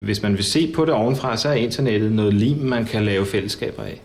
Hvis 0.00 0.22
man 0.22 0.32
vil 0.32 0.44
se 0.44 0.72
på 0.72 0.84
det 0.84 0.94
ovenfra, 0.94 1.36
så 1.36 1.48
er 1.48 1.52
internettet 1.52 2.12
noget 2.12 2.34
lim, 2.34 2.56
man 2.56 2.84
kan 2.84 3.04
lave 3.04 3.26
fællesskaber 3.26 3.82
af. 3.82 4.02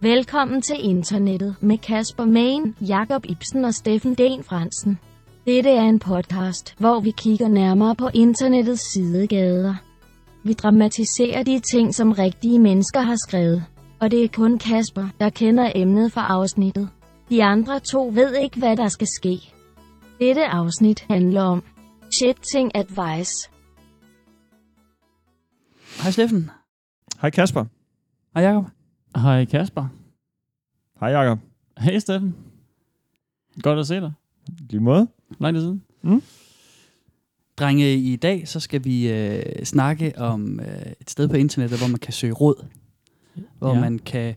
Velkommen 0.00 0.62
til 0.62 0.76
internettet 0.80 1.56
med 1.60 1.78
Kasper 1.78 2.24
Main, 2.24 2.74
Jakob 2.80 3.24
Ibsen 3.28 3.64
og 3.64 3.74
Steffen 3.74 4.14
Den 4.14 4.44
Fransen. 4.44 4.98
Dette 5.46 5.70
er 5.70 5.82
en 5.82 5.98
podcast, 5.98 6.74
hvor 6.78 7.00
vi 7.00 7.10
kigger 7.10 7.48
nærmere 7.48 7.94
på 7.96 8.08
internettets 8.14 8.82
sidegader. 8.92 9.74
Vi 10.44 10.52
dramatiserer 10.52 11.42
de 11.42 11.60
ting, 11.72 11.94
som 11.94 12.12
rigtige 12.12 12.58
mennesker 12.58 13.00
har 13.00 13.16
skrevet. 13.28 13.64
Og 14.00 14.10
det 14.10 14.24
er 14.24 14.28
kun 14.28 14.58
Kasper, 14.58 15.08
der 15.20 15.30
kender 15.30 15.72
emnet 15.74 16.12
for 16.12 16.20
afsnittet. 16.20 16.88
De 17.30 17.44
andre 17.44 17.80
to 17.80 18.10
ved 18.14 18.34
ikke, 18.34 18.58
hvad 18.58 18.76
der 18.76 18.88
skal 18.88 19.06
ske. 19.06 19.38
Dette 20.20 20.44
afsnit 20.44 21.04
handler 21.10 21.42
om 21.42 21.62
Shit 22.18 22.36
Ting 22.52 22.70
Advice. 22.74 23.50
Hej 25.96 26.10
Steffen. 26.12 26.50
Hej 27.20 27.30
Kasper. 27.30 27.64
Hej 28.34 28.44
Jacob. 28.44 28.64
Hej 29.16 29.44
Kasper. 29.44 29.88
Hej 31.00 31.08
Jakob. 31.10 31.38
Hej 31.78 31.98
Steffen. 31.98 32.34
Godt 33.62 33.78
at 33.78 33.86
se 33.86 34.00
dig. 34.00 34.12
Lige 34.70 34.80
måde. 34.80 35.08
Lang 35.40 35.56
tid 35.56 35.62
siden. 35.62 35.82
Drenge, 37.56 37.94
i 37.94 38.16
dag 38.16 38.48
så 38.48 38.60
skal 38.60 38.84
vi 38.84 39.12
øh, 39.12 39.64
snakke 39.64 40.12
om 40.18 40.60
øh, 40.60 40.92
et 41.00 41.10
sted 41.10 41.28
på 41.28 41.36
internettet, 41.36 41.78
hvor 41.78 41.88
man 41.88 41.98
kan 41.98 42.12
søge 42.12 42.32
råd. 42.32 42.64
Hvor 43.58 43.74
Ja. 43.74 43.80
man 43.80 43.98
kan 43.98 44.34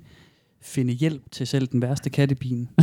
finde 0.61 0.93
hjælp 0.93 1.31
til 1.31 1.47
selv 1.47 1.67
den 1.67 1.81
værste 1.81 2.09
kattepine. 2.09 2.67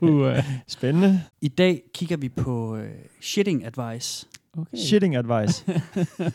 Uh, 0.00 0.32
Spændende. 0.68 1.22
I 1.40 1.48
dag 1.48 1.82
kigger 1.94 2.16
vi 2.16 2.28
på 2.28 2.76
øh, 2.76 2.90
shitting 3.20 3.64
advice. 3.66 4.26
Okay. 4.56 4.76
Shitting 4.76 5.16
advice. 5.16 5.64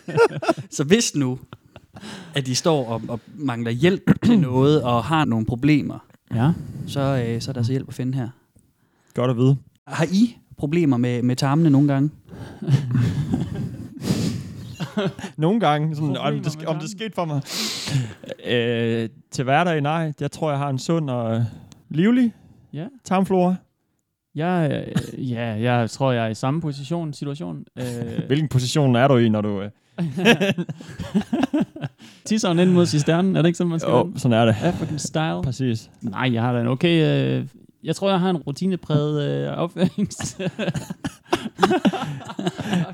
Så 0.78 0.84
hvis 0.84 1.16
nu, 1.16 1.40
at 2.36 2.46
de 2.46 2.56
står 2.56 2.86
og, 2.88 3.02
og 3.08 3.20
mangler 3.36 3.72
hjælp 3.72 4.24
til 4.24 4.40
noget 4.50 4.84
og 4.84 5.04
har 5.04 5.26
nogle 5.26 5.46
problemer, 5.46 6.00
Ja. 6.36 6.52
så, 6.88 7.26
øh, 7.28 7.42
så 7.42 7.52
er 7.52 7.54
der 7.54 7.64
så 7.64 7.72
hjælp 7.72 7.88
at 7.88 7.94
finde 7.94 8.18
her. 8.18 8.30
Godt 9.14 9.32
at 9.32 9.38
vide. 9.38 9.58
Har 9.88 10.06
I 10.12 10.38
problemer 10.58 10.98
med, 10.98 11.22
med 11.22 11.36
tarmene 11.36 11.70
nogle 11.70 11.88
gange? 11.94 12.10
Nogle 15.38 15.60
gange, 15.60 15.96
sådan, 15.96 16.18
om, 16.18 16.40
det, 16.40 16.66
om 16.66 16.80
det 16.80 16.90
skete 16.90 17.12
for 17.16 17.26
mig. 17.26 17.42
øh, 18.54 19.10
til 19.32 19.44
hverdag, 19.44 19.82
nej. 19.82 20.14
Jeg 20.20 20.32
tror, 20.32 20.50
jeg 20.50 20.60
har 20.60 20.70
en 20.70 20.80
sund 20.80 21.10
og 21.10 21.46
livlig 21.90 22.34
Ja. 22.74 22.86
tarmflora. 23.04 23.56
Jeg, 24.40 24.84
øh, 25.18 25.32
ja, 25.32 25.46
jeg 25.46 25.90
tror, 25.90 26.12
jeg 26.12 26.26
er 26.26 26.30
i 26.30 26.34
samme 26.34 26.62
position, 26.62 27.14
situation. 27.14 27.66
Øh, 27.80 27.84
Hvilken 28.28 28.48
position 28.50 28.96
er 28.96 29.08
du 29.08 29.18
i, 29.18 29.30
når 29.30 29.42
du... 29.42 29.62
Øh, 29.62 29.70
Tisseren 32.26 32.60
ind 32.60 32.72
mod 32.72 32.86
cisternen, 32.86 33.36
er 33.36 33.42
det 33.42 33.50
ikke 33.50 33.58
sådan, 33.58 33.70
man 33.70 33.80
skal 33.80 33.92
jo, 33.92 34.12
sådan 34.16 34.38
er 34.38 34.46
det. 34.46 34.56
African 34.62 35.00
style. 35.00 35.42
Præcis. 35.44 35.90
Nej, 36.02 36.34
jeg 36.34 36.42
har 36.42 36.54
da 36.54 36.62
en 36.62 36.68
okay... 36.68 37.06
Øh, 37.40 37.46
jeg 37.84 37.96
tror, 37.96 38.10
jeg 38.10 38.20
har 38.20 38.30
en 38.30 38.38
rutinepræget 38.38 39.24
øh, 39.48 39.58
opførings... 39.58 40.16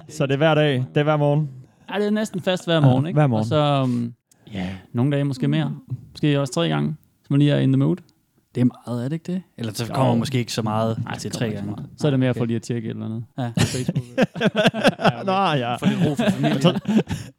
Så 0.10 0.26
det 0.26 0.34
er 0.34 0.38
hver 0.38 0.56
dag. 0.56 0.74
Det 0.74 0.98
er 0.98 1.04
hver 1.04 1.18
morgen. 1.18 1.50
Ej, 1.90 1.98
det 1.98 2.08
er 2.08 2.12
næsten 2.12 2.42
fast 2.42 2.66
hver 2.66 2.80
morgen, 2.80 3.04
Ja, 3.04 3.08
ikke? 3.08 3.18
hver 3.18 3.28
morgen. 3.28 3.42
Og 3.42 3.46
så, 3.46 3.82
um, 3.84 4.14
ja, 4.54 4.70
nogle 4.94 5.12
dage 5.12 5.24
måske 5.24 5.48
mere. 5.48 5.76
Måske 6.12 6.40
også 6.40 6.54
tre 6.54 6.70
gange, 6.70 6.96
så 7.24 7.28
man 7.30 7.40
lige 7.40 7.52
er 7.52 7.60
in 7.60 7.72
the 7.72 7.78
mood. 7.78 7.96
Det 8.56 8.62
er 8.62 8.66
meget, 8.88 9.04
er 9.06 9.10
det 9.10 9.14
ikke 9.14 9.32
det? 9.34 9.42
Eller 9.58 9.74
så 9.74 9.86
Jo. 9.86 9.94
kommer 9.94 10.16
måske 10.16 10.38
ikke 10.38 10.54
så 10.54 10.62
meget 10.62 11.04
Nej, 11.04 11.18
til 11.18 11.32
det 11.32 11.38
tre 11.40 11.50
gange. 11.52 11.76
Så 11.98 12.08
er 12.08 12.12
det 12.12 12.20
mere 12.20 12.34
for 12.34 12.40
Okay. 12.42 12.48
lige 12.48 12.56
at 12.56 12.62
tjekke 12.62 12.86
et 12.86 12.90
eller 12.90 13.06
andet. 13.06 13.24
Ja. 13.38 13.52
På 13.56 13.66
Facebook. 13.66 14.06
Nå, 15.26 15.32
ja. 15.34 15.76
For 15.76 15.86
lidt 15.86 16.00
ro 16.10 16.16
for 16.16 16.30
familien. 16.30 16.52
Altså, 16.52 16.80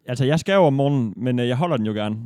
altså, 0.06 0.25
jeg 0.25 0.41
skal 0.41 0.53
jo 0.55 0.64
om 0.64 0.72
morgenen, 0.72 1.14
men 1.17 1.39
øh, 1.39 1.48
jeg 1.48 1.56
holder 1.56 1.77
den 1.77 1.87
jo 1.87 1.92
gerne. 1.92 2.17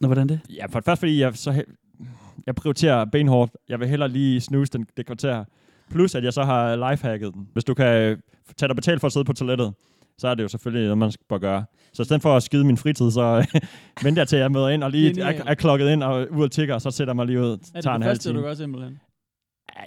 Nå, 0.00 0.08
hvordan 0.08 0.28
det? 0.28 0.40
Ja, 0.56 0.66
for 0.66 0.78
det 0.80 0.84
første, 0.84 1.00
fordi 1.00 1.20
jeg, 1.20 1.32
så, 1.36 1.50
he- 1.52 2.02
jeg 2.46 2.54
prioriterer 2.54 3.04
benhårdt. 3.04 3.52
Jeg 3.68 3.80
vil 3.80 3.88
hellere 3.88 4.08
lige 4.08 4.40
snuse 4.40 4.72
den, 4.72 4.86
det 4.96 5.06
kvarter. 5.06 5.44
Plus, 5.90 6.14
at 6.14 6.24
jeg 6.24 6.32
så 6.32 6.44
har 6.44 6.90
lifehacket 6.90 7.34
den. 7.34 7.48
Hvis 7.52 7.64
du 7.64 7.74
kan 7.74 7.86
øh, 7.86 8.18
tage 8.56 8.68
dig 8.68 8.76
betalt 8.76 9.00
for 9.00 9.06
at 9.06 9.12
sidde 9.12 9.24
på 9.24 9.32
toilettet, 9.32 9.72
så 10.18 10.28
er 10.28 10.34
det 10.34 10.42
jo 10.42 10.48
selvfølgelig 10.48 10.82
noget, 10.82 10.98
man 10.98 11.12
bør 11.28 11.38
gøre. 11.38 11.64
Så 11.92 12.02
i 12.02 12.04
stedet 12.04 12.22
for 12.22 12.36
at 12.36 12.42
skide 12.42 12.64
min 12.64 12.76
fritid, 12.76 13.10
så 13.10 13.46
venter 14.04 14.22
jeg 14.22 14.28
til, 14.28 14.36
at 14.36 14.42
jeg 14.42 14.52
møder 14.52 14.68
ind 14.68 14.84
og 14.84 14.90
lige 14.90 15.20
er, 15.20 15.42
er 15.46 15.54
klokket 15.54 15.90
ind 15.90 16.02
og 16.02 16.26
ud 16.32 16.44
og 16.44 16.50
tigger, 16.50 16.74
og 16.74 16.80
så 16.82 16.90
sætter 16.90 17.12
jeg 17.12 17.16
mig 17.16 17.26
lige 17.26 17.40
ud 17.40 17.44
er 17.44 17.56
det 17.74 17.82
tager 17.82 17.94
en 17.94 18.00
det 18.00 18.06
halv 18.06 18.16
første, 18.16 18.32
du 18.32 18.40
gør 18.40 18.54
simpelthen? 18.54 19.00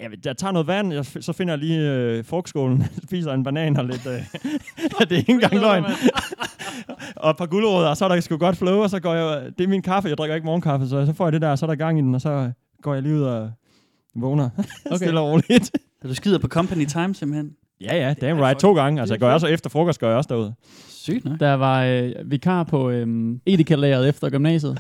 Jeg, 0.02 0.12
jeg 0.26 0.38
tager 0.38 0.52
noget 0.52 0.68
vand, 0.68 0.94
jeg, 0.94 1.06
så 1.06 1.34
finder 1.34 1.54
jeg 1.54 1.60
lige 1.60 1.92
øh, 1.92 2.26
frugtskålen, 2.26 2.84
spiser 3.08 3.34
en 3.34 3.44
banan 3.44 3.78
og 3.78 3.86
lidt... 3.86 4.06
Øh, 4.08 4.14
det 5.10 5.12
er 5.12 5.18
ikke 5.18 5.32
engang 5.32 5.56
løgn. 5.56 5.84
og 7.16 7.30
et 7.30 7.38
par 7.38 7.46
gulerødder, 7.46 7.90
og 7.90 7.98
så 7.98 8.06
er 8.06 8.10
der 8.10 8.20
sgu 8.20 8.38
godt 8.38 8.58
flow, 8.58 8.82
og 8.82 8.90
så 8.90 9.00
går 9.00 9.14
jeg... 9.14 9.52
Det 9.58 9.64
er 9.64 9.68
min 9.68 9.82
kaffe, 9.82 10.10
jeg 10.10 10.18
drikker 10.18 10.36
ikke 10.36 10.46
morgenkaffe, 10.46 10.88
så 10.88 11.06
så 11.06 11.14
får 11.14 11.26
jeg 11.26 11.34
det 11.34 11.42
der, 11.42 11.56
så 11.56 11.66
er 11.66 11.68
der 11.68 11.76
gang 11.76 12.00
i 12.00 12.02
den, 12.02 12.16
og 12.16 12.22
så 12.22 12.52
går 12.82 12.94
jeg 12.94 13.04
lige 13.04 13.16
ud 13.16 13.22
og 13.22 13.52
vågner. 14.16 14.50
Okay. 14.86 14.96
Stille 14.96 15.20
og 15.20 15.28
roligt. 15.28 15.72
Så 16.02 16.08
du 16.08 16.16
skider 16.16 16.40
på 16.40 16.48
company 16.48 16.86
time 16.86 17.16
simpelthen? 17.16 17.56
Ja, 17.84 17.96
ja, 17.96 18.14
damn 18.14 18.40
er 18.40 18.48
right. 18.48 18.60
To 18.60 18.74
gange. 18.74 19.00
Altså, 19.00 19.14
jeg 19.14 19.20
fedt. 19.20 19.34
også 19.34 19.48
efter 19.48 19.70
frokost, 19.70 20.00
gør 20.00 20.08
jeg 20.08 20.18
også 20.18 20.28
derude. 20.28 20.54
Sygt, 20.90 21.26
nok. 21.26 21.40
Der 21.40 21.54
var 21.54 21.84
øh, 21.84 22.12
vikar 22.26 22.64
på 22.64 22.90
øh, 22.90 23.36
Edeka-lageret 23.46 24.10
efter 24.10 24.30
gymnasiet. 24.30 24.80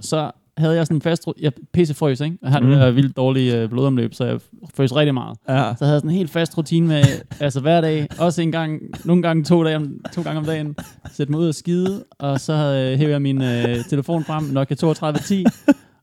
Så 0.00 0.30
havde 0.56 0.76
jeg 0.76 0.86
sådan 0.86 0.96
en 0.96 1.00
fast... 1.02 1.28
Jeg 1.40 1.52
pisse 1.72 1.94
frøs, 1.94 2.20
ikke? 2.20 2.38
Jeg 2.42 2.50
har 2.50 2.60
mm. 2.60 2.66
Det 2.66 2.80
der 2.80 2.90
vildt 2.90 3.16
dårlige 3.16 3.60
øh, 3.60 3.68
blodomløb, 3.68 4.14
så 4.14 4.24
jeg 4.24 4.40
frøs 4.74 4.96
rigtig 4.96 5.14
meget. 5.14 5.38
Ja. 5.48 5.74
Så 5.78 5.84
havde 5.84 5.92
jeg 5.92 6.00
sådan 6.00 6.10
en 6.10 6.16
helt 6.16 6.30
fast 6.30 6.58
rutine 6.58 6.86
med, 6.86 7.02
altså 7.40 7.60
hver 7.60 7.80
dag, 7.80 8.08
også 8.18 8.42
en 8.42 8.52
gang, 8.52 8.80
nogle 9.04 9.22
gange 9.22 9.44
to, 9.44 9.64
dage 9.64 9.76
om, 9.76 10.00
to 10.14 10.22
gange 10.22 10.38
om 10.38 10.44
dagen, 10.44 10.76
sætte 11.12 11.30
mig 11.30 11.40
ud 11.40 11.48
og 11.48 11.54
skide, 11.54 12.04
og 12.18 12.40
så 12.40 12.52
øh, 12.52 12.98
hævde 12.98 13.12
jeg 13.12 13.22
min 13.22 13.42
øh, 13.42 13.84
telefon 13.84 14.24
frem, 14.24 14.44
Nokia 14.44 14.76
3210, 14.76 15.46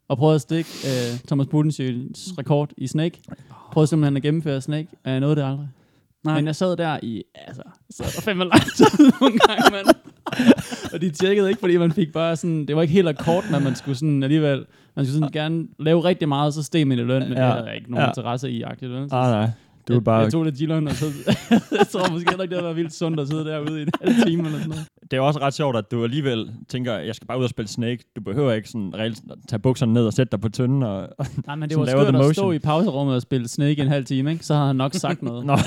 og 0.08 0.18
prøvede 0.18 0.36
at 0.36 0.42
stikke 0.42 0.70
øh, 0.86 1.20
Thomas 1.28 1.48
Budensjøs 1.48 2.34
rekord 2.38 2.70
i 2.78 2.88
Snake. 2.88 3.22
Prøvede 3.72 3.88
simpelthen 3.88 4.18
at 4.18 4.24
gennemføre 4.24 4.62
Snake, 4.62 4.88
og 5.06 5.12
jeg 5.12 5.20
nåede 5.20 5.36
det 5.36 5.44
aldrig. 5.44 5.68
Nej. 6.24 6.36
Men 6.36 6.46
jeg 6.46 6.56
sad 6.56 6.78
der 6.78 7.00
i, 7.04 7.24
altså, 7.36 7.62
så 7.90 8.04
der 8.04 8.22
fandme 8.22 8.44
lang 8.44 8.62
tid 8.76 8.86
nogle 9.22 9.40
gange, 9.40 9.64
mand. 9.72 9.88
og 10.94 11.02
de 11.02 11.09
tjekkede 11.09 11.50
ikke, 11.50 11.59
fordi 11.59 11.78
man 11.78 11.92
fik 11.92 12.14
bare 12.14 12.36
sådan, 12.36 12.66
det 12.66 12.76
var 12.76 12.82
ikke 12.82 12.94
helt 12.94 13.08
akkord, 13.08 13.44
men 13.52 13.64
man 13.64 13.76
skulle 13.76 13.98
sådan 13.98 14.24
alligevel, 14.24 14.66
man 14.96 15.06
skulle 15.06 15.20
sådan 15.20 15.32
gerne 15.32 15.68
lave 15.80 16.04
rigtig 16.04 16.28
meget, 16.28 16.54
så 16.54 16.64
steg 16.64 16.88
man 16.88 17.00
i 17.00 17.02
løn, 17.02 17.22
men 17.30 17.38
ja. 17.38 17.44
Det 17.44 17.54
havde 17.54 17.66
jeg 17.66 17.76
ikke 17.76 17.92
nogen 17.92 18.04
ja. 18.04 18.09
Interesse 18.09 18.52
i, 18.52 18.62
agtigt 18.62 18.92
løn. 18.92 19.04
Ah, 19.04 19.32
nej. 19.32 19.50
Du 19.88 19.94
er 19.94 19.98
jeg, 19.98 20.04
bare... 20.04 20.20
jeg 20.20 20.32
tog 20.32 20.44
lidt 20.44 20.56
Gillon, 20.56 20.88
og 20.88 20.94
så, 20.94 21.06
jeg 21.80 21.88
tror 21.88 22.12
måske 22.12 22.30
heller 22.30 22.44
ikke, 22.44 22.56
det 22.56 22.58
havde 22.58 22.64
været 22.64 22.76
vildt 22.76 22.94
sundt 22.94 23.20
at 23.20 23.28
sidde 23.28 23.46
derude 23.46 23.80
i 23.80 23.82
en 23.82 23.90
halv 24.02 24.16
time 24.26 24.44
eller 24.46 24.58
sådan 24.58 24.70
noget. 24.70 24.88
Det 25.12 25.18
er 25.18 25.22
også 25.22 25.40
ret 25.40 25.54
sjovt, 25.54 25.78
at 25.78 25.92
du 25.92 26.04
alligevel 26.04 26.52
tænker, 26.70 26.98
jeg 26.98 27.16
skal 27.16 27.28
bare 27.28 27.40
ud 27.40 27.44
og 27.44 27.50
spille 27.50 27.70
Snake. 27.70 28.04
Du 28.16 28.22
behøver 28.22 28.54
ikke 28.54 28.70
sådan 28.70 28.92
reelt 28.96 29.22
tage 29.50 29.60
bukserne 29.60 29.94
ned 29.94 30.06
og 30.06 30.14
sætte 30.14 30.32
dig 30.32 30.42
på 30.42 30.50
tynden. 30.50 30.84
Og, 30.84 31.10
Nej, 31.48 31.56
men 31.56 31.70
det 31.70 31.78
var 31.80 31.86
skørt 31.86 32.16
at 32.16 32.36
stå 32.36 32.52
i 32.52 32.60
pauserummet 32.60 33.16
og 33.16 33.22
spille 33.22 33.48
Snake 33.48 33.74
i 33.74 33.82
en 33.82 33.88
halv 33.88 34.06
time, 34.06 34.32
ikke? 34.32 34.46
Så 34.46 34.54
havde 34.54 34.68
han 34.68 34.76
nok 34.76 34.94
sagt 34.94 35.22
noget. 35.22 35.46
Nå, 35.52 35.54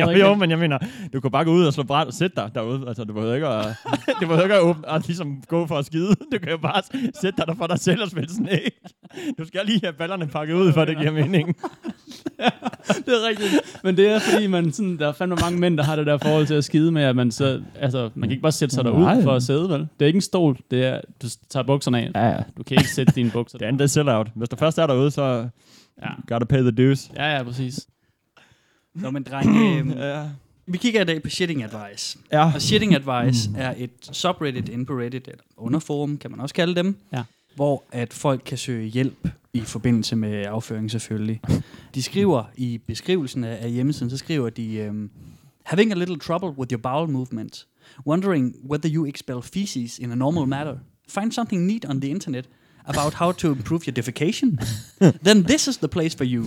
jo, 0.00 0.10
ikke, 0.10 0.26
jo, 0.26 0.34
men 0.34 0.50
jeg 0.50 0.58
mener, 0.58 0.78
du 1.12 1.20
kan 1.20 1.30
bare 1.30 1.44
gå 1.44 1.52
ud 1.52 1.64
og 1.64 1.72
slå 1.72 1.82
bræt 1.82 2.06
og 2.06 2.12
sætte 2.12 2.36
dig 2.36 2.50
derude. 2.54 2.84
Altså, 2.88 3.04
du 3.04 3.12
behøver 3.12 3.34
ikke 3.34 3.46
at, 3.46 3.66
du 4.20 4.26
behøver 4.26 4.42
ikke 4.42 4.54
at 4.54 4.60
åbne, 4.60 4.88
og 4.88 5.02
ligesom 5.06 5.42
gå 5.48 5.66
for 5.66 5.76
at 5.76 5.86
skide. 5.86 6.14
Du 6.32 6.38
kan 6.42 6.50
jo 6.50 6.58
bare 6.58 6.82
sætte 7.20 7.36
dig 7.36 7.46
der 7.46 7.54
for 7.54 7.66
dig 7.66 7.78
selv 7.78 8.02
og 8.02 8.10
spille 8.10 8.34
Snake. 8.34 8.70
Du 9.38 9.44
skal 9.46 9.60
lige 9.66 9.80
have 9.82 9.92
ballerne 9.92 10.26
pakket 10.26 10.54
ud, 10.54 10.72
for 10.72 10.84
det 10.84 10.98
giver 10.98 11.12
mening. 11.12 11.56
det 13.06 13.08
er 13.08 13.28
rigtigt. 13.28 13.80
Men 13.84 13.96
det 13.96 14.08
er 14.08 14.18
fordi, 14.18 14.46
man 14.46 14.72
sådan, 14.72 14.98
der 14.98 15.08
er 15.08 15.12
fandme 15.12 15.36
mange 15.40 15.58
mænd, 15.58 15.76
der 15.78 15.84
har 15.84 15.96
det 15.96 16.06
der 16.06 16.18
forhold 16.18 16.46
til 16.46 16.54
at 16.54 16.64
skide 16.64 16.92
med, 16.92 17.02
at 17.02 17.16
man 17.16 17.30
så, 17.30 17.60
altså, 17.80 18.10
man 18.14 18.28
kan 18.28 18.30
ikke 18.30 18.42
bare 18.42 18.52
sætte 18.64 18.74
sig 18.74 18.84
derud 18.84 19.22
for 19.22 19.32
at 19.32 19.42
sidde, 19.42 19.68
vel? 19.68 19.80
Det 19.80 19.88
er 20.02 20.06
ikke 20.06 20.16
en 20.16 20.20
stol, 20.20 20.58
det 20.70 20.84
er, 20.86 21.00
du 21.22 21.26
tager 21.50 21.64
bukserne 21.66 21.98
af. 22.00 22.10
Ja, 22.14 22.26
ja. 22.28 22.42
Du 22.56 22.62
kan 22.62 22.76
ikke 22.78 22.90
sætte 22.90 23.12
dine 23.16 23.30
bukser 23.30 23.58
Det 23.58 23.66
andet 23.66 23.78
det 23.78 23.84
er 23.84 23.88
sell-out. 23.88 24.28
Hvis 24.34 24.48
du 24.48 24.56
først 24.56 24.78
er 24.78 24.86
derude, 24.86 25.10
så 25.10 25.48
Ja. 26.02 26.08
gotta 26.28 26.44
pay 26.46 26.60
the 26.60 26.70
dues. 26.70 27.10
Ja, 27.16 27.36
ja, 27.36 27.42
præcis. 27.42 27.86
Nå, 28.94 29.10
men 29.10 29.22
drenge, 29.22 29.78
øh, 29.94 29.98
Ja. 29.98 30.22
vi 30.66 30.78
kigger 30.78 31.00
i 31.00 31.04
dag 31.04 31.22
på 31.22 31.28
shitting 31.30 31.62
advice. 31.62 32.18
Ja. 32.32 32.52
Og 32.54 32.62
shitting 32.62 32.94
advice 32.94 33.50
er 33.56 33.74
et 33.76 33.90
subreddit 34.12 34.68
inde 34.68 34.86
på 34.86 34.92
Reddit, 34.92 35.28
eller 35.28 35.42
underforum, 35.56 36.16
kan 36.18 36.30
man 36.30 36.40
også 36.40 36.54
kalde 36.54 36.74
dem, 36.74 36.96
Ja. 37.12 37.22
hvor 37.56 37.82
at 37.92 38.12
folk 38.12 38.42
kan 38.46 38.58
søge 38.58 38.86
hjælp 38.88 39.28
i 39.52 39.60
forbindelse 39.60 40.16
med 40.16 40.44
afføring 40.46 40.90
selvfølgelig. 40.90 41.40
De 41.94 42.02
skriver 42.02 42.44
i 42.56 42.78
beskrivelsen 42.86 43.44
af 43.44 43.58
af 43.62 43.70
hjemmesiden, 43.70 44.10
så 44.10 44.16
skriver 44.16 44.50
de, 44.50 44.86
um, 44.90 45.10
Having 45.64 45.92
a 45.92 45.94
little 45.94 46.18
trouble 46.18 46.48
with 46.58 46.72
your 46.72 46.80
bowel 46.80 47.10
movement. 47.10 47.66
Wondering 48.04 48.54
whether 48.68 48.88
you 48.90 49.06
expel 49.06 49.42
feces 49.42 49.98
in 49.98 50.12
a 50.12 50.16
normal 50.16 50.46
manner. 50.46 50.76
Find 51.08 51.32
something 51.32 51.66
neat 51.66 51.84
on 51.86 52.00
the 52.00 52.10
internet 52.10 52.46
about 52.86 53.14
how 53.14 53.32
to 53.32 53.48
improve 53.48 53.86
your 53.86 53.94
defecation? 53.94 54.58
then 55.24 55.42
this 55.44 55.68
is 55.68 55.76
the 55.78 55.88
place 55.88 56.14
for 56.14 56.24
you. 56.24 56.44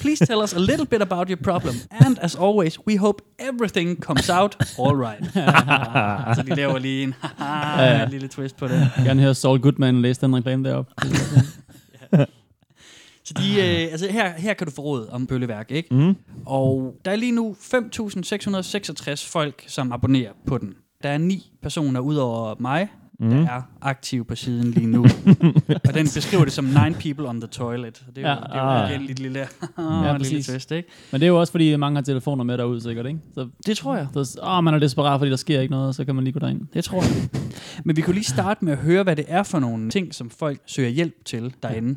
Please 0.00 0.26
tell 0.26 0.42
us 0.42 0.52
a 0.54 0.58
little 0.58 0.86
bit 0.86 1.02
about 1.02 1.28
your 1.28 1.36
problem. 1.42 1.74
And 1.90 2.18
as 2.18 2.34
always, 2.34 2.78
we 2.86 2.96
hope 2.96 3.22
everything 3.38 3.96
comes 4.00 4.30
out 4.30 4.56
all 4.78 4.96
right. 4.96 5.24
så 6.36 6.42
de 6.42 6.54
laver 6.54 6.78
lige 6.78 7.02
en, 7.02 7.14
haha, 7.20 7.82
Ja, 7.82 7.96
ja. 7.96 8.04
en 8.04 8.10
lille 8.10 8.28
twist 8.28 8.56
på 8.56 8.68
det. 8.68 8.90
Jeg 8.96 9.04
gerne 9.04 9.22
høre 9.22 9.34
Saul 9.34 9.60
Goodman 9.60 10.02
læse 10.02 10.20
den 10.20 10.36
reklame 10.36 10.68
deroppe. 10.68 10.92
Så 13.24 13.34
de, 13.34 13.50
øh, 13.60 13.92
altså 13.92 14.06
her, 14.10 14.32
her 14.36 14.54
kan 14.54 14.66
du 14.66 14.72
få 14.72 14.82
råd 14.82 15.06
om 15.10 15.26
bølleværk, 15.26 15.70
ikke? 15.70 15.94
Mm. 15.94 16.14
Og 16.46 16.94
der 17.04 17.10
er 17.10 17.16
lige 17.16 17.32
nu 17.32 17.56
5.666 17.60 19.30
folk, 19.32 19.64
som 19.66 19.92
abonnerer 19.92 20.32
på 20.46 20.58
den. 20.58 20.74
Der 21.02 21.08
er 21.08 21.18
ni 21.18 21.52
personer 21.62 22.00
ud 22.00 22.14
over 22.16 22.54
mig, 22.58 22.88
Mm. 23.20 23.30
der 23.30 23.36
er 23.46 23.62
aktive 23.82 24.24
på 24.24 24.34
siden 24.34 24.70
lige 24.70 24.86
nu. 24.86 25.02
og 25.88 25.94
den 25.94 26.06
beskriver 26.14 26.44
det 26.44 26.52
som 26.52 26.64
nine 26.64 26.94
people 27.00 27.28
on 27.28 27.40
the 27.40 27.48
toilet. 27.48 28.04
Det 28.16 28.24
er 28.24 28.28
jo, 28.28 28.28
Ja. 28.28 28.34
det 28.34 28.42
er 28.52 28.62
jo 28.62 28.70
Ah. 28.84 28.90
igen 28.90 29.02
lidt 29.06 29.18
lille, 29.18 29.38
Ja, 29.78 30.16
lille 30.16 30.42
twist, 30.42 30.70
ikke? 30.72 30.88
Men 31.12 31.20
det 31.20 31.26
er 31.26 31.28
jo 31.30 31.40
også, 31.40 31.50
fordi 31.50 31.76
mange 31.76 31.96
har 31.96 32.02
telefoner 32.02 32.44
med 32.44 32.58
derude, 32.58 32.80
sikkert, 32.80 33.06
ikke? 33.06 33.18
Så, 33.34 33.48
Det 33.66 33.76
tror 33.76 33.96
jeg. 33.96 34.06
så 34.14 34.40
åh, 34.42 34.64
man 34.64 34.74
er 34.74 34.78
desperat, 34.78 35.20
fordi 35.20 35.30
der 35.30 35.36
sker 35.36 35.60
ikke 35.60 35.70
noget, 35.72 35.94
så 35.94 36.04
kan 36.04 36.14
man 36.14 36.24
lige 36.24 36.32
gå 36.32 36.38
derind. 36.38 36.60
Det 36.74 36.84
tror 36.84 37.02
jeg. 37.02 37.28
Men 37.84 37.96
vi 37.96 38.00
kunne 38.02 38.14
lige 38.14 38.24
starte 38.24 38.64
med 38.64 38.72
at 38.72 38.78
høre, 38.78 39.02
hvad 39.02 39.16
det 39.16 39.24
er 39.28 39.42
for 39.42 39.58
nogle 39.58 39.90
ting, 39.90 40.14
som 40.14 40.30
folk 40.30 40.60
søger 40.66 40.88
hjælp 40.90 41.24
til 41.24 41.54
derinde. 41.62 41.96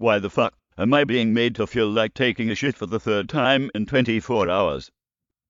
Why 0.00 0.20
the 0.20 0.30
fuck 0.30 0.54
am 0.78 0.94
I 0.94 1.02
being 1.02 1.34
made 1.34 1.56
to 1.56 1.66
feel 1.66 1.90
like 1.90 2.14
taking 2.14 2.48
a 2.50 2.54
shit 2.54 2.76
for 2.76 2.86
the 2.86 3.00
third 3.00 3.28
time 3.28 3.68
in 3.74 3.84
24 3.84 4.48
hours? 4.48 4.92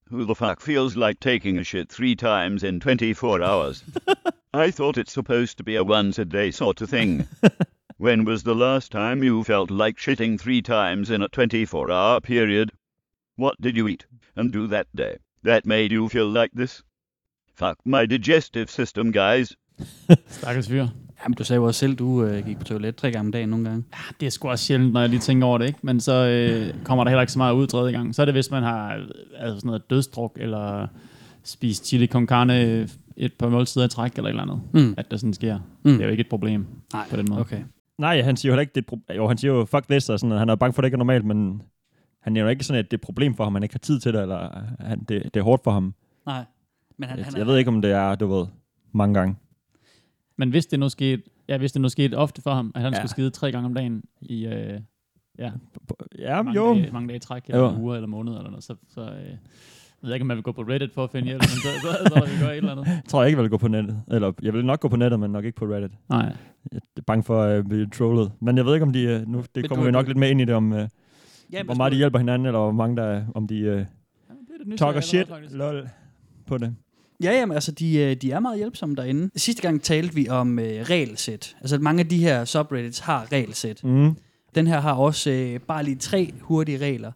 Who 0.09 0.25
the 0.25 0.35
fuck 0.35 0.63
feels 0.63 0.97
like 0.97 1.21
taking 1.21 1.59
a 1.59 1.65
shit 1.65 1.91
three 1.91 2.17
times 2.17 2.65
in 2.65 2.81
24 2.81 3.43
hours? 3.43 3.85
I 4.55 4.71
thought 4.71 4.97
it's 4.97 5.13
supposed 5.13 5.59
to 5.59 5.65
be 5.65 5.77
a 5.77 5.85
once 5.85 6.19
a 6.19 6.25
day 6.25 6.51
sort 6.51 6.81
of 6.81 6.89
thing. 6.89 7.29
when 7.99 8.25
was 8.25 8.43
the 8.43 8.55
last 8.55 8.91
time 8.91 9.23
you 9.23 9.45
felt 9.45 9.71
like 9.71 9.99
shitting 9.99 10.41
three 10.41 10.63
times 10.63 11.11
in 11.11 11.21
a 11.21 11.29
24 11.29 11.91
hour 11.91 12.19
period? 12.23 12.73
What 13.37 13.61
did 13.61 13.77
you 13.77 13.87
eat 13.87 14.07
and 14.35 14.51
do 14.51 14.67
that 14.69 14.87
day 14.97 15.19
that 15.43 15.67
made 15.67 15.93
you 15.93 16.09
feel 16.09 16.27
like 16.27 16.53
this? 16.55 16.83
Fuck 17.53 17.81
my 17.85 18.07
digestive 18.07 18.71
system, 18.71 19.11
guys. 19.11 19.55
Stakkels 20.09 20.69
fyr. 20.69 20.91
Jamen, 21.25 21.35
du 21.35 21.45
sagde 21.45 21.59
jo 21.61 21.67
også 21.67 21.79
selv, 21.79 21.97
du 21.97 22.25
øh, 22.25 22.47
gik 22.47 22.59
på 22.59 22.65
toilet 22.65 22.97
tre 22.97 23.11
gange 23.11 23.27
om 23.27 23.33
dagen 23.33 23.49
nogle 23.49 23.69
gange. 23.69 23.85
Det 24.21 24.27
er 24.27 24.31
sgu 24.31 24.49
også 24.49 24.65
sjældent, 24.65 24.93
når 24.93 25.01
jeg 25.01 25.09
lige 25.09 25.21
tænker 25.21 25.47
over 25.47 25.59
det, 25.59 25.67
ikke? 25.67 25.79
Men 25.83 26.01
så 26.01 26.13
øh, 26.29 26.85
kommer 26.85 27.05
der 27.05 27.11
heller 27.11 27.21
ikke 27.21 27.33
så 27.33 27.39
meget 27.39 27.55
ud 27.55 27.67
tredje 27.67 27.93
gang. 27.93 28.15
Så 28.15 28.23
er 28.23 28.27
det, 28.27 28.35
hvis 28.35 28.51
man 28.51 28.63
har 28.63 28.91
altså 29.39 29.57
sådan 29.57 29.67
noget 29.67 29.91
dødsdruk, 29.91 30.37
eller 30.41 30.87
spist 31.45 31.87
chili 31.87 32.07
con 32.07 32.27
carne 32.27 32.89
et 33.17 33.33
par 33.39 33.49
måltider 33.49 33.85
i 33.85 33.89
træk, 33.89 34.13
eller 34.17 34.25
et 34.25 34.29
eller 34.29 34.43
andet. 34.43 34.61
Mm. 34.75 34.95
At 34.97 35.11
der 35.11 35.17
sådan 35.17 35.35
sker. 35.35 35.59
Mm. 35.85 35.91
Det 35.93 36.01
er 36.01 36.05
jo 36.05 36.11
ikke 36.11 36.21
et 36.21 36.29
problem 36.29 36.67
Nej, 36.93 37.05
på 37.11 37.17
den 37.17 37.27
måde. 37.31 37.41
okay. 37.41 37.61
Nej, 37.99 38.23
han 38.23 38.37
siger 38.37 38.51
jo 38.51 38.53
heller 38.55 38.61
ikke, 38.61 38.73
det 38.75 38.85
er 38.91 38.97
pro- 38.97 39.15
jo, 39.17 39.29
han 39.29 39.39
siger 39.39 39.53
jo, 39.53 39.65
fuck 39.65 39.89
this, 39.89 40.09
og 40.09 40.19
sådan, 40.21 40.33
at 40.33 40.39
han 40.39 40.49
er 40.49 40.55
bange 40.55 40.73
for, 40.73 40.81
at 40.81 40.83
det 40.83 40.87
ikke 40.87 40.95
er 40.95 40.99
normalt, 40.99 41.25
men 41.25 41.63
han 42.23 42.37
er 42.37 42.41
jo 42.41 42.49
ikke 42.49 42.65
sådan, 42.65 42.79
at 42.79 42.85
det 42.91 42.93
er 42.93 42.99
et 42.99 43.05
problem 43.05 43.35
for 43.35 43.45
ham, 43.45 43.55
han 43.55 43.63
ikke 43.63 43.75
har 43.75 43.79
tid 43.79 44.01
til 44.01 44.13
det, 44.15 44.23
eller 44.23 44.49
han, 44.81 44.99
det, 45.09 45.23
det 45.35 45.37
er 45.41 45.45
hårdt 45.45 45.65
for 45.65 45.71
ham. 45.71 45.95
Nej. 46.27 46.45
Men 46.99 47.09
han, 47.09 47.19
han 47.25 47.37
jeg 47.37 47.47
ved 47.47 47.57
ikke, 47.59 47.69
om 47.69 47.83
det 47.83 47.91
er, 47.93 48.15
du 48.15 48.27
ved, 48.27 48.47
mange 48.93 49.15
gange. 49.15 49.37
Men 50.39 50.51
hvis 50.51 50.67
det 50.67 50.81
nu 50.81 50.89
skete, 50.89 51.23
ja, 51.49 51.59
hvis 51.59 51.73
det 51.73 51.83
nu 51.83 51.89
skete 51.89 52.15
ofte 52.15 52.43
for 52.43 52.51
ham, 52.55 52.73
at 52.75 52.83
han 52.83 52.93
Ja. 52.93 52.97
ja. 52.97 53.01
skulle 53.01 53.11
skide 53.11 53.31
tre 53.31 53.53
gange 53.53 53.67
om 53.67 53.75
dagen 53.75 54.03
i 54.21 54.47
øh, 54.47 54.81
ja, 55.39 55.51
Ja, 56.19 56.43
mange, 56.43 56.61
jo. 56.61 56.75
Dage, 56.75 56.91
mange 56.93 57.09
dage 57.09 57.17
i 57.17 57.21
træk, 57.21 57.43
eller 57.49 57.61
Jo. 57.73 57.79
uger 57.79 57.95
eller 57.95 58.07
måneder 58.09 58.37
eller 58.39 58.51
noget, 58.51 58.65
så, 58.65 58.75
så 58.89 59.01
øh, 59.01 59.07
jeg 60.03 60.09
ved 60.09 60.15
ikke, 60.15 60.23
om 60.23 60.27
man 60.27 60.37
vil 60.37 60.43
gå 60.45 60.53
på 60.53 60.63
Reddit 60.63 60.93
for 60.93 61.05
at 61.05 61.11
finde 61.11 61.27
hjælp, 61.27 61.41
men 61.43 61.49
så, 61.49 61.69
så, 61.83 61.89
så, 62.05 62.15
så 62.15 62.21
vil 62.25 62.35
vi 62.39 62.43
gøre 62.45 62.53
et 62.53 62.57
eller 62.57 62.73
andet. 62.73 62.87
Jeg 62.87 63.03
tror 63.09 63.23
jeg 63.23 63.29
ikke, 63.29 63.37
jeg 63.39 63.43
vil 63.43 63.51
gå 63.51 63.57
på 63.57 63.69
nettet. 63.69 64.03
Eller 64.11 64.33
jeg 64.43 64.53
vil 64.53 64.65
nok 64.65 64.81
gå 64.81 64.89
på 64.89 64.97
nettet, 64.97 65.21
men 65.21 65.31
nok 65.31 65.45
ikke 65.45 65.57
på 65.57 65.65
Reddit. 65.65 65.91
Nej. 66.09 66.33
Jeg 66.73 66.81
er 66.97 67.01
bange 67.07 67.23
for 67.23 67.43
at 67.43 67.69
blive 67.69 67.87
trollet. 67.87 68.33
Men 68.41 68.57
jeg 68.57 68.67
ved 68.67 68.75
ikke, 68.75 68.83
om 68.87 68.93
de... 68.93 69.03
øh, 69.03 69.27
Nu, 69.29 69.45
det 69.55 69.69
kommer 69.69 69.85
vi 69.85 69.91
nok 69.91 70.07
lidt 70.07 70.19
med 70.19 70.31
ind 70.31 70.41
i 70.41 70.45
det, 70.45 70.55
om 70.55 70.73
øh, 70.73 70.89
Ja, 71.53 71.63
hvor 71.63 71.75
meget 71.75 71.93
de 71.93 71.97
hjælper 71.97 72.19
hinanden, 72.19 72.47
eller 72.47 72.59
hvor 72.59 72.73
mange 72.73 72.97
der... 72.97 73.25
Om 73.35 73.47
de 73.49 73.59
øh, 73.59 73.87
det 74.71 74.79
talker 74.79 75.01
shit, 75.01 75.29
lol, 75.53 75.89
på 76.47 76.59
det. 76.59 76.77
Ja, 77.23 77.33
jamen, 77.33 77.55
altså, 77.55 77.73
de, 77.73 77.97
øh, 77.99 78.17
de 78.17 78.31
er 78.33 78.41
meget 78.41 78.59
hjælpsomme 78.59 78.95
derinde. 78.97 79.31
Sidste 79.37 79.63
gang 79.63 79.83
talte 79.83 80.15
vi 80.15 80.29
om 80.29 80.59
øh, 80.59 80.83
regelsæt. 80.83 81.57
Altså, 81.61 81.79
mange 81.79 82.01
af 82.01 82.09
de 82.09 82.19
her 82.19 82.45
subreddits 82.45 82.99
har 82.99 83.33
regelsæt. 83.33 83.85
Mm. 83.85 84.17
Den 84.55 84.67
her 84.67 84.81
har 84.81 84.93
også 84.95 85.31
øh, 85.31 85.61
bare 85.61 85.85
lige 85.85 85.97
tre 85.97 86.33
hurtige 86.41 86.79
regler, 86.79 87.13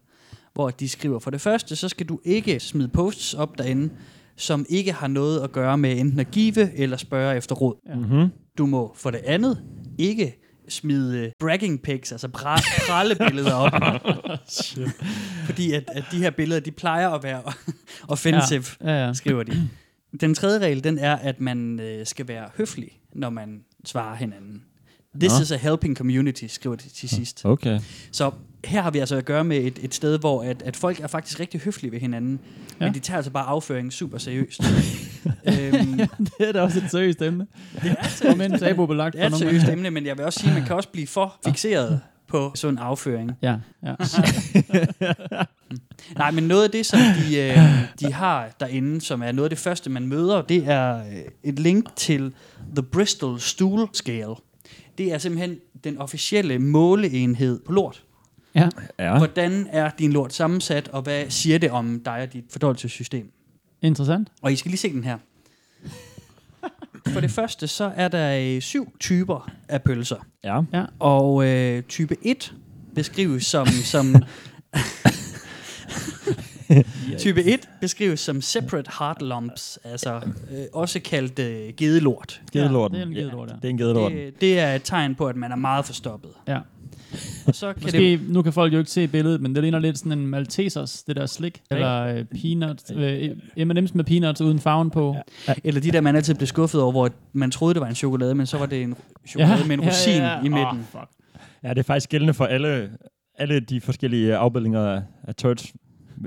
hvor 0.54 0.70
de 0.70 0.88
skriver, 0.88 1.18
for 1.18 1.30
det 1.30 1.40
første, 1.40 1.76
så 1.76 1.88
skal 1.88 2.06
du 2.06 2.20
ikke 2.24 2.60
smide 2.60 2.88
posts 2.88 3.34
op 3.34 3.58
derinde, 3.58 3.90
som 4.36 4.66
ikke 4.68 4.92
har 4.92 5.06
noget 5.08 5.40
at 5.40 5.52
gøre 5.52 5.78
med 5.78 5.98
enten 5.98 6.20
at 6.20 6.30
give 6.30 6.74
eller 6.76 6.96
spørge 6.96 7.36
efter 7.36 7.54
råd. 7.54 7.74
Ja. 7.88 7.94
Mm-hmm. 7.94 8.28
Du 8.58 8.66
må 8.66 8.92
for 8.96 9.10
det 9.10 9.20
andet 9.26 9.62
ikke 9.98 10.38
smide 10.68 11.18
øh, 11.18 11.30
bragging 11.40 11.82
pics, 11.82 12.12
altså 12.12 12.28
bra- 12.28 12.86
prallebilleder 12.86 13.54
op. 13.54 13.72
Fordi 15.46 15.72
at, 15.72 15.84
at 15.92 16.04
de 16.12 16.16
her 16.18 16.30
billeder, 16.30 16.60
de 16.60 16.70
plejer 16.70 17.10
at 17.10 17.22
være 17.22 17.42
offensive, 18.08 18.64
Ja, 18.84 19.06
ja. 19.06 19.12
skriver 19.12 19.42
de. 19.42 19.68
Den 20.20 20.34
tredje 20.34 20.58
regel, 20.58 20.84
den 20.84 20.98
er, 20.98 21.16
at 21.16 21.40
man 21.40 21.80
øh, 21.80 22.06
skal 22.06 22.28
være 22.28 22.48
høflig, 22.56 23.00
når 23.12 23.30
man 23.30 23.64
svarer 23.84 24.16
hinanden. 24.16 24.62
This 25.20 25.32
Nå. 25.32 25.42
is 25.42 25.52
a 25.52 25.56
helping 25.56 25.96
community, 25.96 26.44
skriver 26.46 26.76
de 26.76 26.88
til 26.88 27.08
sidst. 27.08 27.44
Okay. 27.44 27.80
Så 28.12 28.30
her 28.64 28.82
har 28.82 28.90
vi 28.90 28.98
altså 28.98 29.16
at 29.16 29.24
gøre 29.24 29.44
med 29.44 29.56
et, 29.56 29.78
et 29.82 29.94
sted, 29.94 30.18
hvor 30.18 30.42
at, 30.42 30.62
at 30.62 30.76
folk 30.76 31.00
er 31.00 31.06
faktisk 31.06 31.40
rigtig 31.40 31.60
høflige 31.60 31.92
ved 31.92 32.00
hinanden, 32.00 32.40
ja. 32.80 32.84
Men 32.84 32.94
de 32.94 32.98
tager 33.00 33.16
altså 33.16 33.30
bare 33.30 33.44
afføring 33.44 33.92
super 33.92 34.18
seriøst. 34.18 34.60
øhm, 35.44 36.00
det 36.18 36.48
er 36.48 36.52
da 36.52 36.60
også 36.60 36.78
et 36.78 36.90
seriøst 36.90 37.22
emne. 37.22 37.46
det 37.82 37.96
er 37.98 38.08
seriøst. 38.08 38.38
men 38.38 38.58
tabubelagt 38.58 39.12
Det 39.12 39.22
er 39.22 39.26
et 39.26 39.36
seriøst 39.36 39.68
emne, 39.68 39.90
men 39.90 40.06
jeg 40.06 40.18
vil 40.18 40.24
også 40.24 40.40
sige, 40.40 40.50
at 40.50 40.56
man 40.56 40.66
kan 40.66 40.76
også 40.76 40.88
blive 40.88 41.06
for 41.06 41.38
fixeret 41.46 42.00
på 42.32 42.52
sådan 42.54 42.74
en 42.74 42.78
afføring. 42.78 43.30
Ja, 43.42 43.56
ja. 43.82 43.94
Nej, 46.18 46.30
men 46.30 46.44
noget 46.44 46.64
af 46.64 46.70
det, 46.70 46.86
som 46.86 47.00
de, 47.00 47.36
øh, 47.40 47.58
de 48.00 48.12
har 48.12 48.50
derinde, 48.60 49.00
som 49.00 49.22
er 49.22 49.32
noget 49.32 49.44
af 49.44 49.50
det 49.50 49.58
første, 49.58 49.90
man 49.90 50.06
møder, 50.06 50.42
det 50.42 50.68
er 50.68 50.96
øh, 50.96 51.02
et 51.42 51.58
link 51.58 51.96
til 51.96 52.32
The 52.76 52.82
Bristol 52.82 53.40
Stool 53.40 53.88
Scale. 53.92 54.34
Det 54.98 55.12
er 55.12 55.18
simpelthen 55.18 55.56
den 55.84 55.98
officielle 55.98 56.58
måleenhed 56.58 57.60
på 57.66 57.72
lort. 57.72 58.02
ja. 58.54 58.68
Ja. 58.98 59.18
Hvordan 59.18 59.66
er 59.70 59.90
din 59.98 60.12
lort 60.12 60.32
sammensat, 60.32 60.88
og 60.88 61.02
hvad 61.02 61.24
siger 61.28 61.58
det 61.58 61.70
om 61.70 62.00
dig 62.04 62.14
og 62.22 62.32
dit 62.32 62.44
fordøjelsessystem? 62.50 63.32
Interessant. 63.82 64.28
Og 64.42 64.52
I 64.52 64.56
skal 64.56 64.68
lige 64.70 64.78
se 64.78 64.92
den 64.92 65.04
her. 65.04 65.18
For 67.12 67.20
det 67.20 67.30
første, 67.30 67.66
så 67.66 67.92
er 67.96 68.08
der 68.08 68.38
øh, 68.40 68.60
syv 68.60 68.92
typer 69.00 69.50
af 69.68 69.82
pølser. 69.82 70.16
Ja. 70.44 70.60
Ja. 70.72 70.84
Og 70.98 71.48
øh, 71.48 71.82
type 71.82 72.16
1 72.22 72.54
beskrives 72.94 73.46
som... 73.46 73.66
som 73.66 74.14
type 77.18 77.44
1 77.44 77.68
beskrives 77.80 78.20
som 78.20 78.40
separate 78.40 78.90
heart 78.98 79.22
lumps, 79.22 79.78
altså 79.84 80.20
øh, 80.50 80.64
også 80.72 81.00
kaldt 81.00 81.38
øh, 81.38 81.72
gedelort. 81.76 82.40
Gedelorten. 82.52 82.96
Ja, 82.96 83.04
det 83.04 83.06
er 83.06 83.10
en 83.10 83.22
gedelort, 83.22 83.48
ja. 83.48 83.54
Det 83.54 83.64
er 83.64 83.68
en 83.68 83.78
gedelorten. 83.78 84.18
Det, 84.18 84.40
det 84.40 84.58
er 84.58 84.74
et 84.74 84.82
tegn 84.84 85.14
på, 85.14 85.26
at 85.26 85.36
man 85.36 85.52
er 85.52 85.56
meget 85.56 85.84
forstoppet. 85.84 86.30
Ja. 86.48 86.58
Og 87.46 87.54
så 87.54 87.72
kan 87.72 87.76
det, 87.76 87.82
Måske, 87.84 88.20
nu 88.28 88.42
kan 88.42 88.52
folk 88.52 88.72
jo 88.72 88.78
ikke 88.78 88.90
se 88.90 89.08
billedet, 89.08 89.40
men 89.40 89.54
det 89.54 89.62
ligner 89.62 89.78
lidt 89.78 89.98
sådan 89.98 90.12
en 90.12 90.26
Maltesers, 90.26 91.02
det 91.02 91.16
der 91.16 91.26
slik. 91.26 91.60
Eller 91.70 92.06
øh, 92.06 92.24
peanuts, 92.24 92.90
øh, 92.94 93.30
M&M's 93.56 93.90
med 93.94 94.04
peanuts 94.04 94.40
uden 94.40 94.58
farven 94.58 94.90
på. 94.90 95.16
eller 95.64 95.80
de 95.80 95.90
der, 95.90 96.00
man 96.00 96.16
altid 96.16 96.34
blev 96.34 96.46
skuffet 96.46 96.80
over, 96.82 96.92
hvor 96.92 97.10
man 97.32 97.50
troede, 97.50 97.74
det 97.74 97.80
var 97.80 97.88
en 97.88 97.94
chokolade, 97.94 98.34
men 98.34 98.46
så 98.46 98.58
var 98.58 98.66
det 98.66 98.82
en 98.82 98.94
chokolade 99.28 99.68
med 99.68 99.78
en 99.78 99.84
rosin 99.84 100.22
i 100.44 100.48
midten. 100.48 100.78
Oh, 100.78 100.84
fuck. 100.90 101.08
Ja, 101.62 101.68
det 101.68 101.78
er 101.78 101.82
faktisk 101.82 102.08
gældende 102.10 102.34
for 102.34 102.44
alle, 102.44 102.90
alle 103.38 103.60
de 103.60 103.80
forskellige 103.80 104.36
afbildninger 104.36 104.80
af, 104.80 105.02
af 105.28 105.34
turds. 105.34 105.72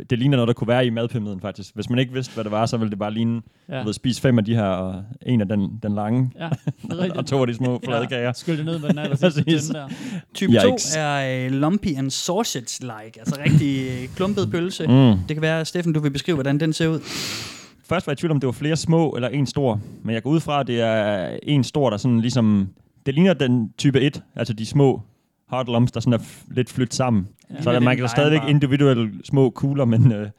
Det 0.09 0.19
ligner 0.19 0.37
noget, 0.37 0.47
der 0.47 0.53
kunne 0.53 0.67
være 0.67 0.85
i 0.85 0.89
madpyramiden, 0.89 1.41
faktisk. 1.41 1.75
Hvis 1.75 1.89
man 1.89 1.99
ikke 1.99 2.13
vidste, 2.13 2.33
hvad 2.33 2.43
det 2.43 2.51
var, 2.51 2.65
så 2.65 2.77
ville 2.77 2.89
det 2.89 2.99
bare 2.99 3.13
ligne, 3.13 3.41
ja. 3.69 3.73
Ja, 3.75 3.79
du 3.79 3.85
ved, 3.85 3.93
spise 3.93 4.21
fem 4.21 4.37
af 4.37 4.45
de 4.45 4.55
her, 4.55 4.63
og 4.63 5.03
en 5.25 5.41
af 5.41 5.47
den, 5.47 5.79
den 5.83 5.95
lange, 5.95 6.31
ja, 6.39 6.49
det 6.81 6.91
er 6.91 6.97
rigtigt. 7.03 7.17
og 7.17 7.25
to 7.25 7.41
af 7.41 7.47
de 7.47 7.53
små 7.53 7.81
flade 7.85 8.07
kager. 8.07 8.33
Skyld 8.33 8.57
det 8.57 8.65
ned 8.65 8.79
med 8.79 8.89
den 8.89 8.97
aller 8.97 9.15
sidste 9.15 9.73
der. 9.73 9.87
Type 10.33 10.53
2 10.61 10.67
Yikes. 10.67 10.95
er 10.97 11.45
øh, 11.45 11.51
lumpy 11.51 11.87
and 11.97 12.11
sausage-like, 12.11 13.19
altså 13.19 13.39
rigtig 13.45 13.87
øh, 13.87 14.15
klumpet 14.15 14.51
pølse. 14.51 14.87
Mm. 14.87 14.93
Det 15.27 15.35
kan 15.35 15.41
være, 15.41 15.65
Steffen, 15.65 15.93
du 15.93 15.99
vil 15.99 16.11
beskrive, 16.11 16.35
hvordan 16.35 16.59
den 16.59 16.73
ser 16.73 16.87
ud. 16.87 16.99
Først 17.89 18.07
var 18.07 18.11
jeg 18.11 18.17
i 18.17 18.19
tvivl 18.19 18.31
om, 18.31 18.39
det 18.39 18.47
var 18.47 18.51
flere 18.53 18.75
små 18.75 19.09
eller 19.09 19.27
en 19.29 19.45
stor. 19.45 19.79
Men 20.03 20.13
jeg 20.15 20.23
går 20.23 20.29
ud 20.29 20.39
fra, 20.39 20.59
at 20.59 20.67
det 20.67 20.81
er 20.81 21.37
en 21.43 21.63
stor, 21.63 21.89
der 21.89 21.97
sådan 21.97 22.21
ligesom... 22.21 22.67
Det 23.05 23.13
ligner 23.13 23.33
den 23.33 23.69
type 23.77 24.01
1, 24.01 24.21
altså 24.35 24.53
de 24.53 24.65
små 24.65 25.01
lumps, 25.51 25.91
der 25.91 25.99
sådan 25.99 26.13
er 26.13 26.23
f- 26.23 26.53
lidt 26.55 26.69
flyttet 26.69 26.93
sammen. 26.95 27.27
Ja. 27.49 27.61
Så 27.61 27.71
der, 27.71 27.79
man 27.79 27.97
kan 27.97 28.07
stadigvæk 28.09 28.39
bare. 28.41 28.49
individuelle 28.49 29.11
små 29.23 29.49
kugler, 29.49 29.85
men 29.85 30.11
øh, 30.11 30.29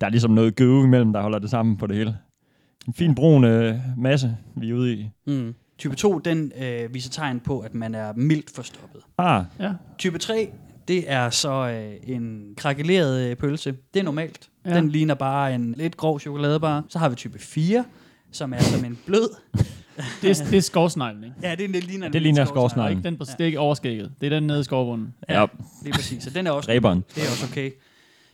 der 0.00 0.06
er 0.06 0.10
ligesom 0.10 0.30
noget 0.30 0.56
gøve 0.56 0.84
imellem, 0.84 1.12
der 1.12 1.22
holder 1.22 1.38
det 1.38 1.50
sammen 1.50 1.76
på 1.76 1.86
det 1.86 1.96
hele. 1.96 2.16
En 2.88 2.94
fin 2.94 3.14
brun 3.14 3.44
øh, 3.44 3.74
masse, 3.96 4.36
vi 4.56 4.70
er 4.70 4.74
ude 4.74 4.92
i. 4.94 5.10
Mm. 5.26 5.54
Type 5.78 5.96
2, 5.96 6.18
den 6.18 6.52
øh, 6.62 6.94
viser 6.94 7.10
tegn 7.10 7.40
på, 7.40 7.58
at 7.60 7.74
man 7.74 7.94
er 7.94 8.12
mildt 8.16 8.50
forstoppet. 8.50 9.00
Ah, 9.18 9.44
Ja, 9.60 9.72
Type 9.98 10.18
3, 10.18 10.48
det 10.88 11.04
er 11.12 11.30
så 11.30 11.68
øh, 11.68 12.14
en 12.14 12.42
krakeleret 12.56 13.30
øh, 13.30 13.36
pølse. 13.36 13.74
Det 13.94 14.00
er 14.00 14.04
normalt. 14.04 14.48
Ja. 14.66 14.76
Den 14.76 14.88
ligner 14.88 15.14
bare 15.14 15.54
en 15.54 15.72
lidt 15.76 15.96
grov 15.96 16.20
chokoladebar. 16.20 16.84
Så 16.88 16.98
har 16.98 17.08
vi 17.08 17.14
type 17.14 17.38
4, 17.38 17.84
som 18.32 18.52
er 18.52 18.58
som 18.58 18.84
en 18.84 18.98
blød. 19.06 19.28
Det 20.22 20.30
er, 20.40 20.44
det 20.50 20.56
er 20.56 20.60
skovsneglen, 20.60 21.24
ikke? 21.24 21.36
Ja, 21.42 21.54
det, 21.54 21.74
det 21.74 21.84
ligner, 21.84 22.08
Det 22.08 22.22
ligner 22.22 22.44
skovsnegl. 22.44 22.58
Og 22.64 22.70
skovsneglen. 22.70 22.98
ikke 22.98 23.06
den 23.08 23.16
på, 23.18 23.24
det 23.24 23.40
er 23.40 23.44
ikke 23.46 23.58
overskægget. 23.60 24.12
Det 24.20 24.26
er 24.26 24.30
den 24.30 24.46
nede 24.46 24.60
i 24.60 24.62
skovbunden. 24.62 25.14
ja, 25.28 25.46
Lige 25.82 25.92
præcis. 25.92 26.22
Så 26.22 26.30
den 26.30 26.46
er 26.46 26.50
også 26.50 26.66
Dræberen. 26.66 27.04
Det 27.14 27.22
er 27.24 27.30
også 27.30 27.46
okay. 27.50 27.70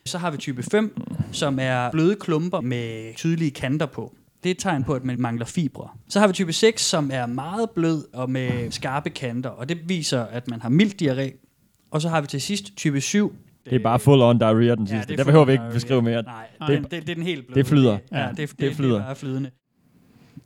Så 0.06 0.18
har 0.18 0.30
vi 0.30 0.36
type 0.36 0.62
5, 0.62 1.02
som 1.32 1.58
er 1.60 1.90
bløde 1.90 2.16
klumper 2.20 2.60
med 2.60 3.14
tydelige 3.16 3.50
kanter 3.50 3.86
på. 3.86 4.14
Det 4.42 4.48
er 4.48 4.54
et 4.54 4.58
tegn 4.58 4.84
på, 4.84 4.94
at 4.94 5.04
man 5.04 5.20
mangler 5.20 5.44
fibre. 5.46 5.88
Så 6.08 6.20
har 6.20 6.26
vi 6.26 6.32
type 6.32 6.52
6, 6.52 6.82
som 6.84 7.10
er 7.12 7.26
meget 7.26 7.70
blød 7.70 8.04
og 8.14 8.30
med 8.30 8.70
skarpe 8.70 9.10
kanter, 9.10 9.50
og 9.50 9.68
det 9.68 9.88
viser, 9.88 10.22
at 10.24 10.48
man 10.48 10.60
har 10.62 10.68
mild 10.68 11.02
diarré. 11.02 11.48
Og 11.90 12.02
så 12.02 12.08
har 12.08 12.20
vi 12.20 12.26
til 12.26 12.40
sidst 12.40 12.76
type 12.76 13.00
7. 13.00 13.32
det 13.64 13.72
er 13.74 13.78
bare 13.78 13.98
full 13.98 14.20
on 14.22 14.38
diarrhea 14.38 14.74
den 14.74 14.86
sidste. 14.86 15.06
det 15.06 15.12
er 15.12 15.16
der 15.16 15.24
behøver 15.24 15.44
vi 15.44 15.52
ikke 15.52 15.64
beskrive 15.72 16.02
mere. 16.02 16.22
Nej, 16.22 16.46
Nej. 16.60 16.68
det, 16.68 16.82
det, 16.82 16.90
det 16.90 17.10
er 17.10 17.14
den 17.14 17.22
helt 17.24 17.46
bløde. 17.46 17.58
Det 17.60 17.66
flyder. 17.66 17.98
Ja, 18.12 18.18
Ja, 18.20 18.28
det, 18.28 18.36
det, 18.38 18.50
det 18.50 18.58
det, 18.60 18.76
flyder. 18.76 18.98
Det 18.98 19.04
er 19.10 19.14
flydende. 19.14 19.50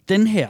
Den 0.08 0.26
her, 0.26 0.48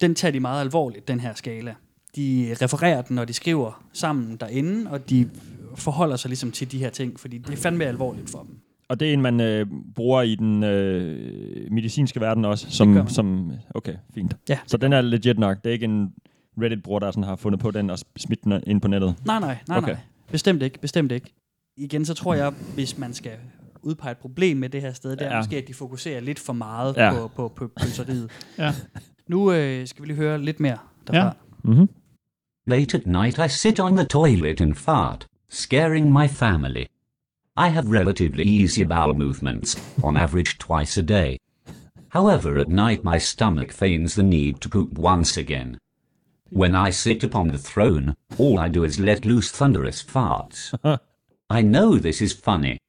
den 0.00 0.14
tager 0.14 0.32
de 0.32 0.40
meget 0.40 0.60
alvorligt, 0.60 1.08
den 1.08 1.20
her 1.20 1.34
skala. 1.34 1.74
De 2.16 2.56
refererer 2.62 3.02
den, 3.02 3.16
når 3.16 3.24
de 3.24 3.32
skriver 3.32 3.84
sammen 3.92 4.36
derinde, 4.36 4.90
og 4.90 5.10
de 5.10 5.30
forholder 5.74 6.16
sig 6.16 6.28
ligesom 6.28 6.52
til 6.52 6.72
de 6.72 6.78
her 6.78 6.90
ting, 6.90 7.20
fordi 7.20 7.38
det 7.38 7.52
er 7.52 7.56
fandme 7.56 7.84
alvorligt 7.84 8.30
for 8.30 8.38
dem. 8.42 8.58
Og 8.88 9.00
det 9.00 9.08
er 9.08 9.12
en, 9.12 9.22
man 9.22 9.40
øh, 9.40 9.66
bruger 9.94 10.22
i 10.22 10.34
den 10.34 10.62
øh, 10.64 11.72
medicinske 11.72 12.20
verden 12.20 12.44
også. 12.44 12.66
gør 12.66 12.70
Som, 12.70 12.88
man. 12.88 13.08
som, 13.08 13.52
okay, 13.74 13.94
fint. 14.14 14.36
Ja. 14.48 14.58
Så 14.66 14.76
den 14.76 14.92
er 14.92 15.00
legit 15.00 15.38
nok. 15.38 15.56
Det 15.64 15.70
er 15.70 15.72
ikke 15.72 15.84
en 15.84 16.12
Reddit-bruger, 16.62 16.98
der 17.00 17.10
sådan 17.10 17.24
har 17.24 17.36
fundet 17.36 17.60
på 17.60 17.70
den 17.70 17.90
og 17.90 17.98
smidt 18.16 18.44
den 18.44 18.62
ind 18.66 18.80
på 18.80 18.88
nettet. 18.88 19.14
Nej, 19.26 19.40
nej, 19.40 19.58
nej, 19.68 19.78
Okay. 19.78 19.92
nej. 19.92 20.00
Bestemt 20.30 20.62
ikke, 20.62 20.80
bestemt 20.80 21.12
ikke. 21.12 21.34
Igen, 21.76 22.04
så 22.04 22.14
tror 22.14 22.34
jeg, 22.34 22.52
hvis 22.74 22.98
man 22.98 23.14
skal 23.14 23.32
udpege 23.82 24.10
et 24.12 24.18
problem 24.18 24.56
med 24.56 24.68
det 24.68 24.80
her 24.80 24.92
sted, 24.92 25.10
det 25.10 25.22
er 25.26 25.30
Ja. 25.30 25.36
måske, 25.38 25.56
at 25.56 25.68
de 25.68 25.74
fokuserer 25.74 26.20
lidt 26.20 26.38
for 26.38 26.52
meget 26.52 26.96
ja. 26.96 27.12
på, 27.12 27.28
på, 27.36 27.48
på 27.56 27.70
pølseriet. 27.80 28.30
Ja. 28.58 28.72
Nu 29.28 29.52
øh, 29.52 29.86
skal 29.86 30.02
vi 30.02 30.06
lige 30.06 30.16
høre 30.16 30.38
lidt 30.38 30.60
mere 30.60 30.78
derfra. 31.06 31.18
Ja. 31.18 31.24
Ja. 31.24 31.30
Mm-hmm. 31.64 31.88
Late 32.66 32.96
at 32.98 33.06
night 33.06 33.38
I 33.38 33.48
sit 33.48 33.80
on 33.80 33.96
the 33.96 34.04
toilet 34.04 34.60
and 34.60 34.74
fart, 34.74 35.26
scaring 35.48 36.12
my 36.12 36.28
family. 36.28 36.86
I 37.56 37.68
have 37.68 37.90
relatively 38.00 38.44
easy 38.44 38.84
bowel 38.84 39.14
movements, 39.14 39.76
on 40.02 40.16
average 40.16 40.58
twice 40.58 41.00
a 41.00 41.02
day. 41.02 41.38
However, 42.08 42.58
at 42.58 42.68
night 42.68 43.04
my 43.04 43.18
stomach 43.18 43.72
feigns 43.72 44.14
the 44.14 44.22
need 44.22 44.60
to 44.60 44.68
poop 44.68 44.98
once 44.98 45.36
again. 45.36 45.78
When 46.50 46.74
I 46.74 46.90
sit 46.90 47.24
upon 47.24 47.48
the 47.48 47.58
throne, 47.58 48.14
all 48.38 48.58
I 48.58 48.68
do 48.68 48.84
is 48.84 48.98
let 49.00 49.24
loose 49.24 49.50
thunderous 49.50 50.02
farts. 50.02 50.72
I 51.50 51.62
know 51.62 51.98
this 51.98 52.22
is 52.22 52.32
funny, 52.32 52.80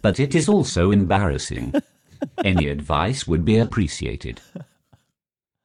but 0.00 0.20
it 0.20 0.34
is 0.34 0.48
also 0.48 0.90
embarrassing. 0.90 1.74
Any 2.44 2.68
advice 2.68 3.26
would 3.26 3.44
be 3.44 3.58
appreciated. 3.58 4.40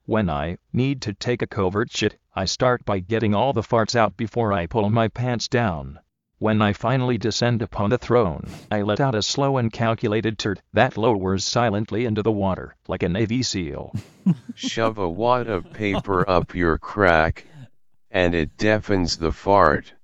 When 0.08 0.30
I 0.30 0.56
need 0.72 1.02
to 1.02 1.12
take 1.12 1.42
a 1.42 1.46
covert 1.46 1.90
shit, 1.92 2.16
I 2.34 2.46
start 2.46 2.86
by 2.86 2.98
getting 2.98 3.34
all 3.34 3.52
the 3.52 3.60
farts 3.70 3.94
out 3.94 4.16
before 4.16 4.54
I 4.54 4.66
pull 4.66 4.88
my 4.88 5.08
pants 5.08 5.48
down. 5.48 5.98
When 6.38 6.62
I 6.62 6.72
finally 6.72 7.18
descend 7.18 7.60
upon 7.60 7.90
the 7.90 7.98
throne, 7.98 8.44
I 8.70 8.80
let 8.80 9.00
out 9.00 9.14
a 9.14 9.20
slow 9.20 9.58
and 9.58 9.70
calculated 9.70 10.38
turt 10.38 10.62
that 10.72 10.96
lowers 10.96 11.44
silently 11.44 12.06
into 12.06 12.22
the 12.22 12.32
water, 12.32 12.74
like 12.88 13.02
a 13.02 13.08
Navy 13.10 13.42
SEAL. 13.42 13.92
Shove 14.54 14.96
a 14.98 15.10
wad 15.10 15.46
of 15.46 15.70
paper 15.74 16.24
up 16.26 16.54
your 16.54 16.78
crack, 16.78 17.44
and 18.10 18.34
it 18.34 18.56
deafens 18.56 19.18
the 19.18 19.32
fart. 19.32 19.94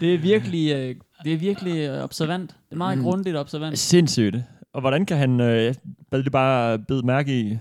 Det 0.00 0.14
er 0.14 0.18
virkelig, 0.18 0.72
øh, 0.72 0.96
det 1.24 1.32
er 1.32 1.38
virkelig 1.38 1.88
øh, 1.88 2.02
observant. 2.04 2.50
Det 2.50 2.72
er 2.72 2.76
meget 2.76 2.98
Mm. 2.98 3.04
mm. 3.04 3.10
grundigt 3.10 3.36
observant. 3.36 3.78
Sindssygt. 3.78 4.36
Og 4.74 4.80
hvordan 4.80 5.06
kan 5.06 5.16
han, 5.16 5.40
øh, 5.40 5.64
jeg 5.64 5.74
bad 6.10 6.22
det 6.22 6.32
bare 6.32 6.78
bed 6.78 7.02
mærke 7.02 7.40
i, 7.40 7.58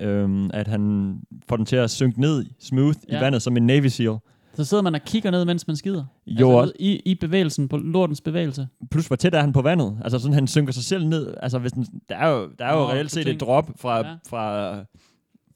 øh, 0.00 0.50
at 0.54 0.68
han 0.68 1.14
får 1.48 1.56
den 1.56 1.66
til 1.66 1.76
at 1.76 1.90
synke 1.90 2.20
ned 2.20 2.44
smooth 2.60 2.96
ja. 3.08 3.12
i 3.12 3.16
Ja. 3.16 3.24
vandet 3.24 3.42
som 3.42 3.56
en 3.56 3.66
Navy 3.66 3.86
SEAL. 3.86 4.16
Så 4.54 4.64
sidder 4.64 4.82
man 4.82 4.94
og 4.94 5.00
kigger 5.06 5.30
ned, 5.30 5.44
mens 5.44 5.66
man 5.66 5.76
skider. 5.76 6.04
Jo, 6.26 6.58
altså, 6.60 6.72
i, 6.78 6.96
i 7.04 7.14
bevægelsen, 7.14 7.68
på 7.68 7.76
lortens 7.76 8.20
bevægelse. 8.20 8.68
plus 8.90 9.06
hvor 9.06 9.16
tæt 9.16 9.34
er 9.34 9.40
han 9.40 9.52
på 9.52 9.62
vandet. 9.62 9.98
Altså 10.02 10.18
sådan, 10.18 10.34
han 10.34 10.46
synker 10.46 10.72
sig 10.72 10.84
selv 10.84 11.06
ned. 11.06 11.34
Altså 11.42 11.58
hvis 11.58 11.72
den, 11.72 11.86
der 12.08 12.16
er 12.16 12.28
jo, 12.30 12.48
der 12.58 12.64
er 12.64 12.72
jo 12.72 12.78
Nå, 12.78 12.88
reelt 12.90 13.10
set 13.10 13.28
et 13.28 13.40
drop 13.40 13.70
fra, 13.76 13.96
ja. 13.98 14.06
Ja. 14.08 14.14
fra, 14.28 14.74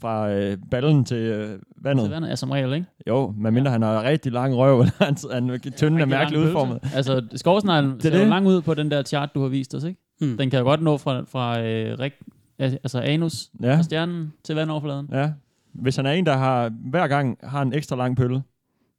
fra 0.01 0.31
øh, 0.31 0.57
ballen 0.71 1.05
til 1.05 1.17
øh, 1.17 1.59
vandet. 1.83 2.05
Til 2.05 2.11
vandet 2.13 2.31
er 2.31 2.35
som 2.35 2.51
regel, 2.51 2.73
ikke? 2.73 2.87
Jo, 3.09 3.35
medmindre 3.39 3.69
ja. 3.71 3.73
han 3.73 3.83
har 3.83 4.03
rigtig 4.03 4.33
lang 4.33 4.57
røv, 4.57 4.81
eller 4.81 4.93
han, 5.05 5.07
han 5.07 5.15
tynden 5.17 5.51
er 5.51 5.53
Rigtig 5.53 5.91
lang 5.99 6.09
mærkeligt 6.09 6.43
udformet. 6.45 6.79
Altså, 6.95 7.23
skovsneglen 7.35 7.91
Det 7.91 7.99
er 7.99 8.03
ser 8.11 8.17
jo 8.17 8.21
det. 8.23 8.29
lang 8.29 8.47
ud 8.47 8.61
på 8.63 8.75
den 8.75 8.91
der 8.91 9.03
chart, 9.03 9.31
du 9.35 9.41
har 9.43 9.49
vist 9.49 9.75
os, 9.75 9.85
ikke? 9.85 10.01
Mm. 10.21 10.37
Den 10.37 10.51
kan 10.51 10.59
jo 10.59 10.65
godt 10.65 10.83
nå 10.83 10.97
fra, 10.99 11.23
fra 11.29 11.61
øh, 11.63 11.99
rig, 11.99 12.13
altså 12.59 13.01
anus 13.01 13.51
Ja. 13.63 13.77
fra 13.77 13.83
stjernen 13.83 14.33
til 14.45 14.55
vandoverfladen. 14.55 15.09
Ja. 15.13 15.31
Hvis 15.73 15.97
han 15.97 16.07
er 16.07 16.11
en, 16.13 16.27
der 16.27 16.37
har 16.37 16.73
hver 16.91 17.09
gang 17.09 17.39
har 17.43 17.63
en 17.63 17.73
ekstra 17.73 17.97
lang 17.97 18.17
pølle, 18.17 18.43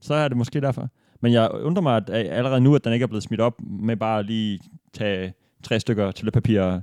så 0.01 0.13
er 0.13 0.27
det 0.27 0.37
måske 0.37 0.61
derfor. 0.61 0.89
Men 1.21 1.33
jeg 1.33 1.49
undrer 1.51 1.81
mig 1.83 1.97
at, 1.97 2.09
allerede 2.09 2.61
nu, 2.61 2.75
at 2.75 2.83
den 2.83 2.93
ikke 2.93 3.03
er 3.03 3.07
blevet 3.07 3.23
smidt 3.23 3.41
op 3.41 3.53
med 3.61 3.97
bare 3.97 4.23
lige 4.23 4.59
tage 4.93 5.33
tre 5.63 5.79
stykker 5.79 6.11
toiletpapir 6.11 6.61
og 6.61 6.81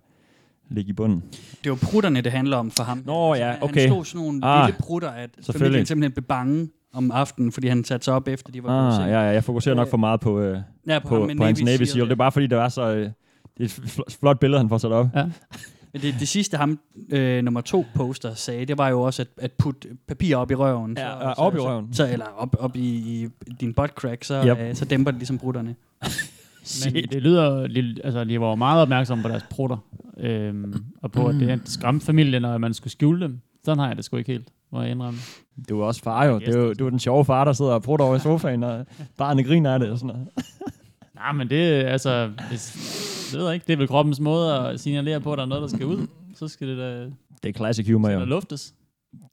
lægge 0.70 0.90
i 0.90 0.92
bunden. 0.92 1.22
Det 1.64 1.66
jo 1.66 1.76
prutterne, 1.82 2.20
det 2.20 2.32
handler 2.32 2.56
om 2.56 2.70
for 2.70 2.82
ham. 2.84 2.98
Altså, 2.98 3.12
Nå, 3.12 3.34
ja, 3.34 3.54
okay. 3.60 3.80
Han 3.80 3.88
slog 3.88 4.06
sådan 4.06 4.24
nogle 4.26 4.44
Ah, 4.44 4.66
lille 4.66 4.78
prutter, 4.80 5.10
at 5.10 5.30
familien 5.56 5.86
simpelthen 5.86 6.12
blev 6.12 6.24
bange 6.24 6.68
om 6.94 7.10
aftenen, 7.10 7.52
fordi 7.52 7.66
han 7.68 7.84
satte 7.84 8.04
sig 8.04 8.14
op 8.14 8.28
efter, 8.28 8.52
de 8.52 8.62
var 8.64 8.70
Ah, 9.00 9.10
ja, 9.10 9.14
ja, 9.14 9.20
jeg 9.20 9.44
fokuserer 9.44 9.74
nok 9.74 9.88
for 9.90 9.96
meget 9.96 10.20
på, 10.20 10.40
øh, 10.40 10.58
ja, 10.86 10.98
på, 10.98 11.08
på, 11.08 11.18
ham 11.18 11.26
med 11.26 11.36
på 11.36 11.44
hans 11.44 11.62
Navy 11.62 11.82
Seal. 11.82 12.04
Det 12.04 12.12
er 12.12 12.16
bare 12.16 12.32
fordi, 12.32 12.46
det 12.46 12.58
er 12.58 12.68
så... 12.68 12.94
Øh, 12.94 13.00
det 13.00 13.60
er 13.60 13.64
et 13.64 13.70
fl- 13.70 14.18
flot 14.20 14.38
billede, 14.40 14.60
han 14.60 14.68
får 14.68 14.78
sat 14.78 14.92
op. 14.92 15.06
Ja. 15.14 15.24
Men 15.92 16.02
det, 16.02 16.14
det 16.20 16.28
sidste 16.28 16.56
ham, 16.56 16.78
øh, 17.10 17.44
nummer 17.44 17.60
to 17.60 17.84
poster, 17.94 18.34
sagde, 18.34 18.64
det 18.66 18.78
var 18.78 18.88
jo 18.88 19.02
også 19.02 19.22
at, 19.22 19.28
at 19.36 19.52
putte 19.52 19.88
papir 20.08 20.36
op 20.36 20.50
i 20.50 20.54
røven. 20.54 20.96
Ja, 20.98 21.02
så, 21.02 21.08
ja, 21.28 21.34
så, 21.34 21.40
op 21.40 21.54
i 21.54 21.58
så, 21.58 21.68
røven. 21.68 21.94
Så, 21.94 22.08
eller 22.12 22.26
op, 22.36 22.56
op 22.58 22.76
i, 22.76 22.80
i 22.80 23.28
din 23.60 23.74
butt 23.74 23.92
crack, 23.92 24.24
så, 24.24 24.44
Yep. 24.46 24.58
øh, 24.58 24.74
så 24.74 24.84
dæmper 24.84 25.10
det 25.10 25.18
ligesom 25.18 25.38
prutterne. 25.38 25.74
Men 26.84 26.94
det 26.94 27.22
lyder, 27.22 27.66
lidt- 27.66 28.00
altså 28.04 28.24
de 28.24 28.40
var 28.40 28.54
meget 28.54 28.82
opmærksomme 28.82 29.22
på 29.22 29.28
deres 29.28 29.42
prutter, 29.50 29.76
øhm, 30.20 30.84
og 31.02 31.12
på, 31.12 31.26
at 31.26 31.34
det 31.34 31.48
er 31.48 31.52
en 31.54 31.62
skræmfamilie, 31.66 32.40
når 32.40 32.58
man 32.58 32.74
skulle 32.74 32.92
skjule 32.92 33.20
dem. 33.20 33.40
Sådan 33.64 33.78
har 33.78 33.86
jeg 33.86 33.96
det 33.96 34.04
sgu 34.04 34.16
ikke 34.16 34.32
helt, 34.32 34.48
må 34.72 34.82
jeg 34.82 34.90
indrømme. 34.90 35.18
Du 35.68 35.80
er 35.80 35.84
også 35.86 36.02
far 36.02 36.24
jo. 36.24 36.38
Det 36.38 36.48
er 36.48 36.58
jo, 36.58 36.72
du 36.72 36.86
er 36.86 36.90
den 36.90 36.98
sjove 36.98 37.24
far, 37.24 37.44
der 37.44 37.52
sidder 37.52 37.72
og 37.72 37.82
prutter 37.82 38.06
over 38.06 38.16
i 38.16 38.20
sofaen, 38.20 38.62
og 38.64 38.86
barnet 39.18 39.46
griner 39.46 39.74
af 39.74 39.80
det 39.80 39.90
og 39.90 39.98
sådan 39.98 40.06
noget. 40.16 40.28
Nej, 41.14 41.32
men 41.32 41.50
det, 41.50 41.68
er, 41.80 41.88
altså, 41.88 42.30
det, 42.50 42.60
det 43.32 43.40
ved 43.40 43.46
jeg 43.46 43.54
ikke, 43.54 43.64
det 43.66 43.72
er 43.72 43.76
vel 43.76 43.88
kroppens 43.88 44.20
måde 44.20 44.54
at 44.58 44.80
signalere 44.80 45.20
på, 45.20 45.32
at 45.32 45.36
der 45.36 45.44
er 45.44 45.48
noget, 45.48 45.62
der 45.62 45.68
skal 45.76 45.86
ud. 45.86 46.06
Så 46.36 46.48
skal 46.48 46.68
det 46.68 46.78
da, 46.78 47.04
Det 47.42 47.48
er 47.48 47.52
classic 47.52 47.86
humor 47.88 48.10
jo. 48.10 48.24
luftes. 48.24 48.74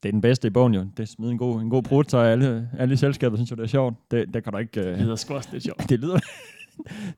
Det 0.02 0.08
er 0.08 0.12
den 0.12 0.20
bedste 0.20 0.48
i 0.48 0.50
bogen 0.50 0.74
jo. 0.74 0.86
Det 0.96 1.08
smider 1.08 1.32
en 1.32 1.38
god, 1.38 1.60
en 1.60 1.70
god 1.70 1.82
prut, 1.82 2.10
så 2.10 2.18
alle, 2.18 2.68
alle 2.78 2.94
i 2.94 2.96
selskabet 2.96 3.38
synes 3.38 3.50
jo, 3.50 3.56
det 3.56 3.62
er 3.62 3.66
sjovt. 3.66 3.94
Det, 4.10 4.34
det 4.34 4.44
kan 4.44 4.52
du 4.52 4.58
ikke... 4.58 4.84
Det 4.84 4.92
Uh, 4.92 5.00
lyder 5.00 5.16
sgu 5.16 5.34
også 5.34 5.48
lidt 5.52 5.64
sjovt. 5.64 5.82
det 5.90 6.00
lyder... 6.00 6.18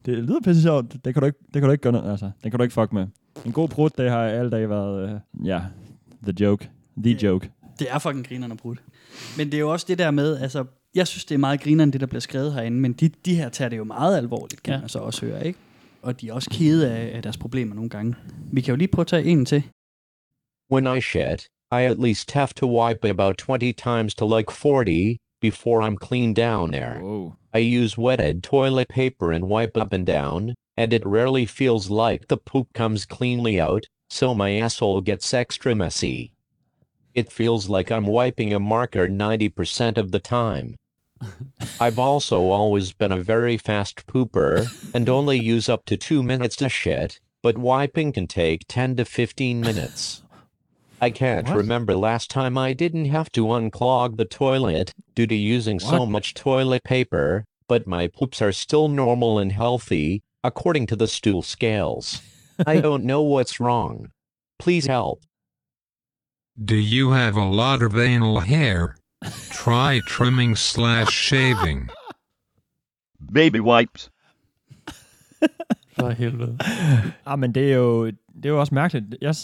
det 0.07 0.19
lyder 0.19 0.41
pisse 0.45 0.63
sjovt. 0.63 1.05
Det 1.05 1.15
kan 1.15 1.21
du 1.21 1.27
ikke, 1.27 1.39
det 1.45 1.53
kan 1.53 1.63
du 1.63 1.71
ikke 1.71 1.83
gøre 1.83 1.93
noget, 1.93 2.11
altså. 2.11 2.31
Det 2.43 2.53
kan 2.53 2.59
du 2.59 2.63
ikke 2.63 2.73
fuck 2.73 2.93
med. 2.93 3.07
En 3.47 3.53
god 3.53 3.69
prut, 3.69 3.99
det 3.99 4.11
har 4.11 4.19
alle 4.19 4.51
dage 4.51 4.69
været, 4.69 5.21
uh, 5.41 5.47
ja, 5.47 5.61
the 6.23 6.35
joke. 6.45 6.71
The 6.97 7.19
joke. 7.23 7.51
Det 7.79 7.87
er 7.91 7.99
fucking 7.99 8.29
grinerne 8.29 8.57
brudt. 8.57 8.79
Men 9.37 9.47
det 9.47 9.55
er 9.55 9.61
jo 9.61 9.73
også 9.73 9.87
det 9.89 9.99
der 9.99 10.11
med, 10.11 10.39
altså, 10.39 10.65
jeg 10.95 11.07
synes, 11.07 11.25
det 11.25 11.35
er 11.35 11.39
meget 11.39 11.61
grinerne, 11.61 11.93
det 11.93 12.01
der 12.01 12.07
bliver 12.07 12.21
skrevet 12.21 12.53
herinde, 12.53 12.81
men 12.81 12.93
de, 12.93 13.09
de 13.09 13.35
her 13.35 13.49
tager 13.49 13.69
det 13.69 13.77
jo 13.77 13.85
meget 13.85 14.17
alvorligt, 14.17 14.63
kan 14.63 14.75
ja. 14.75 14.81
man 14.81 14.89
så 14.89 14.99
også 14.99 15.27
høre, 15.27 15.47
ikke? 15.47 15.59
Og 16.03 16.21
de 16.21 16.29
er 16.29 16.33
også 16.33 16.51
kede 16.51 16.91
af, 16.91 17.17
af 17.17 17.23
deres 17.23 17.37
problemer 17.37 17.75
nogle 17.75 17.91
gange. 17.91 18.15
Vi 18.53 18.61
kan 18.61 18.73
jo 18.73 18.77
lige 18.77 18.89
prøve 18.89 19.05
at 19.05 19.07
tage 19.07 19.25
en 19.25 19.45
til. 19.45 19.63
When 20.73 20.97
I 20.97 21.01
shit, 21.01 21.47
I 21.73 21.85
at 21.85 21.99
least 21.99 22.31
have 22.31 22.49
to 22.57 22.67
wipe 22.67 23.05
about 23.09 23.39
20 23.39 23.73
times 23.73 24.15
to 24.15 24.37
like 24.37 24.51
40 24.51 25.17
before 25.41 25.83
I'm 25.83 25.97
clean 25.97 26.35
down 26.35 26.73
there. 26.73 27.01
Wow. 27.03 27.35
I 27.55 27.59
use 27.59 27.99
wetted 27.99 28.43
toilet 28.43 28.89
paper 28.89 29.33
and 29.33 29.45
wipe 29.45 29.77
up 29.77 29.93
and 29.93 30.07
down, 30.07 30.55
and 30.77 30.93
it 30.93 31.05
rarely 31.05 31.47
feels 31.47 31.91
like 31.91 32.29
the 32.29 32.37
poop 32.37 32.73
comes 32.73 33.05
cleanly 33.05 33.61
out, 33.61 33.87
so 34.09 34.35
my 34.35 34.51
asshole 34.59 35.01
gets 35.03 35.35
extra 35.35 35.75
messy. 35.75 36.33
It 37.15 37.33
feels 37.33 37.69
like 37.69 37.91
I'm 37.91 38.07
wiping 38.07 38.55
a 38.55 38.61
marker 38.61 39.07
90% 39.07 39.99
of 39.99 40.13
the 40.13 40.19
time. 40.19 40.77
I've 41.81 41.99
also 41.99 42.51
always 42.51 42.93
been 42.93 43.13
a 43.13 43.23
very 43.23 43.57
fast 43.57 44.07
pooper 44.07 44.67
and 44.95 45.09
only 45.09 45.39
use 45.39 45.69
up 45.69 45.85
to 45.87 45.97
2 45.97 46.23
minutes 46.23 46.57
to 46.57 46.69
shit, 46.69 47.21
but 47.43 47.59
wiping 47.59 48.13
can 48.13 48.27
take 48.27 48.65
10 48.69 48.97
to 48.97 49.05
15 49.05 49.61
minutes. 49.61 50.23
I 51.01 51.11
can't 51.11 51.49
What? 51.49 51.57
remember 51.57 51.97
last 51.97 52.31
time 52.31 52.57
I 52.57 52.73
didn't 52.73 53.07
have 53.07 53.31
to 53.33 53.47
unclog 53.47 54.17
the 54.17 54.25
toilet 54.25 54.95
due 55.17 55.27
to 55.27 55.35
using 55.35 55.81
so 55.81 56.07
much 56.07 56.35
toilet 56.35 56.85
paper, 56.85 57.45
but 57.67 57.87
my 57.89 58.07
poops 58.07 58.41
are 58.41 58.53
still 58.53 58.87
normal 58.89 59.39
and 59.39 59.51
healthy, 59.51 60.23
according 60.45 60.87
to 60.87 60.97
the 60.97 61.09
stool 61.09 61.43
scales. 61.43 62.23
I 62.67 62.81
don't 62.87 63.03
know 63.05 63.23
what's 63.23 63.59
wrong. 63.59 64.11
Please 64.61 64.87
help. 64.87 65.23
Do 66.63 66.77
you 66.77 67.11
have 67.13 67.37
a 67.37 67.45
lot 67.45 67.83
of 67.83 67.99
anal 67.99 68.41
hair? 68.41 68.95
Try 69.53 70.01
trimming 70.09 70.59
slash 70.59 71.11
shaving. 71.11 71.91
Baby 73.35 73.61
wipes. 73.61 74.11
For 75.99 76.11
helvede. 76.11 76.59
Ah, 77.27 77.39
men 77.39 77.55
det 77.55 77.73
er 77.73 77.77
jo, 77.77 78.07
det 78.07 78.45
er 78.45 78.49
jo 78.49 78.61
også 78.61 78.75
mærkeligt. 78.75 79.17
Jeg, 79.21 79.35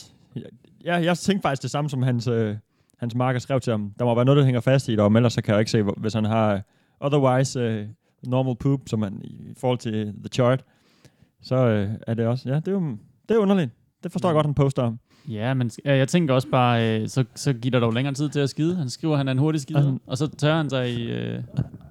jeg, 0.84 1.04
jeg 1.04 1.18
tænkte 1.18 1.42
faktisk 1.42 1.62
det 1.62 1.70
samme, 1.70 1.90
som 1.90 2.02
hans, 2.02 2.26
øh, 2.26 2.56
hans 2.98 3.14
marker 3.14 3.40
skrev 3.40 3.60
til 3.60 3.70
ham. 3.70 3.92
Der 3.98 4.04
må 4.04 4.14
være 4.14 4.24
noget, 4.24 4.38
der 4.38 4.44
hænger 4.44 4.60
fast 4.60 4.88
i 4.88 4.96
det, 4.96 5.12
men 5.12 5.16
ellers 5.16 5.32
så 5.32 5.42
kan 5.42 5.52
jeg 5.52 5.60
ikke 5.60 5.70
se, 5.70 5.82
hvis 5.82 6.14
han 6.14 6.24
har 6.24 6.62
otherwise 7.00 7.60
øh, 7.60 7.86
normal 8.22 8.56
poop, 8.56 8.80
som 8.86 9.02
han 9.02 9.20
i 9.24 9.54
forhold 9.56 9.78
til 9.78 10.04
the 10.04 10.28
chart, 10.32 10.64
så 11.42 11.56
øh, 11.56 11.90
er 12.06 12.14
det 12.14 12.26
også, 12.26 12.48
ja, 12.48 12.54
det 12.54 12.68
er 12.68 12.72
jo 12.72 12.98
det 13.28 13.34
er 13.34 13.38
underligt. 13.38 13.70
Det 14.02 14.12
forstår 14.12 14.28
jeg 14.28 14.34
godt, 14.34 14.46
han 14.46 14.54
poster 14.54 14.82
om. 14.82 14.98
Ja, 15.28 15.54
men 15.54 15.70
jeg 15.84 16.08
tænker 16.08 16.34
også 16.34 16.48
bare, 16.50 17.00
øh, 17.00 17.08
så, 17.08 17.24
så 17.34 17.52
giver 17.52 17.70
der 17.70 17.80
dog 17.80 17.92
længere 17.92 18.14
tid 18.14 18.28
til 18.28 18.40
at 18.40 18.50
skide. 18.50 18.76
Han 18.76 18.90
skriver, 18.90 19.14
at 19.14 19.18
han 19.18 19.28
er 19.28 19.32
en 19.32 19.38
hurtig 19.38 19.60
skider, 19.60 19.78
Altså- 19.78 19.98
og 20.06 20.18
så 20.18 20.26
tørrer 20.26 20.56
han 20.56 20.70
sig 20.70 20.90
i 20.90 21.10
øh, 21.10 21.40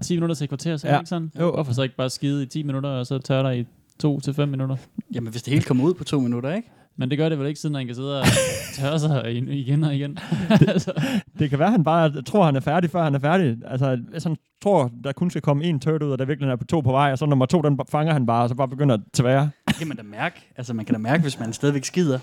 10 0.02 0.16
minutter 0.16 0.36
til 0.36 0.44
et 0.44 0.50
kvarter, 0.50 0.78
så 0.78 0.88
er 0.88 0.92
Ja. 0.92 0.96
det 0.98 1.02
ikke 1.02 1.10
sådan? 1.10 1.32
Jo. 1.40 1.52
Hvorfor 1.52 1.74
så 1.74 1.82
ikke 1.84 1.96
bare 1.96 2.10
skide 2.10 2.44
i 2.44 2.46
10 2.46 2.64
minutter, 2.64 2.90
og 2.90 3.06
så 3.08 3.18
tørre 3.20 3.50
dig 3.52 3.60
i 3.60 3.66
2 4.00 4.20
til 4.20 4.34
5 4.34 4.50
minutter? 4.50 4.76
Jamen, 5.14 5.32
hvis 5.32 5.44
det 5.44 5.54
hele 5.54 5.66
kommer 5.66 5.84
ud 5.84 5.94
på 5.94 6.04
to 6.04 6.20
minutter, 6.20 6.54
ikke? 6.54 6.70
Men 7.00 7.10
det 7.10 7.18
gør 7.18 7.30
det 7.30 7.40
vel 7.40 7.48
ikke, 7.48 7.60
siden 7.60 7.76
han 7.76 7.86
kan 7.86 7.96
sidde 7.96 8.20
og 8.22 8.26
tørre 8.74 9.00
sig 9.00 9.34
igen 9.36 9.84
og 9.84 9.96
igen. 9.96 10.18
altså, 10.68 10.92
Det 11.40 11.50
kan 11.50 11.60
være, 11.60 11.68
at 11.68 11.72
han 11.72 11.84
bare 11.84 12.22
tror, 12.22 12.46
han 12.46 12.56
er 12.56 12.60
færdig, 12.60 12.90
før 12.90 13.04
han 13.04 13.16
er 13.16 13.20
færdig. 13.20 13.58
Altså, 13.68 14.00
hvis 14.12 14.24
han 14.24 14.36
tror, 14.64 14.92
der 15.04 15.12
kun 15.12 15.30
skal 15.30 15.42
komme 15.42 15.64
en 15.64 15.80
turd 15.80 16.04
ud, 16.04 16.12
og 16.12 16.20
der 16.20 16.26
virkelig 16.26 16.50
er 16.50 16.56
på 16.56 16.66
to 16.66 16.82
på 16.82 16.92
vej, 16.92 17.12
og 17.12 17.18
så 17.18 17.26
nummer 17.26 17.46
to, 17.46 17.62
den 17.62 17.80
fanger 17.92 18.14
han 18.14 18.26
bare, 18.26 18.44
og 18.44 18.50
så 18.50 18.56
bare 18.56 18.68
begynder 18.68 18.96
at 18.96 19.02
tvære. 19.14 19.50
Det 19.68 19.76
kan 19.76 19.88
man 19.88 19.98
da 19.98 20.04
mærke. 20.04 20.36
Altså, 20.58 20.74
man 20.74 20.86
kan 20.86 20.94
da 20.94 21.00
mærke, 21.00 21.22
hvis 21.22 21.40
man 21.40 21.54
stadigvæk 21.54 21.84
skider. 21.84 22.20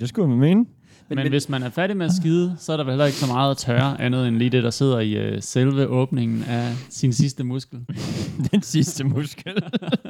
Det 0.00 0.08
skulle 0.08 0.28
man 0.28 0.38
mene. 0.38 0.64
men, 1.08 1.16
men, 1.16 1.28
hvis 1.28 1.48
man 1.48 1.62
er 1.62 1.70
færdig 1.70 1.96
med 1.96 2.06
at 2.06 2.12
skide, 2.12 2.56
så 2.58 2.72
er 2.72 2.76
der 2.76 2.84
vel 2.84 2.92
heller 2.92 3.04
ikke 3.06 3.18
så 3.18 3.26
meget 3.26 3.50
at 3.50 3.56
tørre, 3.56 4.00
andet 4.00 4.28
end 4.28 4.36
lige 4.36 4.50
det, 4.50 4.62
der 4.62 4.70
sidder 4.70 4.98
i 4.98 5.12
øh, 5.12 5.42
selve 5.42 5.86
åbningen 5.86 6.42
af 6.42 6.74
sin 6.90 7.12
sidste 7.12 7.44
muskel. 7.44 7.80
Den 8.52 8.62
sidste 8.62 9.04
muskel. 9.04 9.62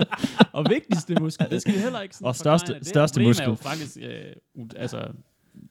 og 0.53 0.67
vigtigste 0.71 1.15
muskel, 1.15 1.47
det 1.51 1.63
skal 1.63 1.75
vi 1.75 1.79
heller 1.79 2.01
ikke 2.01 2.15
sådan 2.15 2.27
Og 2.27 2.37
største-. 2.37 2.79
Det 2.79 2.87
største 2.87 3.23
muskel. 3.23 3.45
er 3.47 3.51
jo 3.51 3.55
faktisk, 3.55 3.97
øh, 4.03 4.65
altså, 4.77 4.97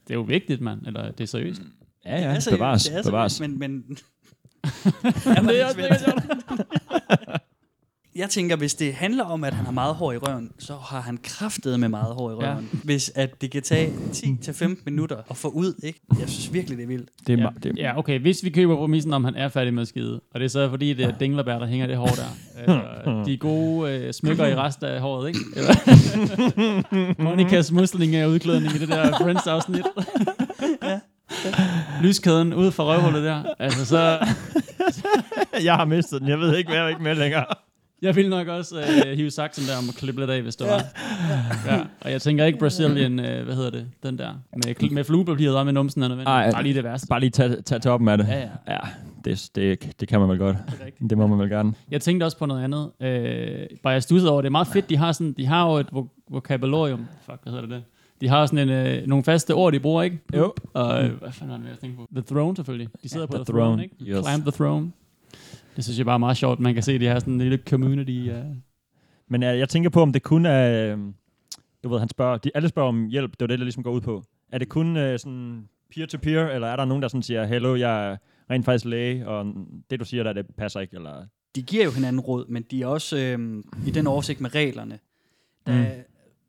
det 0.08 0.10
er 0.10 0.14
jo 0.14 0.20
vigtigt, 0.22 0.60
mand, 0.60 0.86
eller 0.86 1.10
det 1.10 1.20
er 1.20 1.26
seriøst. 1.28 1.62
Ja, 2.06 2.14
ja, 2.20 2.28
Det 2.28 2.36
er 2.36 2.40
seriøst, 2.40 2.50
bevares, 2.58 2.84
det 2.84 2.98
er 2.98 3.02
bevares. 3.02 3.32
seriøst, 3.32 3.58
Men, 3.58 3.84
men 3.88 3.98
Jamen, 5.36 5.48
det 5.48 5.60
er 5.60 5.66
også. 5.66 6.12
Jeg 8.18 8.30
tænker, 8.30 8.56
hvis 8.56 8.74
det 8.74 8.94
handler 8.94 9.24
om, 9.24 9.44
at 9.44 9.54
han 9.54 9.64
har 9.64 9.72
meget 9.72 9.94
hår 9.94 10.12
i 10.12 10.16
røven, 10.16 10.50
så 10.58 10.76
har 10.76 11.00
han 11.00 11.18
kraftet 11.22 11.80
med 11.80 11.88
meget 11.88 12.14
hår 12.14 12.30
i 12.30 12.34
Ja. 12.44 12.50
røven. 12.52 12.68
Hvis 12.84 13.12
at 13.14 13.40
det 13.40 13.50
kan 13.50 13.62
tage 13.62 13.92
10-15 14.12 14.82
minutter 14.84 15.16
at 15.30 15.36
få 15.36 15.48
ud, 15.48 15.74
ikke? 15.82 16.00
Jeg 16.20 16.28
synes 16.28 16.52
virkelig, 16.52 16.78
det 16.78 16.84
er 16.84 16.88
vildt. 16.88 17.08
Det 17.26 17.38
er, 17.40 17.42
Ja, 17.42 17.48
det, 17.62 17.78
ja, 17.78 17.98
okay, 17.98 18.20
hvis 18.20 18.44
vi 18.44 18.50
køber 18.50 18.76
præmissen 18.76 19.12
om, 19.12 19.24
han 19.24 19.34
er 19.34 19.48
færdig 19.48 19.74
med 19.74 19.82
at 19.82 19.88
skide, 19.88 20.20
og 20.34 20.40
det 20.40 20.44
er 20.44 20.48
så 20.48 20.70
fordi, 20.70 20.94
det 20.94 21.04
er 21.04 21.18
dinglebær, 21.18 21.58
der 21.58 21.66
hænger 21.66 21.86
det 21.86 21.96
hår 21.96 22.06
der. 22.06 22.36
Eller 22.62 23.24
de 23.24 23.36
gode 23.36 23.92
øh, 23.92 24.12
smykker 24.12 24.46
i 24.46 24.54
resten 24.54 24.86
af 24.86 25.00
håret, 25.00 25.28
ikke? 25.28 25.40
Eller 25.56 25.74
Monikas 27.22 27.72
musling 27.72 28.16
af 28.16 28.26
udklædning 28.26 28.74
i 28.74 28.78
det 28.78 28.88
der 28.88 29.18
Friends-afsnit. 29.18 29.84
Lyskæden 32.02 32.54
ud 32.54 32.70
fra 32.70 32.84
røvhullet 32.84 33.24
der. 33.24 33.42
Altså, 33.58 33.86
så... 33.86 34.18
jeg 35.64 35.74
har 35.74 35.84
mistet 35.84 36.20
den. 36.20 36.28
Jeg 36.28 36.38
ved 36.38 36.56
ikke, 36.56 36.68
hvad 36.68 36.78
jeg 36.78 36.84
er 36.84 36.88
ikke 36.88 37.02
med 37.02 37.14
længere. 37.14 37.44
Jeg 38.02 38.16
vil 38.16 38.30
nok 38.30 38.48
også 38.48 38.80
øh, 38.80 39.16
hive 39.16 39.30
saksen 39.30 39.64
der 39.68 39.76
om 39.78 39.88
at 39.88 39.94
klippe 39.94 40.20
lidt 40.20 40.30
af, 40.30 40.42
hvis 40.42 40.56
det 40.56 40.66
var. 40.66 40.82
Ja. 41.66 41.80
Og 42.00 42.10
jeg 42.12 42.22
tænker 42.22 42.44
ikke 42.44 42.58
Brazilian, 42.58 43.18
øh, 43.20 43.44
hvad 43.44 43.54
hedder 43.54 43.70
det, 43.70 43.86
den 44.02 44.18
der, 44.18 44.30
med, 44.56 44.90
med 44.90 45.04
fluepapiret 45.04 45.56
om 45.56 45.68
i 45.68 45.72
numsen 45.72 46.02
er 46.02 46.08
nødvendigt. 46.08 46.28
Ej, 46.28 46.50
Bare 46.52 46.62
lige 46.62 46.74
det 46.74 46.84
værste. 46.84 47.06
Bare 47.06 47.20
lige 47.20 47.30
tage, 47.30 47.62
tage 47.62 47.78
toppen 47.78 48.08
af 48.08 48.18
det. 48.18 48.28
Ja, 48.28 48.38
ja. 48.40 48.48
ja 48.68 48.78
det, 49.24 49.50
det, 49.54 50.00
det 50.00 50.08
kan 50.08 50.20
man 50.20 50.28
vel 50.28 50.38
godt. 50.38 50.56
Det 50.66 50.74
er. 51.00 51.06
Det 51.08 51.18
må 51.18 51.26
man 51.26 51.38
vel 51.38 51.48
gerne. 51.48 51.72
Jeg 51.90 52.00
tænkte 52.00 52.24
også 52.24 52.38
på 52.38 52.46
noget 52.46 52.64
andet. 52.64 52.90
Øh, 53.00 53.66
bare 53.82 53.92
jeg 53.92 54.02
stussede 54.02 54.32
over, 54.32 54.40
det 54.42 54.46
er 54.48 54.50
meget 54.50 54.66
fedt, 54.68 54.88
de 54.90 54.96
har, 54.96 55.12
sådan, 55.12 55.32
de 55.32 55.46
har 55.46 55.70
jo 55.70 55.76
et 55.76 55.86
vo- 55.92 56.24
vokabularium. 56.30 57.06
Fuck, 57.26 57.38
hvad 57.42 57.52
hedder 57.52 57.66
det? 57.68 57.82
De 58.20 58.28
har 58.28 58.46
sådan 58.46 58.68
en, 58.68 58.74
øh, 58.86 59.06
nogle 59.06 59.24
faste 59.24 59.54
ord, 59.54 59.72
de 59.72 59.80
bruger, 59.80 60.02
ikke? 60.02 60.18
Jo. 60.36 60.52
Og 60.74 61.04
øh, 61.04 61.12
hvad 61.20 61.32
fanden 61.32 61.52
var 61.52 61.56
det, 61.62 61.68
jeg 61.70 61.78
tænkte 61.78 61.96
på? 61.96 62.08
The 62.12 62.22
Throne 62.34 62.56
selvfølgelig. 62.56 62.88
De 63.02 63.08
sidder 63.08 63.26
Ja, 63.32 63.38
på 63.38 63.44
The 63.44 63.44
The, 63.44 63.52
throne, 63.52 63.66
Throne, 63.66 63.82
ikke? 63.82 64.18
yes. 64.18 64.26
Climb 64.26 64.42
the 64.42 64.50
Throne. 64.64 64.90
Det 65.78 65.84
synes 65.84 65.98
jeg 65.98 66.06
bare 66.06 66.14
er 66.14 66.18
meget 66.18 66.36
sjovt. 66.36 66.60
Man 66.60 66.74
kan 66.74 66.82
se, 66.82 66.92
at 66.92 67.00
de 67.00 67.06
har 67.06 67.18
sådan 67.18 67.34
en 67.34 67.40
lille 67.40 67.58
community. 67.68 68.30
Uh, 68.30 68.56
Men 69.28 69.42
jeg, 69.42 69.58
jeg 69.58 69.68
tænker 69.68 69.90
på, 69.90 70.02
om 70.02 70.12
det 70.12 70.22
kun 70.22 70.46
er... 70.46 70.92
øh, 70.92 70.98
Du 71.84 71.88
ved, 71.88 71.98
han 71.98 72.08
spørger... 72.08 72.38
De, 72.38 72.50
alle 72.54 72.68
spørger 72.68 72.88
om 72.88 73.06
hjælp. 73.06 73.30
Det 73.32 73.42
er 73.42 73.46
det, 73.46 73.58
der 73.58 73.64
ligesom 73.64 73.82
går 73.82 73.90
ud 73.90 74.00
på. 74.00 74.22
Er 74.52 74.58
det 74.58 74.68
kun 74.68 74.96
øh, 74.96 75.18
sådan 75.18 75.68
peer-to-peer, 75.94 76.48
eller 76.48 76.68
er 76.68 76.76
der 76.76 76.84
nogen, 76.84 77.02
der 77.02 77.08
sådan 77.08 77.22
siger, 77.22 77.44
hello, 77.46 77.74
jeg 77.76 78.10
er 78.12 78.16
rent 78.50 78.64
faktisk 78.64 78.84
læge, 78.84 79.28
og 79.28 79.54
det, 79.90 80.00
du 80.00 80.04
siger 80.04 80.22
der, 80.22 80.32
det 80.32 80.46
passer 80.56 80.80
ikke, 80.80 80.96
eller... 80.96 81.26
De 81.54 81.62
giver 81.62 81.84
jo 81.84 81.90
hinanden 81.90 82.20
råd, 82.20 82.46
men 82.48 82.64
de 82.70 82.82
er 82.82 82.86
også 82.86 83.18
øh, 83.18 83.62
i 83.86 83.90
den 83.90 84.06
oversigt 84.06 84.40
med 84.40 84.54
reglerne, 84.54 84.98
der 85.66 85.78
Mm. 85.78 85.84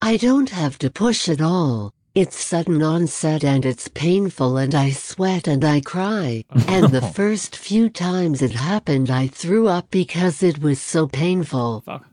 I 0.00 0.16
don't 0.16 0.48
have 0.48 0.78
to 0.78 0.90
push 0.90 1.28
at 1.28 1.42
all. 1.42 1.92
It's 2.14 2.42
sudden 2.42 2.82
onset 2.82 3.44
and 3.44 3.66
it's 3.66 3.88
painful 3.88 4.56
and 4.56 4.74
I 4.74 4.90
sweat 4.90 5.48
and 5.48 5.64
I 5.64 5.80
cry. 5.82 6.44
and 6.68 6.90
the 6.90 7.02
first 7.02 7.56
few 7.56 7.90
times 7.90 8.40
it 8.40 8.52
happened 8.52 9.10
I 9.10 9.26
threw 9.26 9.68
up 9.68 9.90
because 9.90 10.42
it 10.42 10.62
was 10.62 10.80
so 10.80 11.06
painful. 11.06 11.82
fuck. 11.84 12.06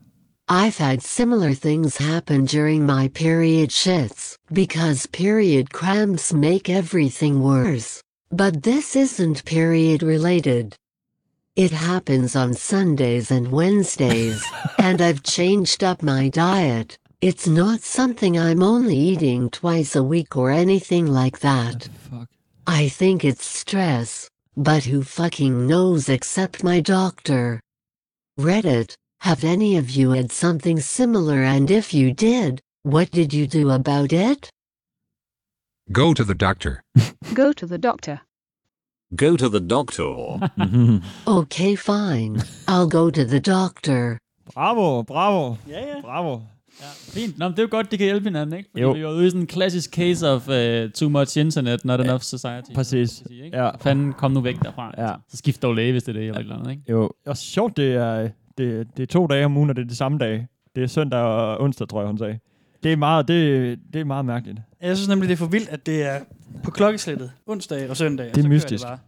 I've 0.48 0.76
had 0.76 1.02
similar 1.02 1.54
things 1.54 1.96
happen 1.96 2.44
during 2.44 2.84
my 2.84 3.08
period 3.08 3.70
shits, 3.70 4.36
because 4.52 5.06
period 5.06 5.72
cramps 5.72 6.32
make 6.34 6.68
everything 6.68 7.42
worse. 7.42 8.02
But 8.32 8.62
this 8.62 8.96
isn't 8.96 9.44
period 9.44 10.02
related. 10.02 10.74
It 11.54 11.70
happens 11.70 12.34
on 12.34 12.54
Sundays 12.54 13.30
and 13.30 13.52
Wednesdays, 13.52 14.42
and 14.78 15.02
I've 15.02 15.22
changed 15.22 15.84
up 15.84 16.02
my 16.02 16.30
diet. 16.30 16.96
It's 17.20 17.46
not 17.46 17.82
something 17.82 18.38
I'm 18.38 18.62
only 18.62 18.96
eating 18.96 19.50
twice 19.50 19.94
a 19.96 20.02
week 20.02 20.34
or 20.34 20.50
anything 20.50 21.06
like 21.06 21.40
that. 21.40 21.90
Ah, 22.10 22.26
I 22.66 22.88
think 22.88 23.22
it's 23.22 23.44
stress, 23.44 24.30
but 24.56 24.84
who 24.84 25.02
fucking 25.02 25.66
knows 25.66 26.08
except 26.08 26.64
my 26.64 26.80
doctor? 26.80 27.60
Reddit, 28.40 28.94
have 29.20 29.44
any 29.44 29.76
of 29.76 29.90
you 29.90 30.12
had 30.12 30.32
something 30.32 30.80
similar 30.80 31.42
and 31.42 31.70
if 31.70 31.92
you 31.92 32.14
did, 32.14 32.62
what 32.82 33.10
did 33.10 33.34
you 33.34 33.46
do 33.46 33.70
about 33.70 34.14
it? 34.14 34.50
Go 35.90 36.12
to 36.14 36.24
the 36.24 36.34
doctor. 36.34 36.72
Go 37.34 37.52
to 37.52 37.66
the 37.66 37.78
doctor. 37.78 38.16
Go 39.16 39.36
to 39.36 39.48
the 39.48 39.60
doctor. 39.60 40.10
Okay, 41.40 41.76
fine. 41.76 42.36
I'll 42.68 42.88
go 42.90 43.10
to 43.10 43.24
the 43.24 43.40
doctor. 43.40 44.18
Bravo, 44.54 45.02
bravo, 45.02 45.56
Ja, 45.68 45.80
ja. 45.80 46.00
bravo. 46.00 46.40
Ja, 46.80 46.86
fint. 47.14 47.38
Nå, 47.38 47.44
men 47.48 47.52
det 47.52 47.58
er 47.58 47.62
jo 47.62 47.68
godt, 47.70 47.90
de 47.90 47.96
kan 47.98 48.04
hjælpe 48.04 48.24
hinanden, 48.28 48.56
ikke? 48.58 48.68
Fordi 48.72 48.82
Jo. 48.82 48.92
vi 48.92 48.98
er 48.98 49.02
jo 49.02 49.08
ude 49.10 49.26
i 49.26 49.30
sådan 49.30 49.40
en 49.40 49.46
klassisk 49.46 49.90
case 49.94 50.28
of 50.28 50.48
uh, 50.48 50.90
too 50.92 51.08
much 51.08 51.38
internet, 51.38 51.84
not 51.84 52.00
enough 52.00 52.20
society. 52.22 52.70
Præcis. 52.74 53.10
sige, 53.10 53.44
ikke? 53.44 53.56
Ja. 53.56 53.70
Fanden, 53.76 54.12
kom 54.12 54.30
nu 54.32 54.40
væk 54.40 54.56
derfra. 54.62 54.94
Ja. 54.98 55.14
Så 55.28 55.36
skift 55.36 55.62
dog 55.62 55.74
læge, 55.74 55.92
hvis 55.92 56.02
det 56.02 56.16
er 56.16 56.20
det, 56.20 56.26
eller 56.28 56.38
et 56.40 56.42
eller 56.42 56.56
andet, 56.58 56.70
ikke? 56.70 56.82
Jo, 56.90 57.10
og 57.26 57.36
sjovt, 57.36 57.76
det 57.76 57.94
er, 57.94 58.28
det, 58.58 58.86
det 58.96 59.02
er 59.02 59.06
to 59.06 59.26
dage 59.26 59.44
om 59.44 59.56
ugen, 59.56 59.70
og 59.70 59.76
det 59.76 59.82
er 59.84 59.88
de 59.88 59.96
samme 59.96 60.18
dage. 60.18 60.48
Det 60.76 60.82
er 60.82 60.86
søndag 60.86 61.20
og 61.20 61.60
onsdag, 61.60 61.88
tror 61.88 62.00
jeg, 62.00 62.06
hun 62.08 62.18
sagde. 62.18 62.38
Det 62.82 62.92
er 62.92 62.96
meget, 62.96 63.28
det, 63.28 63.78
det 63.92 64.00
er 64.00 64.04
meget 64.04 64.24
mærkeligt. 64.24 64.58
Jeg 64.82 64.96
synes 64.96 65.08
nemlig, 65.08 65.28
det 65.28 65.32
er 65.34 65.38
for 65.38 65.46
vildt, 65.46 65.68
at 65.68 65.86
det 65.86 66.02
er 66.02 66.18
på 66.64 66.70
klokkeslættet 66.70 67.30
onsdag 67.46 67.90
og 67.90 67.96
søndag. 67.96 68.26
og 68.28 68.34
Det 68.34 68.38
er 68.38 68.42
så 68.42 68.48
kører 68.48 68.54
mystisk. 68.54 68.84
bare. 68.84 68.98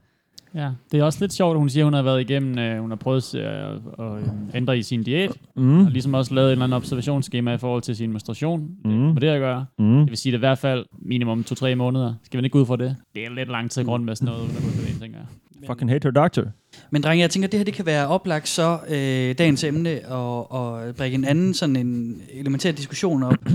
Ja, 0.54 0.70
det 0.92 1.00
er 1.00 1.04
også 1.04 1.18
lidt 1.20 1.32
sjovt, 1.32 1.54
at 1.54 1.58
hun 1.58 1.68
siger, 1.68 1.84
at 1.84 1.86
hun 1.86 1.94
har 1.94 2.02
været 2.02 2.20
igennem, 2.20 2.58
øh, 2.58 2.80
hun 2.80 2.90
har 2.90 2.96
prøvet 2.96 3.34
øh, 3.34 3.44
at 3.44 3.78
øh, 4.00 4.22
ændre 4.54 4.78
i 4.78 4.82
sin 4.82 5.02
diæt, 5.02 5.30
Mm. 5.56 5.84
og 5.86 5.90
ligesom 5.90 6.14
også 6.14 6.34
lavet 6.34 6.48
et 6.48 6.52
eller 6.52 6.64
andet 6.64 6.76
observationsskema 6.76 7.54
i 7.54 7.58
forhold 7.58 7.82
til 7.82 7.96
sin 7.96 8.10
menstruation. 8.10 8.70
Mm. 8.84 9.12
Det 9.12 9.22
det 9.22 9.28
at 9.28 9.40
gøre. 9.40 9.66
Mm. 9.78 9.98
Det 9.98 10.10
vil 10.10 10.16
sige, 10.18 10.30
at 10.30 10.32
det 10.32 10.36
er 10.46 10.48
i 10.48 10.50
hvert 10.50 10.58
fald 10.58 10.84
minimum 10.98 11.44
2-3 11.52 11.74
måneder. 11.74 12.14
Skal 12.22 12.38
man 12.38 12.44
ikke 12.44 12.52
gå 12.52 12.60
ud 12.60 12.66
fra 12.66 12.76
det? 12.76 12.96
Det 13.14 13.24
er 13.24 13.30
lidt 13.30 13.48
lang 13.48 13.70
tid 13.70 13.84
grund 13.84 14.04
med 14.04 14.16
sådan 14.16 14.26
noget, 14.26 14.40
uden 14.44 14.56
at 14.56 14.62
det, 14.62 15.00
tænker 15.00 15.18
jeg. 15.18 15.26
Fucking 15.66 15.90
hate 15.90 16.06
her 16.06 16.10
doctor. 16.10 16.42
Men 16.90 17.02
drenge, 17.02 17.22
jeg 17.22 17.30
tænker, 17.30 17.48
at 17.48 17.52
det 17.52 17.60
her 17.60 17.64
det 17.64 17.74
kan 17.74 17.86
være 17.86 18.06
oplagt 18.08 18.48
så 18.48 18.78
øh, 18.88 19.38
dagens 19.38 19.64
emne 19.64 20.00
og, 20.08 20.52
og 20.52 20.94
bringe 20.94 21.14
en 21.14 21.24
anden 21.24 21.54
sådan 21.54 21.76
en 21.76 22.22
elementær 22.32 22.72
diskussion 22.72 23.22
op. 23.22 23.34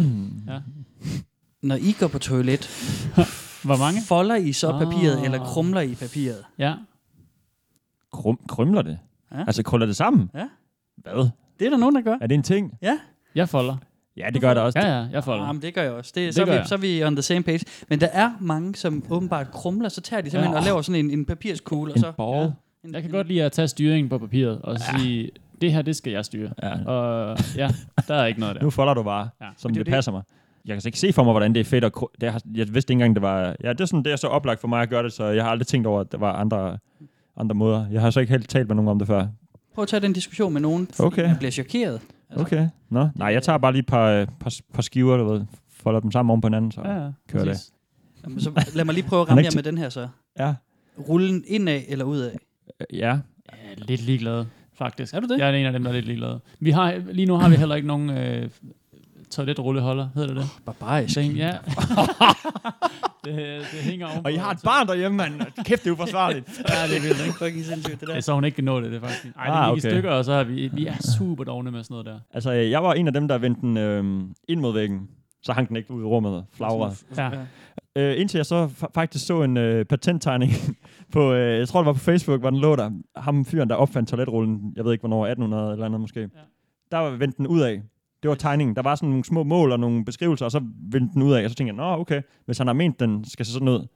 Ja. 0.48 0.60
Når 1.62 1.76
I 1.76 1.96
går 2.00 2.08
på 2.08 2.20
toilet, 2.20 2.60
Hvor 3.64 3.78
mange? 3.78 4.02
folder 4.08 4.36
I 4.36 4.54
så 4.54 4.72
papiret, 4.72 5.18
Ah. 5.18 5.24
eller 5.24 5.46
krumler 5.46 5.82
I 5.82 5.96
papiret? 5.96 6.44
Ja. 6.58 6.74
Krum, 8.12 8.40
krymler 8.50 8.82
det? 8.82 9.00
Ja. 9.32 9.40
Altså 9.48 9.64
krøller 9.64 9.86
det 9.86 9.96
sammen? 9.96 10.30
Ja. 10.36 10.48
Hvad? 10.98 11.30
Det 11.60 11.66
er 11.66 11.70
der 11.70 11.78
nogen, 11.78 11.96
der 11.96 12.02
gør. 12.02 12.18
Er 12.22 12.28
det 12.28 12.36
en 12.36 12.44
ting? 12.44 12.74
Ja. 12.82 13.00
Jeg 13.36 13.50
folder. 13.50 13.78
Ja, 14.20 14.30
det 14.34 14.42
gør 14.42 14.54
det 14.54 14.64
også. 14.64 14.80
Ja, 14.80 14.88
ja, 15.00 15.06
jeg 15.12 15.24
folder. 15.24 15.46
Jamen, 15.46 15.62
det 15.62 15.74
gør 15.74 15.82
jeg 15.82 15.92
også. 15.92 16.12
Det, 16.16 16.26
Det 16.26 16.36
så, 16.36 16.42
er 16.42 16.46
gør 16.46 16.52
vi, 16.52 16.58
jeg. 16.58 16.68
så 16.68 16.76
er 16.76 16.80
vi 16.80 17.04
on 17.04 17.16
the 17.16 17.22
same 17.22 17.44
page. 17.44 17.66
Men 17.90 18.02
der 18.02 18.08
er 18.08 18.32
mange, 18.40 18.76
som 18.76 19.04
åbenbart 19.10 19.52
krumler, 19.52 19.90
så 19.90 20.02
tager 20.02 20.22
de 20.22 20.30
simpelthen 20.30 20.54
Ja. 20.54 20.60
og 20.60 20.66
laver 20.66 20.82
sådan 20.82 21.06
en, 21.06 21.12
en 21.12 21.26
papirskugle. 21.26 21.92
Og 21.92 21.98
En 21.98 22.02
så, 22.02 22.12
ball. 22.12 22.52
en, 22.86 22.94
Jeg 22.94 23.02
kan 23.02 23.12
godt 23.12 23.28
lide 23.28 23.44
at 23.44 23.52
tage 23.52 23.68
styringen 23.68 24.10
på 24.10 24.18
papiret 24.18 24.62
og 24.62 24.78
Ja. 24.94 25.00
sige, 25.00 25.30
det 25.62 25.74
her, 25.74 25.82
det 25.82 25.96
skal 25.96 26.14
jeg 26.14 26.26
styre. 26.26 26.50
Ja. 26.64 26.86
Og 26.86 27.38
ja, 27.56 27.70
der 28.08 28.16
er 28.16 28.26
ikke 28.26 28.40
noget 28.40 28.56
der. 28.56 28.62
Nu 28.64 28.70
folder 28.70 28.94
du 28.94 29.04
bare, 29.04 29.30
Ja. 29.42 29.46
ja. 29.46 29.52
som 29.58 29.74
det 29.74 29.80
er 29.80 29.84
det, 29.84 29.92
passer 29.94 30.12
mig. 30.12 30.22
Jeg 30.66 30.76
kan 30.76 30.82
så 30.82 30.88
ikke 30.88 31.00
se 31.00 31.14
for 31.14 31.24
mig, 31.24 31.34
hvordan 31.34 31.54
det 31.54 31.60
er 31.60 31.66
fedt. 31.66 31.84
At, 31.84 31.92
det 32.22 32.32
har, 32.32 32.42
jeg 32.56 32.74
vidste 32.74 32.92
ikke 32.94 33.04
engang, 33.04 33.16
det 33.16 33.22
var... 33.22 33.56
Ja, 33.64 33.70
det 33.74 33.82
er, 33.82 33.86
sådan, 33.86 34.04
det 34.04 34.12
er 34.12 34.16
så 34.16 34.28
oplagt 34.28 34.62
for 34.62 34.68
mig 34.68 34.82
at 34.82 34.90
gøre 34.90 35.04
det, 35.04 35.14
så 35.14 35.26
jeg 35.26 35.44
har 35.44 35.52
aldrig 35.52 35.68
tænkt 35.68 35.88
over, 35.88 36.02
at 36.02 36.12
der 36.12 36.18
var 36.18 36.34
andre, 36.34 36.78
andre 37.38 37.56
måder. 37.56 37.86
Jeg 37.92 38.02
har 38.02 38.10
så 38.10 38.20
ikke 38.20 38.34
helt 38.34 38.50
talt 38.50 38.68
med 38.68 38.76
nogen 38.76 38.90
om 38.90 39.00
det 39.00 39.08
før. 39.08 39.28
Prøv 39.76 39.82
at 39.84 39.88
tage 39.88 40.00
den 40.00 40.14
diskussion 40.14 40.54
med 40.54 40.62
nogen, 40.62 40.88
fordi 40.94 41.08
Okay. 41.08 41.26
man 41.28 41.38
bliver 41.38 41.52
chokeret. 41.52 42.02
Altså, 42.30 42.46
Okay. 42.46 42.70
Nå, 42.90 43.10
nej, 43.16 43.28
jeg 43.28 43.44
tager 43.44 43.58
bare 43.58 43.72
lige 43.72 43.80
et 43.80 43.86
par, 43.86 44.08
øh, 44.10 44.28
par, 44.40 44.56
par 44.74 44.82
skiver, 44.82 45.18
du 45.18 45.24
ved, 45.34 45.46
folder 45.70 46.00
dem 46.00 46.12
sammen 46.12 46.30
oven 46.30 46.42
på 46.42 46.48
hinanden, 46.48 46.72
så 46.72 46.82
Ja, 46.86 47.04
ja, 47.04 47.12
kører 47.30 47.46
det. 47.46 47.72
Jamen, 48.24 48.40
så 48.42 48.66
lad 48.76 48.86
mig 48.86 48.94
lige 48.96 49.08
prøve 49.08 49.22
at 49.22 49.30
ramme 49.30 49.44
jer 49.44 49.52
med 49.56 49.64
den 49.64 49.78
her 49.78 49.90
så. 49.90 50.08
Ja. 50.40 50.54
Rullen 51.10 51.44
indad 51.48 51.82
eller 51.88 52.06
udad? 52.06 52.32
Ja. 52.94 52.98
Jeg 52.98 53.20
er 53.72 53.76
lidt 53.78 54.02
ligeglad, 54.02 54.46
faktisk. 54.74 55.14
Er 55.14 55.20
du 55.20 55.28
det? 55.28 55.38
Jeg 55.40 55.50
er 55.50 55.54
en 55.54 55.66
af 55.66 55.72
dem, 55.74 55.84
der 55.84 55.90
er 55.90 55.94
lidt 55.94 56.06
ligeglad. 56.06 56.40
Vi 56.60 56.72
har, 56.72 57.02
lige 57.12 57.26
nu 57.26 57.36
har 57.36 57.50
vi 57.50 57.56
heller 57.56 57.76
ikke 57.76 57.88
nogen 57.88 58.10
øh, 58.10 58.50
toiletrulleholder, 59.32 60.10
hedder 60.16 60.28
det 60.28 60.38
det? 60.38 60.50
Barbarisk. 60.66 61.14
Så, 61.14 61.22
ja. 61.22 61.54
det, 63.26 63.36
det 63.72 63.80
hænger 63.82 64.08
oven 64.08 64.26
Og 64.26 64.32
I 64.32 64.36
har 64.36 64.52
et 64.52 64.60
barn 64.64 64.88
derhjemme, 64.88 65.18
mand. 65.18 65.34
Kæft, 65.66 65.84
det 65.84 65.90
er 65.90 65.94
uforsvarligt. 65.94 66.48
Ja, 66.70 66.88
det 66.88 66.98
er 66.98 67.02
vildt, 67.02 67.26
ikke? 67.26 67.38
Fucking 67.38 67.66
sindssygt, 67.66 68.00
det 68.00 68.08
der. 68.08 68.16
er 68.16 68.20
så 68.20 68.34
hun 68.34 68.44
ikke 68.44 68.56
kan 68.56 68.64
nå 68.64 68.82
det, 68.82 68.92
det 68.92 68.96
er 69.04 69.08
faktisk. 69.08 69.26
Ej, 69.38 69.46
det 69.46 69.54
Ah, 69.54 69.76
gik 69.76 69.84
i 69.84 69.88
okay. 69.88 69.94
stykker, 69.96 70.12
og 70.12 70.26
så 70.26 70.32
er 70.32 70.44
vi, 70.44 70.68
vi 70.74 70.86
er 70.86 70.96
super 71.18 71.44
dogne 71.44 71.72
med 71.72 71.84
sådan 71.84 71.94
noget 71.94 72.06
der. 72.06 72.20
Altså, 72.34 72.52
jeg 72.52 72.84
var 72.84 72.94
en 72.94 73.08
af 73.08 73.14
dem, 73.14 73.28
der 73.28 73.38
vendte 73.38 73.62
den 73.62 73.78
øh, 73.78 74.04
ind 74.48 74.60
mod 74.60 74.74
væggen. 74.74 75.08
Så 75.44 75.54
hang 75.54 75.68
den 75.68 75.76
ikke 75.76 75.94
ud 75.94 76.02
i 76.02 76.06
rummet, 76.06 76.46
flagret. 76.54 77.04
Ja. 77.18 77.30
Øh, 77.96 78.20
indtil 78.22 78.38
jeg 78.38 78.46
så 78.46 78.66
fa- 78.66 78.92
faktisk 78.96 79.26
så 79.28 79.44
en 79.44 79.58
øh, 79.58 79.86
patenttegning 79.86 80.52
på, 81.14 81.34
øh, 81.34 81.60
jeg 81.60 81.68
tror 81.68 81.80
det 81.82 81.86
var 81.86 81.94
på 81.94 82.00
Facebook, 82.00 82.40
hvor 82.40 82.50
den 82.50 82.60
lå 82.60 82.76
der. 82.76 82.92
Ham 83.16 83.46
fyren, 83.46 83.70
der 83.70 83.76
opfandt 83.76 84.10
toiletrullen, 84.10 84.74
jeg 84.76 84.86
ved 84.86 84.92
ikke 84.92 85.02
hvornår, 85.02 85.26
1800 85.26 85.72
eller 85.74 85.86
andet 85.86 86.02
måske. 86.02 86.20
Ja. 86.20 86.28
Der 86.92 86.98
var 86.98 87.10
vendt 87.10 87.38
den 87.38 87.48
ud 87.48 87.62
af. 87.62 87.82
Det 88.24 88.30
var 88.30 88.36
tegningen. 88.36 88.76
Der 88.76 88.82
var 88.82 88.96
sådan 88.96 89.10
nogle 89.10 89.26
små 89.26 89.44
mål 89.44 89.72
og 89.72 89.80
nogle 89.80 90.06
beskrivelser, 90.06 90.46
og 90.46 90.52
så 90.52 90.62
vendte 90.92 91.14
den 91.14 91.22
ud 91.22 91.34
af. 91.34 91.44
Og 91.44 91.50
så 91.50 91.56
tænkte 91.56 91.76
jeg, 91.76 91.78
nå 91.78 92.02
okay, 92.02 92.22
hvis 92.46 92.58
han 92.58 92.68
har 92.68 92.74
ment, 92.74 93.00
den 93.00 93.26
skal 93.26 93.46
se 93.46 93.52
sådan 93.54 93.68
ud, 93.68 93.88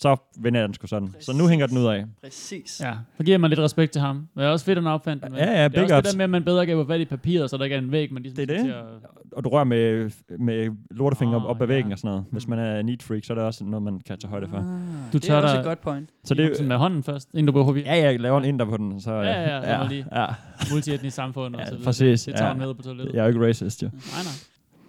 så 0.00 0.16
vender 0.40 0.60
jeg 0.60 0.68
den 0.68 0.74
sgu 0.74 0.86
sådan. 0.86 1.14
Så 1.20 1.32
nu 1.32 1.46
hænger 1.46 1.66
den 1.66 1.78
ud 1.78 1.86
af. 1.86 2.04
Præcis. 2.24 2.80
Ja, 2.84 2.92
så 3.16 3.22
giver 3.24 3.38
man 3.38 3.50
lidt 3.50 3.60
respekt 3.60 3.92
til 3.92 4.00
ham. 4.02 4.28
Det 4.36 4.44
er 4.44 4.48
også 4.48 4.64
fedt, 4.64 4.78
at 4.78 4.84
han 4.84 4.92
opfandt 4.92 5.22
den. 5.22 5.32
men 5.32 5.40
Ja, 5.40 5.46
ja, 5.46 5.56
det 5.56 5.64
er 5.64 5.68
big 5.68 5.82
også 5.82 5.96
ups. 5.98 6.02
det 6.02 6.12
der 6.12 6.16
med, 6.18 6.24
at 6.24 6.30
man 6.30 6.44
bedre 6.44 6.66
kan 6.66 6.76
få 6.76 6.86
fat 6.86 7.00
i 7.00 7.04
papiret, 7.04 7.50
så 7.50 7.56
der 7.56 7.64
ikke 7.64 7.76
er 7.76 7.80
en 7.80 7.92
væg, 7.92 8.12
man 8.12 8.22
ligesom 8.22 8.36
Det 8.46 8.50
er 8.50 8.56
det. 8.56 8.64
til 8.64 8.72
at- 8.72 8.84
Og 9.32 9.44
du 9.44 9.48
rører 9.48 9.64
med, 9.64 10.10
med 10.38 10.70
lortefingre 10.90 11.36
Ah, 11.36 11.44
op, 11.44 11.50
op 11.50 11.62
ad 11.62 11.66
ja. 11.66 11.74
væggen 11.74 11.92
og 11.92 11.98
sådan 11.98 12.08
noget. 12.08 12.24
Hvis 12.32 12.48
man 12.48 12.58
er 12.58 12.82
neat 12.82 13.02
freak, 13.02 13.24
så 13.24 13.32
er 13.32 13.34
det 13.34 13.44
også 13.44 13.64
noget, 13.64 13.82
man 13.82 14.00
kan 14.06 14.18
tage 14.18 14.30
højde 14.30 14.48
for. 14.48 14.58
Du 14.58 14.64
det 15.12 15.22
tør 15.22 15.34
er 15.38 15.42
også 15.42 15.58
et 15.58 15.64
godt 15.64 15.80
point. 15.80 16.10
Så 16.24 16.34
det, 16.34 16.56
Sådan 16.56 16.68
med 16.68 16.76
hånden 16.76 17.02
først, 17.02 17.28
inden 17.34 17.46
du 17.46 17.52
bruger 17.52 17.66
papir. 17.66 17.82
ja, 17.82 17.96
jeg 17.96 18.20
laver 18.20 18.38
en 18.38 18.44
ind 18.44 18.58
der 18.58 18.64
på 18.64 18.76
den. 18.76 19.00
Så, 19.00 19.12
Ja, 19.12 19.20
ja, 19.42 19.72
ja, 19.72 19.78
mig 19.78 19.88
lige. 19.88 20.06
ja. 20.12 20.26
Multietnisk 20.72 21.16
samfund 21.16 21.54
og 21.54 21.60
Ja, 21.60 21.66
så 21.66 21.72
videre. 21.72 21.84
præcis. 21.84 22.22
Det, 22.22 22.32
det 22.32 22.38
tager 22.38 22.48
Ja. 22.48 22.54
man 22.56 22.66
med 22.66 22.74
på 22.74 22.82
toilettet. 22.82 23.14
Jeg 23.14 23.20
er 23.20 23.24
jo 23.24 23.28
ikke 23.28 23.46
racist, 23.48 23.82
jo. 23.82 23.88
Nej, 23.88 24.00
nej. 24.24 24.32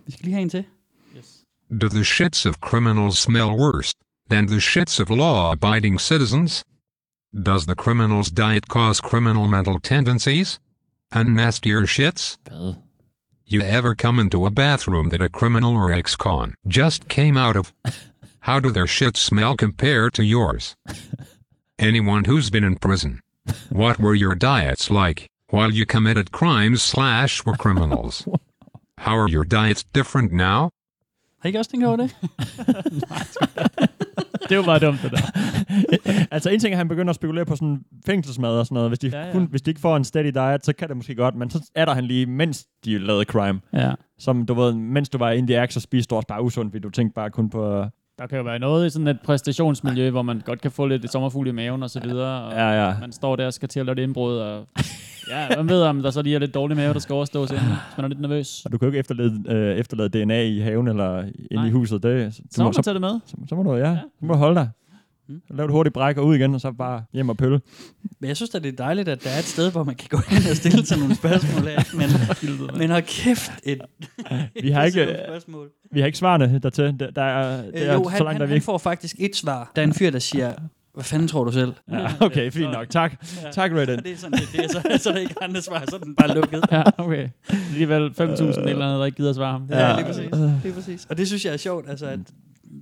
Vi 0.06 0.12
skal 0.12 0.24
lige 0.24 0.34
have 0.34 0.42
en 0.42 0.50
til. 0.50 0.64
Yes. 1.18 1.38
Do 1.82 1.88
the 1.90 2.04
shits 2.04 2.46
of 2.46 2.54
criminals 2.56 3.18
smell 3.18 3.44
worse 3.46 3.96
than 4.30 4.46
the 4.46 4.56
shits 4.56 5.00
of 5.00 5.10
law 5.10 5.52
abiding 5.52 6.00
citizens? 6.00 6.64
Does 7.34 7.66
the 7.66 7.76
criminal's 7.76 8.32
diet 8.32 8.68
cause 8.68 9.02
criminal 9.02 9.48
mental 9.48 9.80
tendencies? 9.80 10.60
And 11.12 11.36
nastier 11.36 11.82
shits? 11.82 12.38
You 13.46 13.62
ever 13.62 13.96
come 13.96 14.20
into 14.20 14.46
a 14.46 14.52
bathroom 14.52 15.10
that 15.10 15.22
a 15.22 15.30
criminal 15.30 15.76
or 15.76 15.92
ex-con 15.92 16.54
just 16.68 17.08
came 17.08 17.36
out 17.36 17.56
of? 17.56 17.74
How 18.42 18.60
do 18.60 18.72
their 18.72 18.86
shits 18.86 19.18
smell 19.18 19.58
compared 19.58 20.14
to 20.14 20.24
yours? 20.24 20.76
Anyone 21.80 22.26
who's 22.26 22.50
been 22.50 22.64
in 22.64 22.76
prison, 22.76 23.22
what 23.70 24.00
were 24.00 24.14
your 24.14 24.36
diets 24.36 24.92
like 24.92 25.28
while 25.50 25.72
you 25.72 25.86
committed 25.86 26.32
crimes 26.32 26.84
slash 26.84 27.44
were 27.46 27.56
criminals? 27.56 28.28
How 29.00 29.18
are 29.18 29.30
your 29.30 29.46
diets 29.46 29.84
different 29.94 30.32
now? 30.32 30.70
Har 31.40 31.46
I 31.46 31.48
ikke 31.48 31.60
også 31.60 31.72
tænkt 31.72 31.86
over 31.86 31.96
det? 31.96 32.16
Det 34.50 34.58
var 34.58 34.64
bare 34.64 34.80
dumt, 34.80 35.00
det 35.04 35.12
der. 35.12 35.18
altså 36.36 36.50
en 36.50 36.60
ting 36.60 36.72
er, 36.72 36.76
at 36.76 36.78
han 36.78 36.88
begynder 36.88 37.10
at 37.10 37.16
spekulere 37.16 37.46
på 37.46 37.56
sådan 37.56 37.80
fængselsmad 38.06 38.50
og 38.60 38.66
sådan 38.66 38.74
noget. 38.76 38.90
Hvis 38.90 39.00
de, 39.00 39.08
Ja, 39.08 39.18
ja, 39.18 39.22
ja. 39.22 39.28
ja. 39.28 39.34
Kun, 39.34 39.48
hvis 39.50 39.62
de 39.62 39.72
ikke 39.72 39.82
får 39.82 39.98
en 39.98 40.04
steady 40.04 40.32
diet, 40.34 40.66
så 40.66 40.74
kan 40.74 40.88
det 40.88 40.98
måske 40.98 41.16
godt. 41.16 41.36
Men 41.36 41.50
så 41.50 41.72
er 41.76 41.86
der 41.86 41.94
han 41.94 42.06
lige, 42.06 42.26
mens 42.26 42.66
de 42.86 42.98
lavede 42.98 43.24
crime. 43.26 43.60
Ja. 43.74 43.92
Som 44.20 44.46
du 44.46 44.54
ved, 44.54 44.74
mens 44.74 45.10
du 45.10 45.18
var 45.18 45.32
in 45.32 45.48
the 45.48 45.60
act, 45.60 45.74
så 45.74 45.80
spiste 45.80 46.10
du 46.10 46.16
også 46.16 46.28
bare 46.28 46.44
usundt, 46.44 46.72
fordi 46.72 46.82
du 46.82 46.90
tænkte 46.90 47.14
bare 47.16 47.30
kun 47.30 47.50
på... 47.50 47.86
Der 48.20 48.28
kan 48.28 48.38
jo 48.38 48.44
være 48.44 48.60
noget 48.60 48.88
i 48.88 48.90
sådan 48.90 49.08
et 49.08 49.18
præstationsmiljø, 49.24 50.10
hvor 50.10 50.22
man 50.22 50.42
godt 50.46 50.62
kan 50.62 50.72
få 50.72 50.86
lidt 50.86 51.12
sommerfugl 51.12 51.48
i 51.48 51.52
maven 51.52 51.84
og 51.84 51.90
så 51.90 52.00
videre. 52.00 52.42
Og 52.44 52.52
Ja, 52.54 52.88
ja. 52.88 53.00
Man 53.00 53.12
står 53.12 53.36
der 53.36 53.46
og 53.46 53.54
skal 53.54 53.70
til 53.70 53.80
at 53.80 53.86
lave 53.86 53.94
et 54.00 54.04
indbrud, 54.04 54.38
og 54.38 54.68
ja, 55.30 55.56
man 55.58 55.70
ved, 55.70 55.82
om 55.82 56.02
der 56.04 56.12
så 56.12 56.22
lige 56.22 56.36
er 56.36 56.40
lidt 56.40 56.54
dårlig 56.54 56.78
mave, 56.78 56.94
der 56.94 57.00
skal 57.00 57.14
overstås 57.14 57.52
inden, 57.52 57.66
hvis 57.66 57.98
man 57.98 58.04
er 58.04 58.08
lidt 58.10 58.22
nervøs. 58.22 58.62
Og 58.66 58.72
du 58.72 58.78
kan 58.78 58.86
jo 58.86 58.90
ikke 58.90 59.00
efterlade, 59.00 59.44
øh, 59.48 59.78
efterlade 59.78 60.10
DNA 60.26 60.42
i 60.44 60.60
haven 60.60 60.88
eller 60.88 61.20
inde 61.22 61.32
Nej. 61.56 61.66
i 61.68 61.70
huset. 61.72 62.04
Det, 62.04 62.34
så, 62.34 62.42
Så 62.52 62.64
må 62.64 62.72
man 62.72 62.84
tage 62.84 62.94
det 62.94 63.02
med. 63.02 63.20
så, 63.26 63.36
så, 63.50 63.56
må 63.56 63.64
du, 63.64 63.76
ja, 63.76 63.98
så 64.20 64.26
må 64.26 64.34
du 64.34 64.40
holde 64.40 64.56
dig. 64.60 64.70
Mm. 65.30 65.42
Så 65.48 65.54
lav 65.54 65.66
et 65.66 65.72
hurtigt 65.72 65.94
bræk 65.94 66.18
og 66.18 66.26
ud 66.26 66.36
igen, 66.36 66.54
og 66.56 66.62
så 66.62 66.72
bare 66.72 67.04
hjem 67.14 67.30
og 67.30 67.38
pølle. 67.38 67.62
Men 68.20 68.28
jeg 68.28 68.36
synes 68.38 68.56
at 68.56 68.64
det 68.64 68.74
er 68.74 68.76
dejligt, 68.76 69.08
at 69.10 69.24
der 69.24 69.30
er 69.30 69.40
et 69.40 69.44
sted, 69.46 69.72
hvor 69.72 69.84
man 69.84 69.96
kan 69.96 70.08
gå 70.12 70.18
ind 70.32 70.50
og 70.50 70.56
stille 70.56 70.86
sig 70.86 70.98
nogle 71.00 71.16
spørgsmål 71.16 71.68
af. 71.68 71.84
Men, 71.94 72.10
men 72.78 72.90
hold 72.90 73.04
kæft, 73.04 73.52
et, 73.64 73.82
Vi 74.64 74.70
har 74.72 74.84
ikke, 74.84 75.18
spørgsmål. 75.28 75.70
vi 75.92 76.00
har 76.00 76.06
ikke 76.06 76.18
svarene 76.18 76.60
dertil. 76.64 76.96
Der, 77.00 77.12
der 77.12 77.22
er, 77.22 77.62
det 77.62 77.72
Øh, 77.76 77.82
er 77.82 77.94
jo, 77.94 78.04
så 78.04 78.10
han, 78.10 78.20
langt, 78.24 78.32
han, 78.32 78.40
der 78.42 78.46
vi 78.46 78.50
han 78.50 78.56
ikke. 78.56 78.66
får 78.66 78.78
faktisk 78.78 79.16
et 79.20 79.36
svar. 79.36 79.72
Der 79.76 79.82
er 79.82 79.88
en 79.88 79.94
fyr, 79.94 80.10
der 80.10 80.20
siger, 80.20 80.54
hvad 81.00 81.04
fanden 81.06 81.28
tror 81.28 81.44
du 81.44 81.52
selv? 81.52 81.74
Ja, 81.92 82.08
okay, 82.26 82.52
fint 82.52 82.72
nok. 82.72 82.90
Tak. 82.90 83.26
Tak, 83.52 83.72
Reddit. 83.72 84.04
Det 84.04 84.12
er 84.12 84.18
sådan, 84.18 84.40
det, 84.40 84.50
det 84.52 84.66
er, 84.66 84.68
så, 84.68 85.04
så 85.04 85.10
er 85.10 85.14
der 85.14 85.20
ikke 85.20 85.36
andre 85.44 85.62
svar, 85.62 85.84
så 85.90 85.96
er 85.96 86.00
den 86.00 86.16
bare 86.16 86.36
lukket. 86.36 86.64
Ja, 86.72 86.84
okay. 86.98 87.30
Alligevel 87.72 88.08
5.000 88.08 88.22
eller 88.24 88.86
andet, 88.86 89.00
der 89.00 89.06
ikke 89.06 89.16
gider 89.16 89.34
svare 89.34 89.52
ham. 89.52 89.68
Ja, 89.70 89.96
lige 89.96 90.06
præcis. 90.06 90.30
Lige 90.64 90.74
præcis. 90.74 91.06
Og 91.10 91.18
det 91.18 91.28
synes 91.28 91.46
jeg 91.46 91.54
er 91.54 91.58
sjovt, 91.58 91.90
altså 91.90 92.06
at 92.06 92.20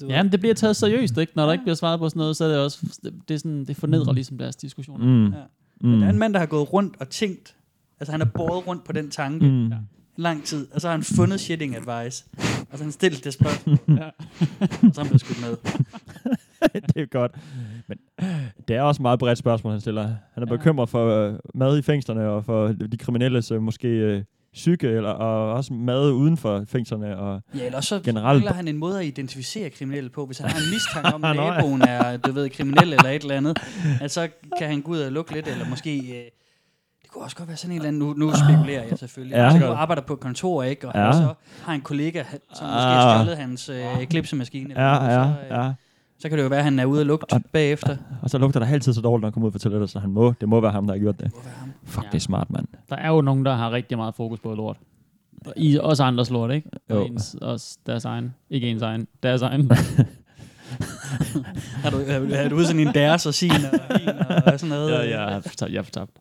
du 0.01 0.07
Ja, 0.07 0.23
men 0.23 0.31
det 0.31 0.39
bliver 0.39 0.55
taget 0.55 0.75
seriøst, 0.75 1.17
ikke? 1.17 1.33
Når 1.35 1.45
der 1.45 1.51
ikke 1.51 1.63
bliver 1.63 1.75
svaret 1.75 1.99
på 1.99 2.09
sådan 2.09 2.19
noget, 2.19 2.37
så 2.37 2.43
er 2.45 2.49
det 2.49 2.57
også, 2.59 2.99
det, 3.03 3.13
det 3.27 3.33
er 3.33 3.37
sådan, 3.39 3.65
det 3.65 3.77
fornedrer 3.77 4.13
ligesom 4.13 4.37
deres 4.37 4.55
diskussioner. 4.55 5.05
Mm. 5.05 5.25
Ja. 5.33 5.39
Men 5.81 5.99
der 6.01 6.05
er 6.05 6.09
en 6.11 6.19
mand, 6.19 6.33
der 6.33 6.39
har 6.39 6.45
gået 6.45 6.73
rundt 6.73 6.95
og 6.99 7.09
tænkt, 7.09 7.55
altså 7.99 8.11
han 8.11 8.21
har 8.21 8.29
båret 8.33 8.67
rundt 8.67 8.83
på 8.83 8.91
den 8.91 9.09
tanke 9.09 9.45
Mm. 9.45 9.67
ja. 9.67 9.75
lang 10.17 10.43
tid, 10.43 10.67
og 10.73 10.81
så 10.81 10.87
har 10.87 10.91
han 10.95 11.03
fundet 11.03 11.39
shitting 11.39 11.75
advice, 11.75 12.23
og 12.37 12.43
så 12.71 12.77
har 12.77 12.83
han 12.83 12.91
stillet 12.91 13.23
det 13.23 13.33
spørgsmål, 13.33 13.77
Ja. 14.01 14.05
og 14.61 14.67
så 14.69 14.91
har 14.95 15.03
han 15.03 15.07
blevet 15.07 15.21
skudt 15.21 15.41
med. 15.41 15.57
det 16.93 17.01
er 17.01 17.05
godt. 17.05 17.31
Men 17.87 17.97
det 18.67 18.75
er 18.75 18.81
også 18.81 18.99
et 18.99 19.01
meget 19.01 19.19
bredt 19.19 19.39
spørgsmål, 19.39 19.71
han 19.73 19.81
stiller. 19.81 20.09
Han 20.33 20.43
er 20.43 20.47
bekymret 20.47 20.89
for 20.89 21.07
øh, 21.27 21.33
mad 21.55 21.77
i 21.77 21.81
fængslerne, 21.81 22.29
og 22.29 22.45
for 22.45 22.67
de 22.67 22.97
kriminelles 22.97 23.51
øh, 23.51 23.61
måske 23.61 23.87
øh, 23.87 24.23
psyke, 24.53 24.87
eller, 24.87 25.09
og 25.09 25.53
også 25.53 25.73
mad 25.73 26.11
uden 26.11 26.37
for 26.37 26.63
fængslerne. 26.67 27.17
Og 27.17 27.41
Ja, 27.55 27.65
eller 27.65 27.81
så 27.81 27.99
generelt. 27.99 28.35
mangler 28.37 28.53
han 28.53 28.67
en 28.67 28.77
måde 28.77 28.99
at 28.99 29.05
identificere 29.05 29.69
kriminelle 29.69 30.09
på. 30.09 30.25
Hvis 30.25 30.37
han 30.37 30.49
har 30.49 30.57
en 30.57 30.69
mistanke 30.73 31.13
om, 31.15 31.23
at 31.31 31.35
ja. 31.35 31.55
naboen 31.55 31.81
er, 31.81 32.17
du 32.17 32.31
ved, 32.31 32.49
kriminel 32.49 32.93
eller 32.93 33.09
et 33.09 33.21
eller 33.21 33.35
andet, 33.35 33.57
at 34.01 34.11
så 34.11 34.27
kan 34.59 34.67
han 34.67 34.81
gå 34.81 34.91
ud 34.91 34.99
og 34.99 35.11
lukke 35.11 35.33
lidt, 35.33 35.47
eller 35.47 35.69
måske... 35.69 35.97
Øh, 35.99 36.25
det 37.03 37.11
kunne 37.13 37.23
også 37.23 37.35
godt 37.35 37.47
være 37.49 37.57
sådan 37.57 37.71
en 37.71 37.77
eller 37.77 37.87
anden, 37.87 37.99
nu, 37.99 38.13
nu 38.13 38.31
spekulerer 38.47 38.83
jeg 38.83 38.97
selvfølgelig. 38.99 39.35
Ja. 39.35 39.43
Ja. 39.43 39.51
Så 39.51 39.57
han 39.57 39.67
arbejder 39.67 40.01
på 40.01 40.13
et 40.13 40.19
kontor, 40.19 40.63
ikke? 40.63 40.87
Og 40.87 40.93
Ja. 40.95 41.05
ja. 41.05 41.11
så 41.13 41.33
har 41.63 41.73
en 41.73 41.81
kollega, 41.81 42.23
som 42.29 42.37
måske 42.49 42.63
Ah. 42.65 42.81
har 42.97 43.17
stjålet 43.23 43.37
hans 43.37 43.69
øh, 43.69 44.07
klipsemaskine. 44.09 44.69
eller 44.69 44.83
ja, 44.83 44.93
noget, 44.99 45.09
ja, 45.09 45.13
så, 45.23 45.55
øh, 45.55 45.63
ja. 45.65 45.73
Så 46.19 46.29
kan 46.29 46.37
det 46.37 46.43
jo 46.43 46.49
være, 46.49 46.59
at 46.59 46.63
han 46.63 46.79
er 46.79 46.85
ude 46.85 47.01
og 47.01 47.05
lugte 47.05 47.39
bagefter. 47.51 47.97
Og 48.21 48.29
så 48.29 48.37
lugter 48.37 48.59
der 48.59 48.67
altid 48.67 48.93
så 48.93 49.01
dårligt, 49.01 49.21
når 49.21 49.27
han 49.27 49.33
kommer 49.33 49.47
ud 49.47 49.51
fra 49.51 49.59
toilettet, 49.59 49.89
så 49.89 49.99
han 49.99 50.09
må, 50.09 50.33
det 50.41 50.49
må 50.49 50.61
være 50.61 50.71
ham, 50.71 50.87
der 50.87 50.93
har 50.93 50.99
gjort 50.99 51.19
det. 51.19 51.31
Fuck, 51.85 52.03
Ja. 52.05 52.09
det 52.09 52.15
er 52.15 52.19
smart, 52.21 52.49
mand. 52.51 52.65
Der 52.89 52.95
er 52.95 53.09
jo 53.09 53.21
nogen, 53.21 53.45
der 53.45 53.55
har 53.55 53.71
rigtig 53.71 53.97
meget 53.97 54.15
fokus 54.15 54.39
på 54.39 54.53
lort. 54.53 54.77
I 55.55 55.77
også 55.81 56.03
andres 56.03 56.29
lort, 56.29 56.51
ikke? 56.51 56.69
Jo. 56.89 56.99
Og 56.99 57.05
ens, 57.07 57.35
også 57.41 57.77
deres 57.85 58.05
egen. 58.05 58.33
Ikke 58.49 58.69
ens 58.69 58.81
egen. 58.81 59.07
Deres 59.23 59.41
egen. 59.41 59.71
Har 61.83 61.89
du, 61.89 61.97
er, 61.97 62.35
er 62.35 62.49
du 62.49 62.55
ude 62.55 62.65
sådan 62.65 62.87
en 62.87 62.93
deres 62.93 63.25
og 63.25 63.33
sin 63.33 63.51
og 63.51 63.99
vin 63.99 64.09
og 64.45 64.59
sådan 64.59 64.69
noget? 64.69 64.91
ja, 64.91 65.19
jeg 65.19 65.33
er 65.35 65.39
fortabt. 65.41 65.71
Jeg 65.71 65.79
er 65.79 65.83
fortabt. 65.83 66.11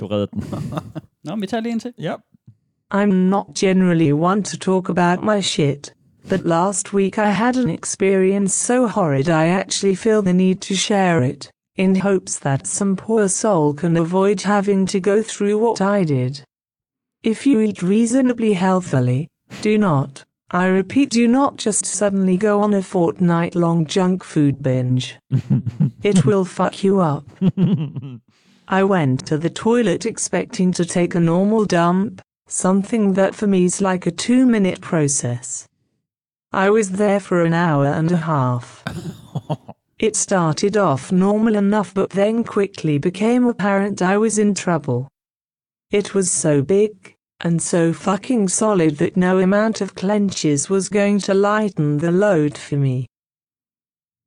Du 0.00 0.06
reddede 0.06 0.28
den. 0.32 0.44
Nå, 1.24 1.36
vi 1.36 1.46
tager 1.46 1.60
lige 1.60 1.72
en 1.72 1.80
til. 1.80 1.92
Ja. 1.98 2.14
I'm 2.94 3.12
not 3.12 3.46
generally 3.58 4.12
one 4.12 4.42
to 4.42 4.56
talk 4.56 4.88
about 4.88 5.24
my 5.36 5.40
shit, 5.40 5.94
but 6.28 6.44
last 6.44 6.92
week 6.92 7.18
I 7.18 7.30
had 7.30 7.56
an 7.56 7.70
experience 7.70 8.54
so 8.54 8.86
horrid 8.86 9.28
I 9.30 9.46
actually 9.46 9.94
feel 9.94 10.20
the 10.22 10.32
need 10.32 10.60
to 10.62 10.74
share 10.74 11.22
it, 11.22 11.50
in 11.76 11.94
hopes 11.94 12.38
that 12.40 12.66
some 12.66 12.96
poor 12.96 13.28
soul 13.28 13.72
can 13.72 13.96
avoid 13.96 14.42
having 14.42 14.84
to 14.86 15.00
go 15.00 15.22
through 15.22 15.58
what 15.58 15.80
I 15.80 16.04
did. 16.04 16.42
If 17.22 17.46
you 17.46 17.60
eat 17.60 17.82
reasonably 17.82 18.52
healthily, 18.52 19.28
do 19.62 19.78
not, 19.78 20.24
I 20.50 20.66
repeat, 20.66 21.10
do 21.10 21.28
not 21.28 21.56
just 21.56 21.84
suddenly 21.84 22.38
go 22.38 22.62
on 22.62 22.72
a 22.72 22.82
fortnight 22.82 23.54
long 23.54 23.84
junk 23.84 24.24
food 24.24 24.62
binge. 24.62 25.18
it 26.02 26.24
will 26.24 26.46
fuck 26.46 26.82
you 26.82 27.00
up. 27.00 27.26
I 28.68 28.82
went 28.82 29.26
to 29.26 29.36
the 29.36 29.50
toilet 29.50 30.06
expecting 30.06 30.72
to 30.72 30.86
take 30.86 31.14
a 31.14 31.20
normal 31.20 31.66
dump, 31.66 32.22
something 32.46 33.12
that 33.12 33.34
for 33.34 33.46
me 33.46 33.66
is 33.66 33.82
like 33.82 34.06
a 34.06 34.10
two 34.10 34.46
minute 34.46 34.80
process. 34.80 35.67
I 36.52 36.70
was 36.70 36.92
there 36.92 37.20
for 37.20 37.44
an 37.44 37.52
hour 37.52 37.86
and 37.86 38.10
a 38.10 38.16
half. 38.16 38.84
It 39.98 40.14
started 40.14 40.76
off 40.76 41.10
normal 41.10 41.56
enough, 41.56 41.92
but 41.92 42.10
then 42.10 42.44
quickly 42.44 42.98
became 42.98 43.44
apparent 43.46 44.00
I 44.00 44.16
was 44.16 44.38
in 44.38 44.54
trouble. 44.54 45.08
It 45.90 46.14
was 46.14 46.30
so 46.30 46.62
big 46.62 47.16
and 47.40 47.60
so 47.60 47.92
fucking 47.92 48.48
solid 48.48 48.98
that 48.98 49.16
no 49.16 49.38
amount 49.38 49.80
of 49.80 49.96
clenches 49.96 50.70
was 50.70 50.88
going 50.88 51.18
to 51.20 51.34
lighten 51.34 51.98
the 51.98 52.12
load 52.12 52.56
for 52.56 52.76
me. 52.76 53.06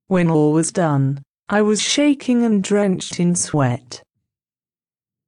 When 0.08 0.30
all 0.30 0.52
was 0.52 0.74
done, 0.74 1.24
I 1.48 1.62
was 1.62 1.82
shaking 1.82 2.44
and 2.44 2.62
drenched 2.62 3.18
in 3.18 3.34
sweat. 3.36 4.04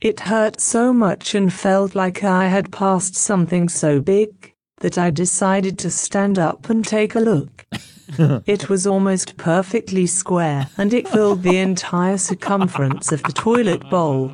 It 0.01 0.19
hurt 0.21 0.59
so 0.59 0.91
much 0.91 1.35
and 1.35 1.53
felt 1.53 1.95
like 1.95 2.21
I 2.21 2.47
had 2.47 2.69
passed 2.69 3.15
something 3.15 3.69
so 3.69 4.01
big 4.01 4.52
that 4.83 4.97
I 4.97 5.11
decided 5.11 5.79
to 5.79 5.89
stand 5.89 6.37
up 6.37 6.69
and 6.69 6.85
take 6.85 7.15
a 7.15 7.21
look. 7.21 7.65
it 8.45 8.67
was 8.67 8.85
almost 8.85 9.37
perfectly 9.37 10.05
square 10.05 10.67
and 10.77 10.93
it 10.93 11.07
filled 11.07 11.41
the 11.41 11.57
entire 11.57 12.17
circumference 12.17 13.13
of 13.13 13.23
the 13.23 13.31
toilet 13.31 13.89
bowl. 13.89 14.33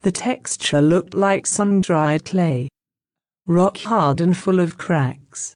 The 0.00 0.10
texture 0.10 0.82
looked 0.82 1.14
like 1.14 1.46
sun 1.46 1.82
dried 1.82 2.24
clay, 2.24 2.68
rock 3.46 3.78
hard 3.78 4.20
and 4.20 4.36
full 4.36 4.58
of 4.58 4.76
cracks. 4.76 5.54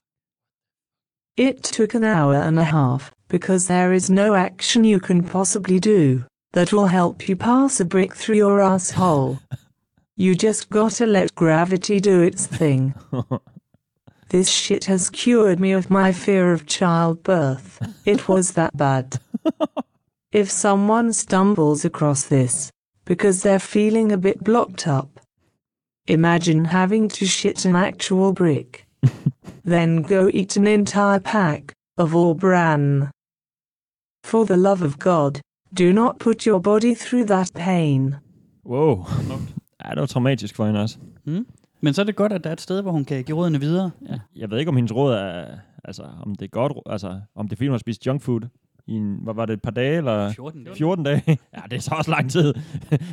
It 1.36 1.64
took 1.64 1.92
an 1.94 2.04
hour 2.04 2.36
and 2.36 2.56
a 2.56 2.64
half 2.64 3.10
because 3.26 3.66
there 3.66 3.92
is 3.92 4.08
no 4.08 4.34
action 4.34 4.84
you 4.84 5.00
can 5.00 5.24
possibly 5.24 5.80
do 5.80 6.24
that 6.52 6.72
will 6.72 6.86
help 6.86 7.28
you 7.28 7.34
pass 7.34 7.80
a 7.80 7.84
brick 7.84 8.14
through 8.14 8.36
your 8.36 8.60
asshole. 8.60 9.40
You 10.20 10.34
just 10.34 10.68
gotta 10.68 11.06
let 11.06 11.34
gravity 11.34 11.98
do 11.98 12.20
its 12.20 12.46
thing. 12.46 12.94
This 14.28 14.48
shit 14.48 14.84
has 14.84 15.10
cured 15.10 15.58
me 15.58 15.72
of 15.72 15.90
my 15.90 16.12
fear 16.12 16.52
of 16.52 16.66
childbirth. 16.66 17.80
It 18.04 18.28
was 18.28 18.52
that 18.52 18.76
bad. 18.76 19.18
If 20.30 20.48
someone 20.48 21.12
stumbles 21.14 21.84
across 21.84 22.24
this 22.24 22.70
because 23.04 23.42
they're 23.42 23.58
feeling 23.58 24.12
a 24.12 24.18
bit 24.18 24.44
blocked 24.44 24.86
up, 24.86 25.18
imagine 26.06 26.66
having 26.66 27.08
to 27.08 27.26
shit 27.26 27.64
an 27.64 27.74
actual 27.74 28.32
brick. 28.32 28.86
then 29.64 30.02
go 30.02 30.30
eat 30.32 30.54
an 30.54 30.68
entire 30.68 31.18
pack 31.18 31.72
of 31.98 32.14
all 32.14 32.34
bran. 32.34 33.10
For 34.22 34.44
the 34.44 34.56
love 34.56 34.82
of 34.82 35.00
God, 35.00 35.40
do 35.74 35.92
not 35.92 36.20
put 36.20 36.46
your 36.46 36.60
body 36.60 36.94
through 36.94 37.24
that 37.24 37.52
pain. 37.54 38.20
Wow. 38.62 39.06
Ja, 39.84 39.90
det 39.90 40.00
var 40.00 40.06
traumatisk 40.06 40.56
for 40.56 40.66
hende 40.66 40.80
også. 40.80 40.98
Mm. 41.24 41.46
Men 41.80 41.94
så 41.94 42.00
er 42.00 42.04
det 42.06 42.16
godt, 42.16 42.32
at 42.32 42.44
der 42.44 42.50
er 42.50 42.54
et 42.54 42.60
sted, 42.60 42.82
hvor 42.82 42.90
hun 42.90 43.04
kan 43.04 43.24
give 43.24 43.36
rådene 43.36 43.60
videre. 43.60 43.90
Ja. 44.08 44.18
Jeg 44.36 44.50
ved 44.50 44.58
ikke, 44.58 44.68
om 44.68 44.76
hendes 44.76 44.94
råd 44.94 45.14
er, 45.14 45.46
altså, 45.84 46.02
om 46.22 46.34
det 46.34 46.44
er 46.44 46.48
godt, 46.48 46.72
altså, 46.86 47.20
om 47.34 47.48
det 47.48 47.52
er 47.52 47.56
fordi, 47.56 47.68
hun 47.68 47.72
har 47.72 47.78
spist 47.78 48.06
junk 48.06 48.22
food 48.22 48.40
i 48.86 48.92
en, 48.92 49.18
hvad 49.22 49.34
var 49.34 49.46
det, 49.46 49.52
et 49.52 49.62
par 49.62 49.70
dage, 49.70 49.96
eller? 49.96 50.32
14 50.32 50.64
dage. 50.64 50.76
14 50.76 51.04
dage. 51.04 51.22
ja, 51.56 51.60
det 51.70 51.76
er 51.76 51.80
så 51.80 51.94
også 51.98 52.10
lang 52.10 52.30
tid. 52.30 52.54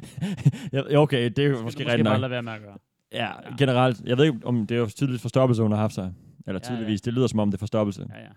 ja, 0.73 1.01
okay, 1.01 1.30
det 1.30 1.39
er 1.39 1.43
jo 1.47 1.51
måske 1.51 1.63
måske 1.63 1.86
rigtigt 1.86 2.03
nok. 2.03 2.19
lade 2.19 2.32
være 2.32 2.43
med 2.43 2.53
at 2.53 2.62
gøre. 2.62 2.77
Ja, 3.13 3.32
generelt. 3.58 4.01
Jeg 4.06 4.17
ved 4.17 4.25
ikke, 4.25 4.39
om 4.43 4.67
det 4.67 4.75
er 4.75 4.80
jo 4.80 4.88
tydeligt 4.88 5.21
forstoppelse, 5.21 5.62
hun 5.62 5.71
har 5.71 5.80
haft 5.80 5.93
sig. 5.93 6.13
Eller 6.47 6.60
Ja, 6.63 6.69
tydeligvis. 6.69 7.01
Det 7.01 7.13
lyder 7.13 7.27
som 7.27 7.39
om, 7.39 7.51
det 7.51 7.58
er 7.58 7.60
forstoppelse. 7.60 8.06
Ja, 8.10 8.19
ja. 8.19 8.27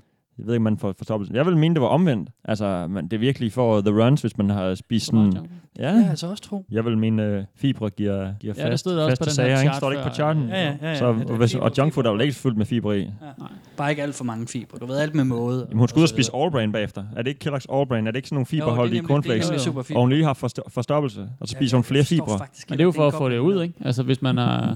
Jeg 0.40 0.46
ved 0.46 0.54
ikke, 0.54 0.58
om 0.60 0.62
man 0.62 0.78
får 0.78 0.94
forstoppelse. 0.98 1.34
Jeg 1.34 1.46
vil 1.46 1.56
mene, 1.56 1.74
det 1.74 1.82
var 1.82 1.88
omvendt. 1.88 2.30
Altså, 2.44 2.86
man, 2.90 3.04
det 3.04 3.12
er 3.12 3.18
virkelig 3.18 3.52
for 3.52 3.80
the 3.80 4.04
runs, 4.04 4.20
hvis 4.20 4.38
man 4.38 4.50
har 4.50 4.74
spist 4.74 5.06
sådan... 5.06 5.32
Ja, 5.32 5.40
Ja, 5.78 6.06
altså 6.10 6.26
også 6.30 6.42
tro. 6.42 6.64
Jeg 6.70 6.84
vil 6.84 6.98
mene, 6.98 7.38
uh, 7.38 7.44
fibre 7.56 7.90
giver, 7.90 8.32
giver 8.40 8.54
Ja, 8.56 8.62
det 8.62 8.70
fast, 8.70 8.80
stod 8.80 8.96
der 8.96 9.04
også 9.04 9.10
faste 9.10 9.22
på 9.22 9.24
den 9.24 9.34
sager, 9.34 9.48
ikke? 9.48 9.60
chart 9.60 9.76
Står 9.76 9.88
det 9.90 9.96
ikke 9.96 10.08
på 10.08 10.14
charten? 10.14 10.48
Ja, 10.48 10.62
ja, 10.66 10.76
ja, 10.82 10.88
ja. 10.88 10.94
Så, 10.98 11.06
Ja, 11.06 11.12
det 11.12 11.30
er 11.30 11.36
hvis, 11.36 11.54
og 11.54 11.70
junk 11.78 11.92
food 11.92 12.04
er 12.06 12.10
jo 12.10 12.18
ikke 12.18 12.34
fyldt 12.34 12.56
med 12.56 12.66
fibre 12.66 12.98
i. 12.98 13.02
Ja. 13.02 13.08
Bare 13.76 13.90
ikke 13.90 14.02
alt 14.02 14.14
for 14.14 14.24
mange 14.24 14.46
fibre. 14.46 14.78
Du 14.78 14.86
ved, 14.86 14.98
alt 14.98 15.14
med 15.14 15.24
måde. 15.24 15.66
Jamen, 15.68 15.78
hun 15.78 15.88
skulle 15.88 16.00
ud 16.00 16.02
og 16.02 16.04
og 16.04 16.08
spise 16.08 16.30
All 16.34 16.50
Brain 16.50 16.72
bagefter. 16.72 17.04
Er 17.16 17.22
det 17.22 17.30
ikke 17.30 17.50
Kellogg's 17.50 17.74
All 17.76 17.86
Brain? 17.86 18.06
Er 18.06 18.10
det 18.10 18.16
ikke 18.16 18.28
sådan 18.28 18.34
nogle 18.36 18.46
det 18.50 18.58
er 18.58 18.62
fiberholdige 18.64 18.98
det 18.98 19.04
er 19.04 19.08
cornflakes? 19.08 19.66
Og 19.94 20.00
hun 20.00 20.10
lige 20.10 20.24
har 20.24 20.34
forsto- 20.34 20.68
forstoppelse, 20.68 21.28
og 21.40 21.48
så 21.48 21.52
spiser 21.52 21.76
hun 21.76 21.84
flere 21.84 22.04
fibre. 22.04 22.38
Men 22.68 22.78
det 22.78 22.80
er 22.80 22.84
jo 22.84 22.92
for 22.92 23.06
at 23.06 23.14
få 23.14 23.28
det 23.28 23.38
ud, 23.38 23.62
ikke? 23.62 23.74
Altså, 23.84 24.02
hvis 24.02 24.22
man 24.22 24.38
er... 24.38 24.74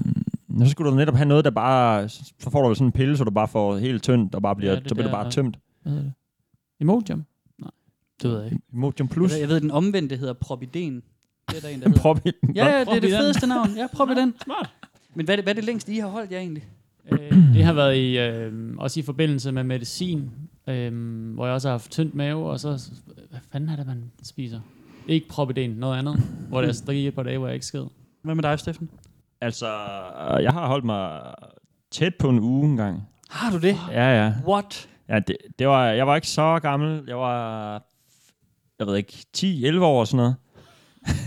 Men 0.57 0.65
så 0.67 0.71
skulle 0.71 0.91
du 0.91 0.95
netop 0.95 1.15
have 1.15 1.27
noget, 1.27 1.45
der 1.45 1.51
bare... 1.51 2.09
Så 2.09 2.49
får 2.51 2.67
du 2.69 2.75
sådan 2.75 2.87
en 2.87 2.91
pille, 2.91 3.17
så 3.17 3.23
du 3.23 3.31
bare 3.31 3.47
får 3.47 3.77
helt 3.77 4.03
tyndt, 4.03 4.35
og 4.35 4.41
bare 4.41 4.55
bliver, 4.55 4.73
Ja, 4.73 4.79
det 4.79 4.89
så 4.89 4.95
bliver 4.95 5.07
der- 5.07 5.15
bare 5.15 5.31
tømt. 5.31 5.59
Hvad 5.83 5.91
hedder 5.91 6.03
det? 6.05 6.13
Imodium? 6.79 7.25
Nej, 7.59 7.71
det 8.21 8.29
ved 8.29 8.37
jeg 8.41 8.51
ikke. 8.51 8.63
Imodium 8.73 9.05
Jeg 9.07 9.13
Plus. 9.13 9.31
ved, 9.31 9.39
jeg 9.39 9.49
ved, 9.49 9.61
den 9.61 9.71
omvendte 9.71 10.15
hedder 10.17 10.33
Propiden. 10.33 11.03
Det 11.49 11.57
er 11.57 11.61
der 11.61 11.67
en, 11.67 11.81
der 11.81 11.89
hedder. 11.89 12.31
Ja, 12.55 12.65
ja, 12.65 12.79
det 12.79 12.87
er 12.87 12.99
det 12.99 13.09
fedeste 13.11 13.47
navn. 13.47 13.69
Ja, 13.77 13.87
Propiden. 13.93 14.33
Smart. 14.43 14.69
Men 15.15 15.25
hvad 15.25 15.33
er 15.33 15.37
det, 15.37 15.45
hvad 15.45 15.53
er 15.53 15.55
det 15.55 15.63
længst, 15.63 15.89
I 15.89 15.97
har 15.97 16.07
holdt 16.07 16.31
jer 16.31 16.39
egentlig? 16.39 16.63
Øh, 17.11 17.53
det 17.53 17.63
har 17.63 17.73
været 17.73 17.97
i, 17.97 18.17
øh, 18.19 18.53
også 18.77 18.99
i 18.99 19.03
forbindelse 19.03 19.51
med 19.51 19.63
medicin, 19.63 20.29
øh, 20.67 20.93
hvor 21.33 21.45
jeg 21.45 21.53
også 21.53 21.67
har 21.67 21.73
haft 21.73 21.91
tyndt 21.91 22.15
mave, 22.15 22.49
og 22.49 22.59
så, 22.59 22.89
hvad 23.29 23.39
fanden 23.51 23.69
er 23.69 23.75
det, 23.75 23.85
man 23.87 24.03
spiser? 24.23 24.59
Ikke 25.07 25.27
propiden, 25.27 25.71
noget 25.71 25.97
andet, 25.97 26.15
hvor 26.49 26.61
det 26.61 26.69
er 26.69 26.83
der 26.87 26.93
gik 26.93 27.07
et 27.07 27.15
par 27.15 27.23
dage, 27.23 27.37
hvor 27.37 27.47
jeg 27.47 27.53
ikke 27.53 27.65
sked. 27.65 27.85
Hvad 28.23 28.35
med 28.35 28.43
dig, 28.43 28.59
Steffen? 28.59 28.89
Altså, 29.41 29.67
jeg 30.41 30.51
har 30.51 30.67
holdt 30.67 30.85
mig 30.85 31.33
tæt 31.91 32.15
på 32.19 32.29
en 32.29 32.39
uge 32.39 32.65
engang. 32.65 33.09
Har 33.29 33.51
du 33.51 33.57
det? 33.57 33.77
Ja, 33.91 34.23
ja. 34.23 34.33
What? 34.47 34.89
Ja, 35.09 35.19
det, 35.19 35.37
det 35.59 35.67
var, 35.67 35.85
jeg 35.85 36.07
var 36.07 36.15
ikke 36.15 36.27
så 36.27 36.59
gammel. 36.59 37.03
Jeg 37.07 37.17
var, 37.17 37.71
jeg 38.79 38.87
ved 38.87 38.95
ikke, 38.95 39.25
10-11 39.37 39.79
år 39.83 39.99
og 39.99 40.07
sådan 40.07 40.17
noget. 40.17 40.35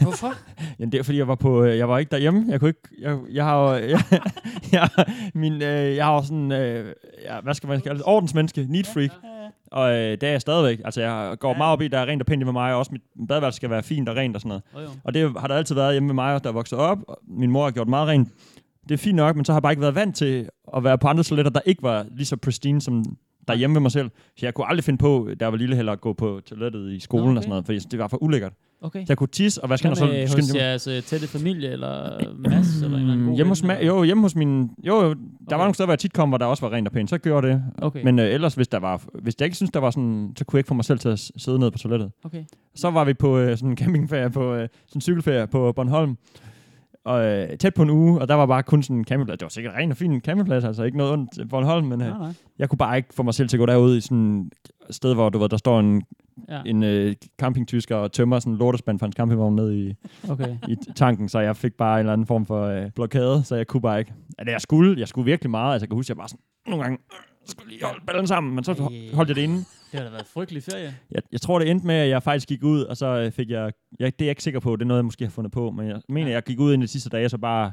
Hvorfor? 0.03 0.35
Jamen, 0.79 0.93
det 0.93 0.99
er 0.99 1.03
fordi, 1.03 1.19
jeg 1.19 1.29
var, 1.29 1.35
på, 1.35 1.64
øh, 1.64 1.79
jeg 1.79 1.88
var 1.88 1.99
ikke 1.99 2.11
derhjemme. 2.11 2.45
Jeg 2.49 2.61
kunne 2.61 2.69
ikke... 2.69 2.88
Jeg, 2.99 3.19
jeg 3.33 3.45
har 3.45 3.69
jo... 3.69 3.75
Jeg, 3.93 4.01
jeg, 4.73 4.88
min, 5.35 5.53
øh, 5.53 5.97
jeg 5.97 6.05
har 6.05 6.14
jo 6.14 6.23
sådan... 6.23 6.53
Øh, 6.53 6.95
ja, 7.25 7.41
hvad 7.41 7.55
skal 7.55 7.69
man 7.69 7.81
kalde 7.81 7.99
det? 7.99 8.07
Ordensmenneske. 8.07 8.67
Neat 8.69 8.87
freak. 8.87 9.11
Og 9.73 9.91
øh, 9.91 10.11
det 10.11 10.23
er 10.23 10.31
jeg 10.31 10.41
stadigvæk. 10.41 10.81
Altså, 10.85 11.01
jeg 11.01 11.37
går 11.41 11.55
meget 11.55 11.73
op 11.73 11.83
i, 11.83 11.88
der 11.88 11.99
er 11.99 12.07
rent 12.07 12.23
og 12.23 12.27
pænt 12.27 12.45
med 12.45 12.53
mig. 12.53 12.73
Og 12.73 12.79
også 12.79 12.93
mit 12.93 13.03
badeværelse 13.29 13.57
skal 13.57 13.71
være 13.71 13.83
fint 13.83 14.09
og 14.09 14.17
rent 14.17 14.37
og 14.37 14.41
sådan 14.41 14.49
noget. 14.49 14.62
Oh, 14.75 14.83
jo. 14.83 15.01
Og 15.05 15.14
det 15.14 15.41
har 15.41 15.49
der 15.49 15.55
altid 15.55 15.75
været 15.75 15.95
hjemme 15.95 16.07
med 16.07 16.14
mig, 16.14 16.45
der 16.45 16.51
er 16.51 16.55
vokset 16.55 16.79
op. 16.79 16.99
Min 17.29 17.51
mor 17.51 17.64
har 17.64 17.71
gjort 17.71 17.88
meget 17.88 18.09
rent. 18.09 18.29
Det 18.88 18.95
er 18.95 18.99
fint 18.99 19.17
nok, 19.17 19.37
men 19.37 19.45
så 19.45 19.53
har 19.53 19.57
jeg 19.57 19.62
bare 19.62 19.73
ikke 19.73 19.83
været 19.83 19.95
vant 19.95 20.17
til 20.17 20.49
at 20.77 20.85
være 20.85 20.99
på 20.99 21.09
andre 21.09 21.25
toiletter, 21.25 21.53
der 21.53 21.61
ikke 21.67 21.83
var 21.83 22.07
lige 22.11 22.27
så 22.27 22.37
pristine 22.37 22.81
som 22.81 23.05
derhjemme 23.49 23.75
ved 23.75 23.81
mig 23.81 23.93
selv. 23.93 24.11
Så 24.37 24.47
jeg 24.47 24.55
kunne 24.55 24.67
aldrig 24.69 24.85
finde 24.85 24.99
på, 24.99 25.29
da 25.41 25.45
jeg 25.45 25.53
var 25.53 25.59
lille 25.59 25.77
heller, 25.77 25.93
at 25.93 26.01
gå 26.01 26.13
på 26.13 26.41
toilettet 26.47 26.93
i 26.93 27.01
skolen 27.01 27.27
okay. 27.29 27.37
og 27.37 27.43
sådan 27.43 27.51
noget, 27.51 27.65
fordi 27.67 27.79
det 27.79 27.99
var 27.99 28.09
for 28.09 28.23
ulækkert. 28.23 28.53
Okay. 28.83 28.99
Så 29.01 29.05
jeg 29.09 29.17
kunne 29.19 29.29
tisse 29.29 29.63
og 29.63 29.69
vaske 29.71 29.89
Hvad 29.89 30.03
og 30.03 30.09
med 30.09 30.27
så 30.29 30.37
hos 30.37 30.49
jeg 30.49 30.55
mig- 30.55 30.61
jeres 30.63 30.87
øh, 30.87 31.03
tætte 31.03 31.27
familie, 31.29 31.71
eller 31.71 32.21
Mads, 32.39 32.83
eller 32.83 32.97
en 32.97 33.01
eller 33.03 33.13
anden 33.13 33.27
god 33.27 33.37
hjemme 33.37 33.51
hos, 33.51 33.61
ma- 33.63 33.85
jo, 33.85 34.03
hjemme 34.03 34.23
hos 34.23 34.35
min... 34.37 34.71
Jo, 34.87 34.95
jo, 35.03 35.09
der 35.09 35.15
Okay. 35.47 35.57
var 35.57 35.57
nogle 35.59 35.75
steder, 35.75 35.87
hvor 35.87 35.93
jeg 35.93 35.99
tit 35.99 36.13
kom, 36.13 36.29
hvor 36.29 36.39
der 36.39 36.47
også 36.47 36.67
var 36.69 36.73
rent 36.77 36.89
og 36.89 36.93
pænt. 36.93 37.11
Så 37.11 37.19
gjorde 37.19 37.47
jeg 37.47 37.55
det. 37.57 37.65
Okay. 37.83 38.03
Men 38.05 38.19
øh, 38.19 38.27
ellers, 38.35 38.55
hvis, 38.55 38.69
der 38.69 38.79
var, 38.79 39.03
hvis 39.23 39.35
jeg 39.41 39.47
ikke 39.47 39.57
synes, 39.57 39.71
der 39.71 39.81
var 39.81 39.91
sådan... 39.91 40.33
Så 40.39 40.45
kunne 40.45 40.57
jeg 40.57 40.61
ikke 40.61 40.69
få 40.69 40.75
mig 40.75 40.85
selv 40.85 40.99
til 40.99 41.09
at 41.09 41.31
sidde 41.37 41.59
nede 41.59 41.71
på 41.71 41.79
toilettet. 41.79 42.11
Okay. 42.25 42.45
Så 42.75 42.91
var 42.91 43.05
vi 43.05 43.15
på 43.15 43.39
øh, 43.39 43.57
sådan 43.57 43.71
en 43.71 43.77
campingferie, 43.77 44.31
på 44.31 44.55
øh, 44.55 44.61
sådan 44.61 44.69
en 44.95 45.01
cykelferie 45.01 45.47
på 45.47 45.73
Bornholm. 45.73 46.17
Og 47.09 47.25
øh, 47.25 47.57
tæt 47.59 47.75
på 47.75 47.83
en 47.83 47.90
uge, 47.90 48.21
og 48.21 48.29
der 48.29 48.35
var 48.35 48.47
bare 48.47 48.62
kun 48.62 48.83
sådan 48.83 48.97
en 48.97 49.05
campingplads. 49.05 49.38
Det 49.38 49.44
var 49.44 49.51
sikkert 49.51 49.75
rent 49.75 49.92
og 49.92 49.97
fint 49.97 50.25
campingplads, 50.25 50.64
altså 50.64 50.83
ikke 50.83 50.99
noget 50.99 51.12
ondt 51.12 51.33
til 51.35 51.49
Bornholm, 51.49 51.87
men 51.87 52.01
øh, 52.03 52.09
Nej, 52.09 52.18
nej. 52.18 52.33
jeg 52.59 52.68
kunne 52.68 52.77
bare 52.79 52.97
ikke 52.97 53.14
få 53.14 53.23
mig 53.23 53.35
selv 53.35 53.49
til 53.49 53.57
at 53.57 53.59
gå 53.59 53.66
derud 53.66 53.97
i 53.97 54.01
sådan 54.01 54.51
et 54.88 54.94
sted, 54.94 55.14
hvor 55.14 55.29
du 55.29 55.38
ved, 55.38 55.49
der 55.49 55.57
står 55.57 55.81
en, 55.81 56.03
ja. 56.49 56.61
en 56.66 56.83
øh, 56.83 57.14
campingtysker 57.40 57.97
og 57.97 58.12
tømmer 58.12 58.38
sådan 58.38 58.53
en 58.53 58.59
lortespand 58.59 58.99
fra 58.99 59.07
en 59.07 59.12
campingvogn 59.12 59.57
ned 59.57 59.73
i, 59.73 59.94
Okay. 60.31 60.57
i 60.68 60.77
tanken, 60.97 61.29
så 61.29 61.40
jeg 61.40 61.57
fik 61.57 61.73
bare 61.75 61.94
en 61.94 61.99
eller 61.99 62.12
anden 62.12 62.27
form 62.27 62.47
for 62.47 62.62
øh, 62.64 62.90
blokade, 62.94 63.44
så 63.44 63.57
jeg 63.57 63.66
kunne 63.66 63.81
bare 63.81 63.99
ikke. 63.99 64.12
Altså, 64.38 64.51
jeg 64.53 64.61
skulle, 64.61 65.01
jeg 65.01 65.09
skulle 65.09 65.25
virkelig 65.25 65.51
meget. 65.51 65.73
Altså, 65.73 65.85
jeg 65.85 65.88
kan 65.88 65.97
huske, 65.97 66.11
jeg 66.11 66.16
bare 66.16 66.29
sådan, 66.29 66.40
nogle 66.66 66.83
gange, 66.83 66.99
øh, 67.49 67.53
skulle 67.53 67.71
lige 67.71 67.85
holde 67.85 68.01
ballen 68.07 68.27
sammen, 68.27 68.55
men 68.55 68.65
så 68.65 68.73
Ej. 68.73 69.15
holdt 69.15 69.29
jeg 69.29 69.37
det 69.37 69.43
inde. 69.43 69.57
Det 69.93 70.01
har 70.01 70.05
da 70.05 70.11
været 70.11 70.27
frygtelig 70.27 70.63
ferie. 70.63 70.95
Jeg, 71.11 71.23
jeg 71.33 71.41
tror, 71.41 71.59
det 71.59 71.71
endte 71.71 71.87
med, 71.87 71.95
at 71.95 72.09
jeg 72.09 72.23
faktisk 72.23 72.49
gik 72.49 72.63
ud, 72.63 72.81
og 72.83 72.97
så 72.97 73.07
øh, 73.07 73.33
fik 73.33 73.51
jeg, 73.51 73.73
jeg... 73.99 74.13
Det 74.13 74.21
er 74.21 74.27
jeg 74.27 74.31
ikke 74.31 74.43
sikker 74.43 74.61
på, 74.61 74.77
det 74.77 74.83
er 74.83 74.87
noget, 74.87 74.99
jeg 74.99 75.05
måske 75.05 75.25
har 75.25 75.31
fundet 75.31 75.53
på, 75.53 75.71
men 75.71 75.89
jeg 75.89 76.01
mener, 76.09 76.31
jeg 76.31 76.43
gik 76.43 76.61
ud 76.61 76.75
ind 76.75 76.83
de 76.83 76.89
sidste 76.89 77.11
dage, 77.11 77.25
og 77.25 77.31
så 77.31 77.39
bare, 77.39 77.73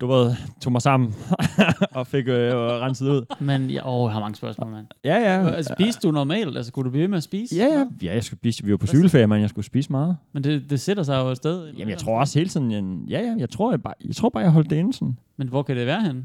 du 0.00 0.06
ved, 0.06 0.34
tog 0.60 0.72
mig 0.72 0.82
sammen 0.82 1.14
og 1.98 2.06
fik 2.06 2.28
øh, 2.28 2.54
renset 2.54 3.08
ud. 3.08 3.34
Men 3.40 3.70
jeg, 3.70 3.82
åh, 3.86 4.06
jeg 4.06 4.12
har 4.12 4.20
mange 4.20 4.34
spørgsmål, 4.34 4.70
mand. 4.70 4.86
Ja, 5.04 5.16
ja. 5.16 5.48
Altså, 5.50 5.74
spiste 5.78 6.08
du 6.08 6.12
normalt? 6.12 6.56
Altså, 6.56 6.72
kunne 6.72 6.84
du 6.84 6.90
blive 6.90 7.02
ved 7.02 7.08
med 7.08 7.16
at 7.16 7.22
spise? 7.22 7.56
Ja, 7.56 7.64
ja. 7.64 7.86
Ja, 8.02 8.14
jeg 8.14 8.24
skulle 8.24 8.40
spise, 8.40 8.64
vi 8.64 8.70
var 8.70 8.76
på 8.76 8.86
cykelferie, 8.86 9.26
men 9.26 9.40
jeg 9.40 9.48
skulle 9.48 9.66
spise 9.66 9.92
meget. 9.92 10.16
Men 10.32 10.44
det, 10.44 10.70
det 10.70 10.80
sætter 10.80 11.02
sig 11.02 11.16
jo 11.16 11.30
afsted. 11.30 11.72
Jamen, 11.72 11.90
jeg 11.90 11.98
tror 11.98 12.20
også 12.20 12.38
hele 12.38 12.50
tiden, 12.50 13.04
ja, 13.08 13.20
ja, 13.20 13.34
jeg 13.38 13.50
tror, 13.50 13.72
jeg, 13.72 13.82
bare, 13.82 13.94
jeg 14.04 14.16
tror 14.16 14.28
bare, 14.28 14.42
jeg 14.42 14.52
holdt 14.52 14.70
det 14.70 14.76
inde 14.76 14.92
sådan. 14.92 15.18
Men 15.36 15.48
hvor 15.48 15.62
kan 15.62 15.76
det 15.76 15.86
være 15.86 16.02
henne? 16.02 16.24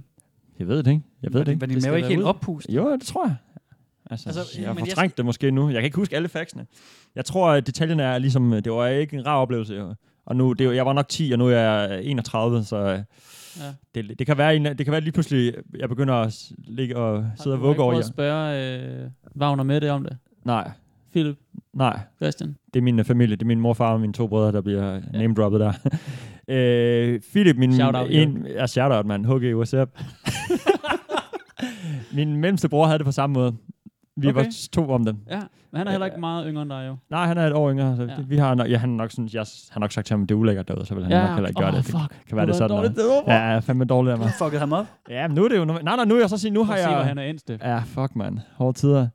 Jeg 0.59 0.67
ved 0.67 0.83
det 0.83 0.91
ikke. 0.91 1.03
Jeg 1.23 1.33
ved 1.33 1.39
Var 1.39 1.43
det 1.43 1.51
ikke. 1.51 1.61
Var 1.61 1.67
din 1.67 1.81
mave 1.85 1.95
ikke 1.97 2.07
helt 2.09 2.23
oppustet? 2.23 2.75
Jo, 2.75 2.91
det 2.91 3.01
tror 3.01 3.25
jeg. 3.27 3.35
Altså, 4.11 4.29
Altså, 4.29 4.59
jeg 4.61 4.67
har 4.67 4.73
men 4.73 4.85
jeg 4.85 4.91
fortrængt 4.91 5.17
det 5.17 5.25
måske 5.25 5.51
nu. 5.51 5.67
Jeg 5.69 5.75
kan 5.75 5.83
ikke 5.83 5.97
huske 5.97 6.15
alle 6.15 6.29
factsene. 6.29 6.65
Jeg 7.15 7.25
tror, 7.25 7.49
at 7.51 7.67
detaljerne 7.67 8.03
er 8.03 8.17
ligesom, 8.17 8.51
det 8.51 8.71
var 8.71 8.87
ikke 8.87 9.17
en 9.17 9.25
rar 9.25 9.37
oplevelse. 9.37 9.83
Og- 9.83 9.95
Og 10.25 10.35
nu, 10.35 10.53
det, 10.53 10.67
er 10.67 10.71
jeg 10.71 10.85
var 10.85 10.93
nok 10.93 11.07
10, 11.09 11.31
og 11.31 11.39
nu 11.39 11.47
er 11.47 11.51
jeg 11.59 12.03
31, 12.05 12.63
så 12.63 12.77
øh, 12.77 12.99
Ja. 13.59 13.63
det, 13.95 14.19
det, 14.19 14.27
kan 14.27 14.37
være, 14.37 14.55
en, 14.55 14.65
det 14.65 14.77
kan 14.85 14.91
være 14.91 15.01
lige 15.01 15.11
pludselig, 15.11 15.53
jeg 15.79 15.89
begynder 15.89 16.13
at 16.13 16.51
ligge 16.57 16.97
og 16.97 17.25
sidde 17.37 17.53
og 17.53 17.57
Har 17.57 17.61
du 17.61 17.67
vugge 17.67 17.73
ikke 17.73 17.83
over 17.83 17.91
prøvet 17.91 18.03
jer. 18.03 18.07
at 18.07 18.13
spørge 18.85 19.03
øh, 19.03 19.09
Wagner 19.41 19.63
med 19.63 19.81
det 19.81 19.89
om 19.91 20.03
det? 20.03 20.17
Nej, 20.43 20.71
Philip? 21.11 21.37
Nej. 21.73 21.99
Christian? 22.21 22.55
Det 22.73 22.79
er 22.79 22.83
min 22.83 22.99
øh, 22.99 23.05
familie. 23.05 23.35
Det 23.35 23.41
er 23.41 23.45
min 23.47 23.59
morfar 23.59 23.93
og 23.93 24.01
mine 24.01 24.13
to 24.13 24.27
brødre, 24.27 24.51
der 24.51 24.61
bliver 24.61 24.93
ja. 24.93 24.99
name-droppet 25.13 25.59
der. 25.59 25.73
Øh, 26.47 27.19
Philip, 27.31 27.57
min... 27.57 27.73
Shout-out, 27.73 28.07
en, 28.09 28.47
ja, 28.49 28.67
shout-out, 28.67 29.05
mand. 29.05 29.25
HG, 29.25 29.61
what's 29.61 29.81
up? 29.81 29.89
min 32.13 32.35
mellemste 32.37 32.69
bror 32.69 32.85
havde 32.85 32.97
det 32.97 33.05
på 33.05 33.11
samme 33.11 33.33
måde. 33.33 33.55
Vi 34.17 34.27
Okay. 34.27 34.35
var 34.39 34.47
to 34.73 34.89
om 34.91 35.05
dem. 35.05 35.17
Ja, 35.29 35.39
men 35.71 35.77
han 35.77 35.87
er 35.87 35.91
heller 35.91 36.05
ikke 36.05 36.19
meget 36.19 36.45
yngre 36.49 36.61
end 36.61 36.69
dig 36.69 36.85
jo. 36.87 36.95
Nej, 37.09 37.25
han 37.25 37.37
er 37.37 37.47
et 37.47 37.53
år 37.53 37.71
yngre. 37.71 37.95
Så 37.95 38.03
Ja. 38.03 38.15
vi 38.27 38.37
har 38.37 38.65
ja, 38.65 38.77
han, 38.77 38.89
nok 38.89 39.11
sådan, 39.11 39.29
jeg 39.33 39.45
har 39.71 39.79
nok 39.79 39.91
sagt 39.91 40.07
til 40.07 40.13
ham, 40.13 40.23
at 40.23 40.29
det 40.29 40.35
er 40.35 40.39
ulækkert 40.39 40.67
derude, 40.67 40.85
så 40.85 40.95
vil 40.95 41.03
han 41.03 41.11
Ja, 41.13 41.21
nok 41.21 41.29
heller 41.33 41.47
ikke 41.47 41.59
gøre 41.61 41.69
åh, 41.71 41.75
det. 41.77 41.85
fuck. 41.85 41.95
Det 42.09 42.27
kan 42.27 42.37
være, 42.37 42.45
det 42.45 42.55
sådan. 42.55 42.77
dårligt 42.77 42.95
derovre. 42.95 43.33
Ja, 43.33 43.39
jeg 43.41 43.55
er 43.55 43.59
fandme 43.59 43.85
dårlig 43.85 44.11
af 44.11 44.17
mig. 44.17 44.27
Du 44.27 44.43
fucket 44.45 44.59
ham 44.59 44.73
op. 44.73 44.85
Ja, 45.09 45.27
men 45.27 45.35
nu 45.35 45.43
er 45.45 45.49
det 45.49 45.57
jo... 45.57 45.65
Nej, 45.65 45.81
nej, 45.83 46.05
nu 46.05 46.15
er 46.15 46.19
jeg 46.19 46.29
så 46.29 46.37
sige, 46.37 46.51
nu 46.51 46.63
har 46.63 46.73
at 46.73 46.79
se, 46.79 46.87
jeg... 46.89 46.97
hvor 46.97 47.03
han 47.03 47.17
er 47.17 47.23
endt 47.23 47.49
Ja, 47.49 47.79
fuck, 47.85 48.15
mand. 48.15 48.39
Hårde 48.57 48.77
tider. 48.79 49.07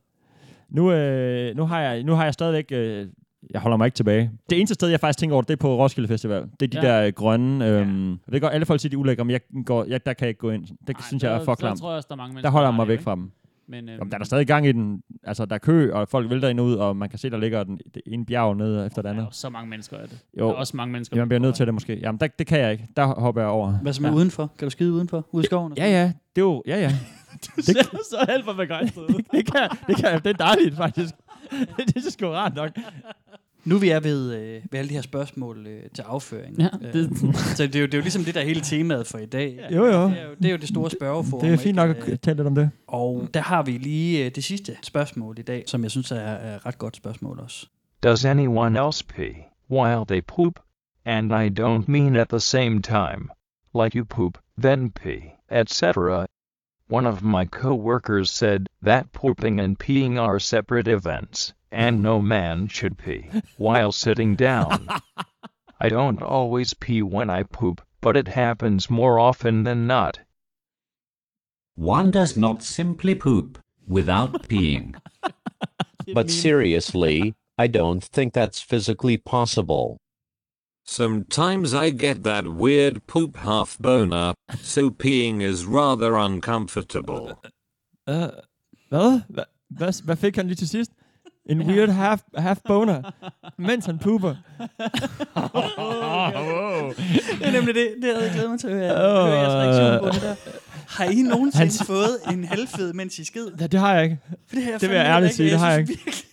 Nu, 0.69 0.91
øh, 0.91 1.55
nu, 1.57 1.65
har 1.65 1.81
jeg, 1.81 2.03
nu 2.03 2.13
har 2.13 2.23
jeg 2.23 2.33
stadigvæk... 2.33 2.65
Øh, 2.71 3.07
jeg 3.53 3.61
holder 3.61 3.77
mig 3.77 3.85
ikke 3.85 3.95
tilbage. 3.95 4.31
Det 4.49 4.57
eneste 4.57 4.73
sted, 4.73 4.87
jeg 4.89 4.99
faktisk 4.99 5.19
tænker 5.19 5.33
over, 5.33 5.41
det 5.43 5.53
er 5.53 5.57
på 5.57 5.75
Roskilde 5.77 6.07
Festival. 6.07 6.41
Det 6.59 6.75
er 6.75 6.81
de 6.81 6.87
Ja. 6.87 6.93
ja. 6.95 6.99
der 7.01 7.07
øh, 7.07 7.13
grønne... 7.13 7.65
Øh, 7.65 7.71
Jeg 7.71 8.17
ved 8.27 8.41
godt, 8.41 8.53
alle 8.53 8.65
folk 8.65 8.81
siger, 8.81 8.89
de 8.89 8.93
er 8.95 8.97
ulækre, 8.99 9.25
men 9.25 9.31
jeg 9.31 9.41
går, 9.65 9.85
jeg, 9.87 10.05
der 10.05 10.13
kan 10.13 10.25
jeg 10.25 10.29
ikke 10.29 10.39
gå 10.39 10.49
ind. 10.51 10.61
Det 10.65 10.77
Nej, 10.87 10.95
synes 11.07 11.23
jeg 11.23 11.33
er 11.33 11.37
der- 11.37 11.45
for 11.45 11.53
der 11.53 11.59
klamt. 11.59 11.79
tror 11.79 11.89
jeg 11.89 11.97
også, 11.97 12.07
der 12.07 12.13
er 12.15 12.17
mange 12.17 12.41
Der 12.41 12.49
holder 12.49 12.67
jeg 12.67 12.71
der 12.71 12.77
mig 12.77 12.83
det, 12.83 12.87
væk 12.89 12.93
ikke? 12.93 13.03
fra 13.03 13.15
dem. 13.15 13.31
Men, 13.67 13.89
øhm, 13.89 13.97
Jamen, 13.97 14.09
der 14.11 14.15
er 14.15 14.19
der 14.19 14.25
stadig 14.25 14.47
gang 14.47 14.67
i 14.67 14.71
den. 14.71 15.01
Altså, 15.23 15.45
der 15.45 15.55
er 15.55 15.59
kø, 15.59 15.91
og 15.93 16.07
folk 16.09 16.29
vælter 16.29 16.47
ind 16.49 16.59
og 16.59 16.65
ud, 16.65 16.73
og 16.75 16.97
man 16.97 17.09
kan 17.09 17.19
se, 17.19 17.29
der 17.29 17.37
ligger 17.37 17.63
den, 17.63 17.79
det 17.93 18.01
ene 18.05 18.25
bjerg 18.25 18.57
ned 18.57 18.85
efter 18.85 19.01
det 19.01 19.03
Der 19.03 19.09
er 19.09 19.13
andet. 19.13 19.25
jo 19.25 19.31
så 19.31 19.49
mange 19.49 19.69
mennesker 19.69 19.97
af 19.97 20.07
det. 20.09 20.19
Jo. 20.39 20.45
Der 20.47 20.51
er 20.53 20.55
også 20.55 20.77
mange 20.77 20.91
mennesker. 20.91 21.15
Jamen, 21.17 21.21
man 21.21 21.27
bliver 21.29 21.39
nødt 21.39 21.55
til 21.55 21.65
det 21.65 21.73
måske. 21.73 21.99
Jamen, 21.99 22.19
der, 22.19 22.27
det 22.27 22.47
kan 22.47 22.59
jeg 22.59 22.71
ikke. 22.71 22.87
Der 22.97 23.05
hopper 23.05 23.41
jeg 23.41 23.49
over. 23.49 23.71
Hvad 23.71 23.93
så 23.93 24.01
med 24.01 24.11
udenfor? 24.11 24.51
Kan 24.57 24.65
du 24.65 24.69
skide 24.69 24.91
udenfor? 24.93 25.27
Ude 25.31 25.43
i 25.43 25.45
skoven? 25.45 25.73
Ja, 25.77 25.85
ja. 25.85 26.03
Det 26.35 26.41
er 26.41 26.45
jo... 26.45 26.63
Ja, 26.67 26.79
ja. 26.81 26.91
Du 27.55 27.61
ser 27.61 27.73
så 27.83 28.25
alt 28.27 28.45
for 28.45 28.53
begejstret 28.53 29.07
det, 29.17 29.25
det, 29.31 29.51
kan, 29.53 29.69
det 29.87 29.95
kan. 29.95 30.19
Det 30.23 30.27
er 30.29 30.33
dejligt, 30.45 30.75
faktisk. 30.75 31.13
det 31.87 32.05
er 32.05 32.11
sgu 32.11 32.27
rart 32.27 32.55
nok. 32.55 32.71
Nu 33.65 33.77
vi 33.77 33.89
er 33.89 33.99
ved, 33.99 34.33
øh, 34.35 34.61
ved 34.71 34.79
alle 34.79 34.89
de 34.89 34.93
her 34.93 35.01
spørgsmål 35.01 35.67
øh, 35.67 35.81
til 35.93 36.01
afføring. 36.01 36.57
Ja, 36.59 36.67
Øh, 36.81 36.93
det- 36.93 37.17
så 37.37 37.63
det 37.67 37.75
er, 37.75 37.79
jo, 37.79 37.85
det 37.85 37.93
er 37.93 37.97
jo 37.97 38.01
ligesom 38.01 38.23
det, 38.23 38.35
der 38.35 38.41
er 38.41 38.45
hele 38.45 38.61
temaet 38.61 39.07
for 39.07 39.17
i 39.17 39.25
dag. 39.25 39.59
Jo, 39.71 39.85
jo. 39.85 40.09
Det 40.09 40.19
er 40.19 40.23
jo 40.25 40.35
det, 40.37 40.45
er 40.45 40.51
jo 40.51 40.57
det 40.57 40.67
store 40.67 40.89
spørgeforum. 40.89 41.43
Det 41.43 41.53
er 41.53 41.57
fint 41.57 41.65
ikke? 41.67 41.73
nok 41.75 42.09
at 42.09 42.21
tale 42.21 42.37
lidt 42.37 42.47
om 42.47 42.55
det. 42.55 42.71
Og 42.87 43.27
der 43.33 43.41
har 43.41 43.63
vi 43.63 43.71
lige 43.71 44.25
øh, 44.25 44.31
det 44.35 44.43
sidste 44.43 44.77
spørgsmål 44.83 45.39
i 45.39 45.41
dag, 45.41 45.63
som 45.67 45.83
jeg 45.83 45.91
synes 45.91 46.11
er, 46.11 46.15
er 46.15 46.55
et 46.55 46.65
ret 46.65 46.77
godt 46.77 46.95
spørgsmål 46.95 47.39
også. 47.39 47.67
Does 48.03 48.25
anyone 48.25 48.85
else 48.87 49.05
pee 49.05 49.35
while 49.71 50.05
they 50.07 50.21
poop? 50.27 50.53
And 51.05 51.31
I 51.31 51.61
don't 51.61 51.83
mean 51.87 52.15
at 52.15 52.29
the 52.29 52.39
same 52.39 52.81
time. 52.81 53.27
Like 53.83 53.97
you 53.99 54.05
poop, 54.05 54.37
then 54.63 54.91
pee, 54.91 55.21
etc. 55.51 55.83
One 56.89 57.05
of 57.05 57.21
my 57.21 57.45
co-workers 57.45 58.31
said 58.31 58.65
that 58.81 59.13
pooping 59.13 59.59
and 59.59 59.77
peeing 59.77 60.19
are 60.19 60.39
separate 60.39 60.87
events, 60.87 61.53
and 61.71 62.01
no 62.01 62.19
man 62.19 62.67
should 62.67 62.97
pee 62.97 63.29
while 63.57 63.91
sitting 63.91 64.35
down. 64.35 64.89
I 65.79 65.87
don't 65.89 66.19
always 66.23 66.73
pee 66.73 67.03
when 67.03 67.29
I 67.29 67.43
poop, 67.43 67.81
but 68.01 68.17
it 68.17 68.29
happens 68.29 68.89
more 68.89 69.19
often 69.19 69.65
than 69.65 69.85
not. 69.85 70.21
One 71.75 72.09
does 72.09 72.35
not 72.35 72.63
simply 72.63 73.13
poop 73.13 73.59
without 73.87 74.43
peeing. 74.49 74.99
But 76.11 76.31
seriously, 76.31 77.35
I 77.55 77.67
don't 77.67 78.03
think 78.03 78.33
that's 78.33 78.61
physically 78.61 79.17
possible. 79.17 79.99
Sometimes 80.91 81.73
I 81.73 81.91
get 81.91 82.23
that 82.23 82.47
weird 82.47 83.05
poop 83.05 83.37
half 83.37 83.77
boner, 83.77 84.33
so 84.61 84.89
peeing 84.89 85.41
is 85.41 85.65
rather 85.65 86.17
uncomfortable. 86.17 87.39
Uh, 88.07 88.29
hvad? 88.89 89.21
Hva, 89.29 89.43
hvad? 89.69 90.03
Hvad 90.03 90.15
fik 90.15 90.35
han 90.35 90.47
lige 90.47 90.55
til 90.55 90.69
sidst? 90.69 90.91
En 91.49 91.61
weird 91.61 91.89
half, 91.89 92.21
half 92.35 92.59
boner, 92.67 93.11
mens 93.57 93.85
han 93.85 93.99
pooper. 93.99 94.29
wow. 95.79 96.93
Det 97.39 97.47
er 97.47 97.51
nemlig 97.51 97.75
det, 97.75 97.95
det 98.01 98.13
havde 98.13 98.23
jeg 98.23 98.31
glædet 98.33 98.49
mig 98.49 98.59
til 98.59 98.67
at 98.67 98.73
høre, 98.73 98.97
høre 98.97 99.25
jeres 99.25 99.53
reaktion 99.53 99.99
på 99.99 100.15
det 100.15 100.21
der. 100.21 100.35
Har 100.87 101.05
I 101.05 101.21
nogensinde 101.21 101.85
fået 101.85 102.17
en 102.31 102.43
halvfed, 102.43 102.93
mens 102.93 103.19
I 103.19 103.23
skid? 103.23 103.47
Ja, 103.59 103.67
det 103.67 103.79
har 103.79 103.93
jeg 103.93 104.03
ikke. 104.03 104.17
For 104.47 104.55
det 104.55 104.63
har 104.63 104.71
jeg 104.71 104.81
det 104.81 104.89
vil 104.89 104.95
jeg 104.95 105.05
ærligt 105.05 105.33
sige, 105.33 105.51
det 105.51 105.59
har 105.59 105.71
jeg 105.71 105.79
ikke. 105.79 106.23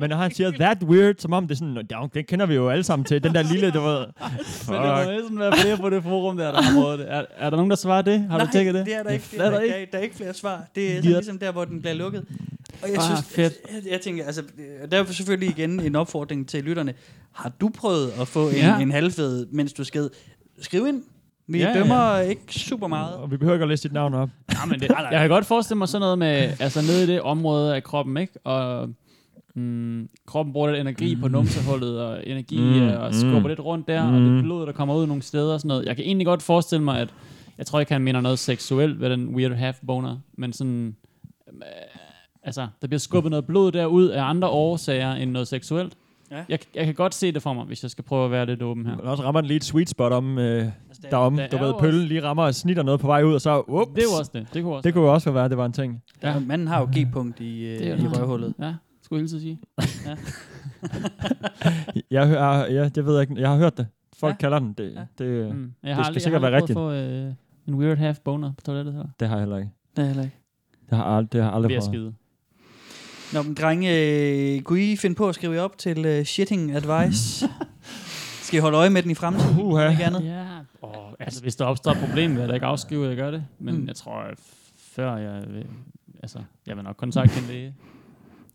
Men 0.00 0.10
når 0.10 0.16
han 0.16 0.30
siger 0.34 0.50
that 0.50 0.82
weird, 0.82 1.14
som 1.18 1.32
om 1.32 1.46
det 1.46 1.54
er 1.54 1.58
sådan, 1.58 1.86
"Nå, 1.90 2.08
den 2.14 2.24
kender 2.24 2.46
vi 2.46 2.54
jo 2.54 2.68
alle 2.68 2.84
sammen 2.84 3.04
til, 3.04 3.22
den 3.22 3.34
der 3.34 3.42
lille, 3.42 3.70
du 3.70 3.80
ved. 3.80 3.98
Men 3.98 4.06
det 4.20 4.68
må 4.68 4.96
Fuck. 4.96 5.08
næsten 5.08 5.38
være 5.38 5.52
flere 5.56 5.76
på 5.76 5.90
det 5.90 6.02
forum 6.02 6.36
der, 6.36 6.52
der 6.52 6.62
har 6.62 6.90
det. 6.96 7.12
Er, 7.12 7.24
er 7.36 7.50
der 7.50 7.56
nogen, 7.56 7.70
der 7.70 7.76
svarer 7.76 8.02
det? 8.02 8.20
Har 8.20 8.36
Nej, 8.38 8.46
du 8.46 8.52
tjekket 8.52 8.74
det? 8.74 8.86
det 8.86 8.94
er 8.94 9.02
der 9.02 9.10
ikke. 9.10 9.24
Det 9.30 9.40
er 9.40 9.44
er 9.44 9.50
der 9.50 9.56
der, 9.56 9.64
ikke. 9.64 9.80
ikke. 9.80 9.92
Der 9.92 9.98
er 9.98 10.02
ikke 10.02 10.16
flere 10.16 10.34
svar. 10.34 10.64
Det 10.74 10.86
er 10.92 10.96
sådan, 10.96 11.10
ligesom 11.10 11.38
der, 11.38 11.52
hvor 11.52 11.64
den 11.64 11.80
bliver 11.80 11.94
lukket. 11.94 12.24
Og 12.82 12.88
jeg 12.88 12.96
Ah, 12.98 13.02
synes, 13.04 13.20
fedt. 13.34 13.52
Jeg, 13.84 13.92
jeg 13.92 14.00
tænker, 14.00 14.24
altså, 14.26 14.42
øh, 14.58 14.90
der 14.90 15.00
er 15.00 15.04
selvfølgelig 15.04 15.48
igen 15.58 15.80
en 15.80 15.96
opfordring 15.96 16.48
til 16.48 16.64
lytterne. 16.64 16.94
Har 17.32 17.52
du 17.60 17.68
prøvet 17.68 18.12
at 18.20 18.28
få 18.28 18.48
en, 18.48 18.54
Ja. 18.54 18.78
en 18.78 18.90
halvfed, 18.92 19.46
mens 19.52 19.72
du 19.72 19.84
sked? 19.84 20.10
Skriv 20.60 20.86
ind. 20.86 21.02
Vi 21.48 21.58
Ja, 21.58 21.64
ja, 21.64 21.72
ja. 21.72 21.78
dømmer 21.78 22.14
ja. 22.16 22.20
ikke 22.20 22.42
super 22.48 22.86
meget. 22.86 23.14
Og 23.14 23.30
vi 23.30 23.36
behøver 23.36 23.54
ikke 23.54 23.62
at 23.62 23.68
læse 23.68 23.82
dit 23.82 23.92
navn 23.92 24.14
op. 24.14 24.28
Ja, 24.52 24.56
men 24.66 24.80
det, 24.80 24.88
jeg 25.10 25.20
kan 25.20 25.28
godt 25.28 25.46
forestille 25.46 25.78
mig 25.78 25.88
sådan 25.88 26.00
noget 26.00 26.18
med, 26.18 26.52
altså 26.60 26.80
nede 26.82 27.02
i 27.04 27.06
det 27.06 27.20
område 27.20 27.76
af 27.76 27.82
kroppen, 27.82 28.16
ikke? 28.16 28.32
Og 28.44 28.88
mm, 29.54 30.08
kroppen 30.26 30.52
bruger 30.52 30.68
lidt 30.70 30.80
energi 30.80 31.16
på 31.16 31.28
numsehullet, 31.28 32.00
og 32.00 32.26
energi 32.26 32.56
Mm, 32.60 32.64
mm, 32.64 32.88
og 33.00 33.14
skubber 33.14 33.38
mm. 33.40 33.46
lidt 33.46 33.60
rundt 33.60 33.88
der, 33.88 34.02
og 34.02 34.12
Mm. 34.12 34.34
det 34.34 34.44
blod, 34.44 34.66
der 34.66 34.72
kommer 34.72 34.94
ud 34.94 35.06
nogle 35.06 35.22
steder 35.22 35.52
og 35.54 35.60
sådan 35.60 35.68
noget. 35.68 35.84
Jeg 35.86 35.96
kan 35.96 36.04
egentlig 36.04 36.26
godt 36.26 36.42
forestille 36.42 36.84
mig, 36.84 36.98
at 37.00 37.08
jeg 37.58 37.66
tror 37.66 37.80
ikke, 37.80 37.92
han 37.92 38.02
mener 38.02 38.20
noget 38.20 38.38
seksuelt 38.38 39.00
ved 39.00 39.10
den 39.10 39.28
weird 39.34 39.52
half 39.52 39.76
boner, 39.86 40.16
men 40.38 40.52
sådan, 40.52 40.96
øh, 41.48 41.52
altså, 42.42 42.66
der 42.80 42.86
bliver 42.88 42.98
skubbet 42.98 43.30
noget 43.30 43.46
blod 43.46 43.72
derud 43.72 44.08
af 44.08 44.22
andre 44.22 44.48
årsager 44.48 45.12
end 45.14 45.30
noget 45.30 45.48
seksuelt. 45.48 45.92
Ja. 46.30 46.44
Jeg, 46.48 46.58
jeg 46.74 46.84
kan 46.86 46.94
godt 46.94 47.14
se 47.14 47.32
det 47.32 47.42
for 47.42 47.52
mig, 47.52 47.64
hvis 47.64 47.82
jeg 47.82 47.90
skal 47.90 48.04
prøve 48.04 48.24
at 48.24 48.30
være 48.30 48.46
lidt 48.46 48.62
åben 48.62 48.86
her. 48.86 48.96
Men 48.96 49.06
også 49.06 49.22
rammer 49.22 49.40
den 49.40 49.48
lige 49.48 49.56
et 49.56 49.64
sweet 49.64 49.88
spot 49.88 50.12
om, 50.12 50.38
øh, 50.38 50.66
derom. 51.10 51.36
der 51.36 51.48
Du 51.48 51.56
ved, 51.58 51.74
pøllen 51.80 52.06
lige 52.06 52.22
rammer 52.22 52.42
og 52.44 52.54
snitter 52.54 52.82
noget 52.82 53.00
på 53.00 53.06
vej 53.06 53.22
ud, 53.22 53.34
og 53.34 53.40
så, 53.40 53.62
ups. 53.68 53.90
Det 53.94 53.98
er 53.98 54.06
jo 54.12 54.18
også 54.18 54.30
det. 54.34 54.46
Det 54.54 54.62
kunne 54.62 54.74
også 54.74 54.82
det 54.86 54.94
kunne 54.94 55.10
også 55.10 55.30
være, 55.30 55.48
det 55.48 55.56
var 55.56 55.66
en 55.66 55.72
ting. 55.72 56.02
Ja. 56.22 56.38
Manden 56.38 56.66
har 56.68 56.80
jo 56.80 56.88
G-punkt 56.96 57.40
i, 57.40 57.64
øh, 57.66 58.02
i 58.02 58.06
røvhullet. 58.06 58.54
Ja, 58.60 58.74
skulle 59.10 59.20
jeg 59.20 59.34
at 59.34 59.40
sige. 59.40 59.60
Ja. 60.06 60.16
Jeg, 62.10 62.26
hører, 62.28 62.72
ja, 62.72 62.88
det 62.88 63.06
ved 63.06 63.14
jeg 63.14 63.30
ikke. 63.30 63.40
Jeg 63.40 63.48
har 63.50 63.56
hørt 63.56 63.76
det. 63.78 63.86
Folk 64.18 64.32
Ja. 64.34 64.36
kalder 64.36 64.58
den. 64.58 64.72
Det, 64.72 64.92
ja. 64.94 65.24
det, 65.24 65.54
Mm. 65.54 65.62
det 65.82 65.88
Jeg 65.88 65.94
har 65.96 66.02
skal 66.02 66.08
aldrig, 66.10 66.22
sikkert 66.22 66.42
jeg 66.42 66.46
har 66.46 66.50
være 66.50 66.60
aldrig 66.62 66.76
rigtigt. 66.76 66.76
få 66.76 66.90
øh, 67.28 67.34
en 67.68 67.74
weird 67.74 67.98
half 67.98 68.18
boner 68.18 68.52
på 68.52 68.60
toilettet 68.64 68.94
her. 68.94 69.04
Det 69.20 69.28
har 69.28 69.36
jeg 69.36 69.42
heller 69.42 69.56
ikke. 69.56 69.70
Det 69.96 70.02
er 70.02 70.06
heller 70.06 70.22
ikke. 70.22 70.36
Det 70.90 70.98
har, 70.98 71.20
ald- 71.20 71.26
det 71.32 71.40
har 71.42 71.48
jeg 71.48 71.54
aldrig 71.56 71.70
prøvet. 71.70 71.84
skide. 71.84 72.14
Nå, 73.34 73.42
men 73.42 73.54
drenge, 73.54 73.90
øh, 74.56 74.62
kunne 74.62 74.80
I 74.92 74.96
finde 74.96 75.16
på 75.16 75.28
at 75.28 75.34
skrive 75.34 75.54
jer 75.54 75.60
op 75.62 75.78
til 75.78 76.18
uh, 76.18 76.24
shitting 76.24 76.72
advice? 76.72 77.48
Skal 78.46 78.58
I 78.58 78.60
holde 78.60 78.78
øje 78.78 78.90
med 78.90 79.02
den 79.02 79.10
i 79.10 79.14
fremtiden? 79.14 79.60
Uha. 79.62 79.90
Ikke 79.90 80.04
andet? 80.04 80.24
Ja, 80.24 80.44
oh, 80.82 81.12
altså 81.18 81.42
hvis 81.42 81.56
der 81.56 81.64
opstår 81.64 81.90
et 81.92 81.98
problem, 81.98 82.30
vil 82.30 82.40
jeg 82.40 82.48
da 82.48 82.54
ikke 82.54 82.66
afskrive, 82.66 83.02
at 83.04 83.08
jeg 83.08 83.16
gør 83.16 83.30
det. 83.30 83.44
Men 83.58 83.74
Mm. 83.74 83.80
mm. 83.80 83.86
jeg 83.86 83.96
tror, 83.96 84.20
at 84.20 84.38
før 84.78 85.16
jeg 85.16 85.44
vil, 85.48 85.66
altså, 86.22 86.38
jeg 86.66 86.76
vil 86.76 86.84
nok 86.84 86.96
kontakte 86.96 87.38
en 87.40 87.44
læge. 87.48 87.74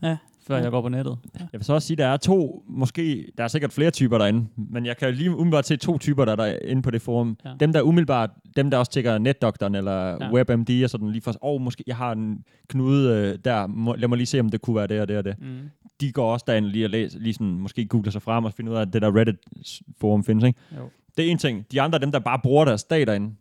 Ja. 0.03 0.17
Før 0.47 0.57
jeg 0.57 0.71
går 0.71 0.81
på 0.81 0.89
nettet. 0.89 1.17
Jeg 1.39 1.47
vil 1.51 1.63
så 1.63 1.73
også 1.73 1.87
sige, 1.87 1.97
der 1.97 2.05
er 2.07 2.17
to, 2.17 2.63
måske, 2.67 3.31
der 3.37 3.43
er 3.43 3.47
sikkert 3.47 3.73
flere 3.73 3.91
typer 3.91 4.17
derinde, 4.17 4.47
men 4.57 4.85
jeg 4.85 4.97
kan 4.97 5.13
lige 5.13 5.31
umiddelbart 5.31 5.65
se 5.67 5.77
to 5.77 5.97
typer, 5.97 6.25
der 6.25 6.31
er 6.31 6.35
derinde 6.35 6.81
på 6.81 6.91
det 6.91 7.01
forum. 7.01 7.37
Ja. 7.45 7.49
Ja. 7.49 7.55
Dem, 7.59 7.73
der 7.73 7.81
umiddelbart, 7.81 8.29
dem, 8.55 8.71
der 8.71 8.77
også 8.77 8.91
tjekker 8.91 9.17
netdoktoren 9.17 9.75
eller 9.75 9.91
Ja. 10.07 10.25
ja. 10.25 10.31
WebMD 10.33 10.83
og 10.83 10.89
sådan 10.89 11.09
lige 11.11 11.21
for, 11.21 11.31
åh, 11.31 11.37
oh, 11.41 11.61
måske, 11.61 11.83
jeg 11.87 11.95
har 11.95 12.11
en 12.11 12.43
knude 12.69 13.13
øh, 13.33 13.39
der, 13.45 13.67
må, 13.67 13.95
lad 13.95 14.07
mig 14.07 14.17
lige 14.17 14.27
se, 14.27 14.39
om 14.39 14.49
det 14.49 14.61
kunne 14.61 14.75
være 14.75 14.87
det 14.87 15.01
og 15.01 15.07
det 15.07 15.17
og 15.17 15.23
det. 15.23 15.35
Mm. 15.41 15.57
De 16.01 16.11
går 16.11 16.33
også 16.33 16.43
derinde 16.47 16.69
lige 16.69 16.85
og 16.85 16.89
læser, 16.89 17.19
lige 17.19 17.33
sådan, 17.33 17.47
måske 17.47 17.85
googler 17.85 18.11
sig 18.11 18.21
frem 18.21 18.45
og 18.45 18.53
finder 18.53 18.71
ud 18.71 18.77
af, 18.77 18.81
at 18.81 18.93
det 18.93 19.01
der 19.01 19.15
Reddit-forum 19.15 20.23
findes, 20.23 20.43
ikke? 20.43 20.59
Jo. 20.77 20.89
Det 21.17 21.27
er 21.27 21.31
en 21.31 21.37
ting. 21.37 21.65
De 21.71 21.81
andre, 21.81 21.99
dem, 21.99 22.11
der 22.11 22.19
bare 22.19 22.39
bruger 22.43 22.65
deres 22.65 22.83
data 22.83 23.05
derinde, 23.11 23.35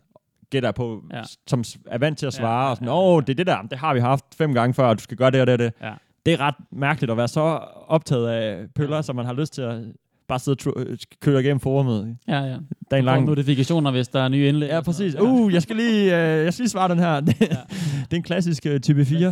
gætter 0.50 0.72
på, 0.72 1.02
Ja. 1.10 1.16
ja. 1.16 1.22
som 1.46 1.64
er 1.86 1.98
vant 1.98 2.18
til 2.18 2.26
at 2.26 2.34
Ja, 2.34 2.40
svare, 2.40 2.64
ja, 2.64 2.70
og 2.70 2.76
sådan, 2.76 2.88
åh, 2.88 2.94
oh, 3.14 3.20
det 3.22 3.28
er 3.30 3.34
det 3.34 3.46
der, 3.46 3.62
det 3.62 3.78
har 3.78 3.94
vi 3.94 4.00
haft 4.00 4.24
fem 4.34 4.54
gange 4.54 4.74
før, 4.74 4.84
og 4.86 4.98
du 4.98 5.02
skal 5.02 5.16
gøre 5.16 5.30
det 5.30 5.40
og 5.40 5.46
det 5.46 5.52
og 5.52 5.58
det. 5.58 5.72
Ja. 5.82 5.92
Det 6.26 6.32
er 6.34 6.40
ret 6.40 6.54
mærkeligt 6.72 7.10
at 7.10 7.16
være 7.16 7.28
så 7.28 7.40
optaget 7.86 8.28
af 8.28 8.66
pøller, 8.74 9.02
så 9.02 9.12
man 9.12 9.26
har 9.26 9.32
lyst 9.32 9.54
til 9.54 9.62
at 9.62 9.82
bare 10.28 10.38
sidde 10.38 10.70
og 10.70 10.82
øh, 10.82 10.96
køre 11.20 11.40
igennem 11.40 11.60
forumet. 11.60 12.16
Ja, 12.28 12.40
ja. 12.40 12.46
Dagen 12.50 12.58
Får 12.90 13.00
lang. 13.00 13.24
notifikationer, 13.26 13.90
hvis 13.90 14.08
der 14.08 14.20
er 14.20 14.28
nye 14.28 14.48
indlæg. 14.48 14.68
Ja, 14.68 14.80
præcis. 14.80 15.16
Uh, 15.20 15.52
jeg 15.54 15.62
skal 15.62 15.76
lige, 15.76 16.04
øh, 16.04 16.44
jeg 16.44 16.52
skal 16.54 16.62
lige 16.62 16.70
svare 16.70 16.88
den 16.88 16.98
her. 16.98 17.20
Det, 17.20 18.12
er 18.12 18.16
en 18.16 18.22
klassisk 18.22 18.66
uh, 18.74 18.80
type 18.80 19.04
4. 19.04 19.20
Ja, 19.20 19.28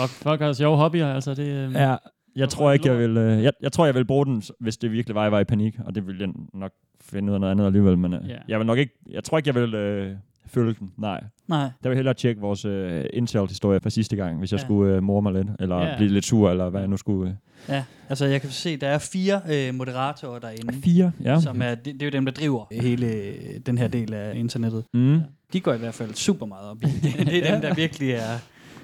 folk, 0.00 0.10
folk 0.10 0.40
har 0.40 0.52
sjove 0.52 0.76
hobbyer, 0.76 1.14
altså. 1.14 1.34
Det, 1.34 1.46
øh, 1.48 1.72
Ja, 1.72 1.96
jeg 2.36 2.48
tror 2.48 2.72
ikke, 2.72 2.88
jeg 2.88 2.98
vil, 2.98 3.16
øh, 3.16 3.42
jeg, 3.42 3.52
jeg 3.62 3.72
tror, 3.72 3.84
jeg 3.84 3.94
vil 3.94 4.04
bruge 4.04 4.26
den, 4.26 4.42
hvis 4.60 4.76
det 4.76 4.92
virkelig 4.92 5.14
var, 5.14 5.22
jeg 5.22 5.32
var 5.32 5.40
i 5.40 5.44
panik, 5.44 5.74
og 5.84 5.94
det 5.94 6.06
ville 6.06 6.20
jeg 6.20 6.28
nok 6.54 6.72
finde 7.00 7.30
ud 7.30 7.34
af 7.34 7.40
noget 7.40 7.50
andet 7.50 7.66
alligevel, 7.66 7.98
men 7.98 8.14
øh, 8.14 8.20
Ja. 8.28 8.36
jeg 8.48 8.58
vil 8.58 8.66
nok 8.66 8.78
ikke, 8.78 8.92
jeg 9.10 9.24
tror 9.24 9.38
ikke, 9.38 9.48
jeg 9.48 9.54
vil 9.54 9.74
øh, 9.74 10.12
følge 10.46 10.74
den, 10.80 10.92
nej. 10.98 11.20
Nej. 11.48 11.58
Der 11.62 11.68
vil 11.82 11.90
jeg 11.90 11.96
hellere 11.96 12.14
tjekke 12.14 12.40
vores 12.40 12.64
øh, 12.64 13.04
incel-historie 13.12 13.80
fra 13.80 13.90
sidste 13.90 14.16
gang, 14.16 14.38
hvis 14.38 14.52
jeg 14.52 14.60
Ja. 14.60 14.64
skulle 14.64 14.94
øh, 14.96 15.02
morre 15.02 15.22
mig 15.22 15.32
lidt, 15.32 15.46
eller 15.60 15.76
Ja. 15.86 15.96
blive 15.96 16.10
lidt 16.12 16.24
sur, 16.24 16.50
eller 16.50 16.70
hvad 16.70 16.80
jeg 16.80 16.88
nu 16.88 16.96
skulle. 16.96 17.30
Øh. 17.30 17.74
Ja, 17.74 17.84
altså 18.08 18.26
jeg 18.26 18.40
kan 18.40 18.50
se, 18.50 18.76
der 18.76 18.88
er 18.88 18.98
fire 18.98 19.40
øh, 19.50 19.74
moderatorer 19.74 20.38
derinde. 20.38 20.72
Fire, 20.84 21.12
ja. 21.24 21.40
Som 21.40 21.62
er, 21.62 21.74
det, 21.74 21.84
det 21.94 22.02
er 22.02 22.06
jo 22.06 22.10
dem, 22.10 22.24
der 22.24 22.32
driver 22.32 22.64
hele 22.82 23.06
øh, 23.06 23.34
den 23.66 23.78
her 23.78 23.88
del 23.88 24.14
af 24.14 24.32
internettet. 24.36 24.84
Mm. 24.94 25.20
De 25.52 25.60
går 25.60 25.72
i 25.74 25.78
hvert 25.78 25.94
fald 25.94 26.14
super 26.14 26.46
meget 26.46 26.70
op 26.70 26.76
i 26.82 26.86
det. 26.86 27.02
Det 27.30 27.48
er 27.48 27.52
dem, 27.52 27.60
der 27.60 27.74
virkelig 27.74 28.10
er, 28.10 28.38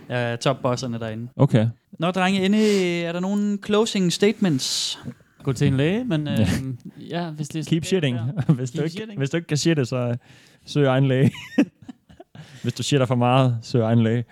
er 0.09 0.37
topbosserne 0.37 0.99
derinde. 0.99 1.29
Okay. 1.37 1.67
Nå, 1.99 2.11
drenge, 2.11 2.45
endelig 2.45 3.03
er 3.03 3.13
der 3.13 3.21
nogle 3.21 3.59
closing 3.67 4.13
statements? 4.13 4.99
Gå 5.43 5.53
til 5.53 5.67
en 5.69 5.77
læge, 5.77 6.05
men 6.05 6.29
øh, 6.29 6.39
ja, 7.11 7.31
hvis 7.31 7.49
det 7.49 7.61
er 7.67 7.71
Keep 7.71 7.85
shitting. 7.85 8.19
hvis, 8.49 8.71
du 8.71 8.77
Keep 8.77 8.85
ikke, 8.85 8.91
shitting. 8.97 9.19
hvis 9.19 9.31
du 9.31 9.37
ikke 9.37 9.47
kan 9.47 9.57
shitte, 9.57 9.85
så 9.87 9.97
øh, 9.97 10.17
søg 10.71 10.87
egen 10.87 11.07
læge. 11.07 11.33
hvis 12.63 12.75
du 12.75 12.83
shitter 12.83 13.07
for 13.07 13.15
meget, 13.15 13.59
søg 13.63 13.81
egen 13.81 14.03
læge. 14.03 14.25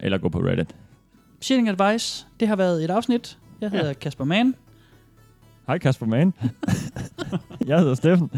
Eller 0.00 0.18
gå 0.18 0.28
på 0.28 0.38
Reddit. 0.38 0.76
Shitting 1.40 1.68
Advice, 1.68 2.26
det 2.40 2.48
har 2.48 2.56
været 2.56 2.84
et 2.84 2.90
afsnit. 2.90 3.38
Jeg 3.60 3.70
hedder 3.70 3.86
ja. 3.86 3.92
Kasper 3.92 4.24
Mann. 4.24 4.54
Hej 5.66 5.78
Kasper 5.78 6.06
Mann. 6.06 6.34
jeg 7.66 7.78
hedder 7.78 7.94
Steffen. 7.94 8.30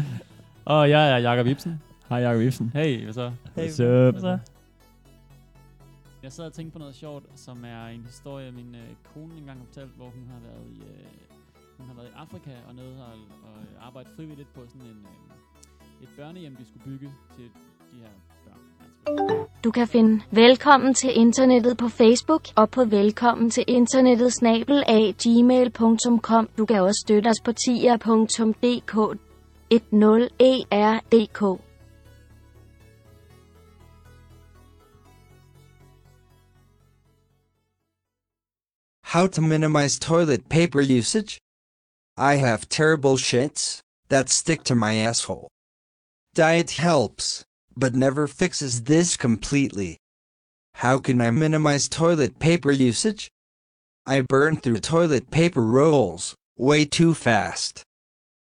Og 0.65 0.89
jeg 0.89 1.11
er 1.11 1.17
Jakob 1.17 1.47
Ibsen. 1.47 1.81
Hej 2.09 2.19
Jakob 2.19 2.41
Ibsen. 2.41 2.71
Hey, 2.73 3.03
hvad 3.03 3.13
så? 3.13 3.31
Hey, 3.55 3.67
What's 3.67 3.83
up? 3.83 4.13
Hvad 4.13 4.21
så? 4.21 4.37
Jeg 6.23 6.31
sad 6.31 6.45
og 6.45 6.53
tænkte 6.53 6.73
på 6.73 6.79
noget 6.79 6.95
sjovt, 6.95 7.25
som 7.35 7.65
er 7.65 7.87
en 7.87 8.03
historie, 8.05 8.51
min 8.51 8.75
øh, 8.75 8.87
kone 9.13 9.37
engang 9.37 9.59
har 9.59 9.65
fortalt, 9.65 9.91
hvor 9.95 10.09
hun 10.09 10.23
har 10.33 10.39
været 10.49 10.67
i, 10.75 10.79
øh, 10.79 11.07
hun 11.77 11.87
har 11.87 11.95
været 11.95 12.07
i 12.07 12.11
Afrika 12.15 12.51
og 12.67 12.75
nede 12.75 12.95
og, 13.05 13.13
og 13.43 13.87
arbejdet 13.87 14.11
frivilligt 14.15 14.53
på 14.53 14.61
sådan 14.67 14.81
en, 14.81 14.97
øh, 14.97 15.40
et 16.01 16.09
børnehjem, 16.17 16.55
de 16.55 16.65
skulle 16.65 16.83
bygge 16.83 17.13
til 17.35 17.45
de 17.91 17.97
her 17.99 18.09
børn. 18.45 19.47
Du 19.63 19.71
kan 19.71 19.87
finde 19.87 20.23
Velkommen 20.31 20.93
til 20.93 21.17
internettet 21.17 21.77
på 21.77 21.87
Facebook 21.89 22.43
og 22.55 22.69
på 22.69 22.85
velkommen 22.85 23.49
til 23.49 23.63
internettet 23.67 24.33
snabel 24.33 24.83
af 24.87 25.15
gmail.com. 25.23 26.49
Du 26.57 26.65
kan 26.65 26.81
også 26.81 26.99
støtte 27.05 27.27
os 27.27 27.41
på 27.45 27.51
tier.dk 27.51 28.93
10erdk. 29.73 31.61
How 39.03 39.27
to 39.27 39.41
minimize 39.41 39.99
toilet 39.99 40.41
paper 40.49 40.81
usage? 40.99 41.39
I 42.17 42.35
have 42.35 42.59
terrible 42.69 43.17
shits 43.17 43.81
that 44.09 44.29
stick 44.29 44.63
to 44.63 44.75
my 44.75 44.93
asshole. 45.09 45.47
Diet 46.33 46.71
helps, 46.71 47.43
but 47.75 47.93
never 47.93 48.25
fixes 48.25 48.83
this 48.83 49.17
completely. 49.17 49.97
How 50.75 50.97
can 50.97 51.19
I 51.19 51.29
minimize 51.31 51.89
toilet 51.89 52.39
paper 52.39 52.71
usage? 52.71 53.29
I 54.05 54.21
burn 54.21 54.55
through 54.55 54.79
toilet 54.79 55.29
paper 55.29 55.61
rolls 55.61 56.33
way 56.57 56.85
too 56.85 57.13
fast. 57.13 57.83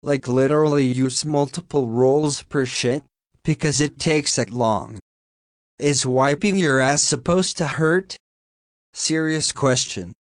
Like 0.04 0.28
literally 0.28 0.86
use 0.86 1.26
multiple 1.26 1.88
rolls 1.88 2.44
per 2.44 2.66
shit 2.66 3.04
because 3.44 3.82
it 3.82 3.98
takes 3.98 4.36
that 4.36 4.52
long. 4.52 5.00
Is 5.80 6.06
wiping 6.06 6.58
your 6.58 6.80
ass 6.80 7.02
supposed 7.02 7.58
to 7.58 7.66
hurt? 7.66 8.16
Serious 8.94 9.52
question. 9.52 10.14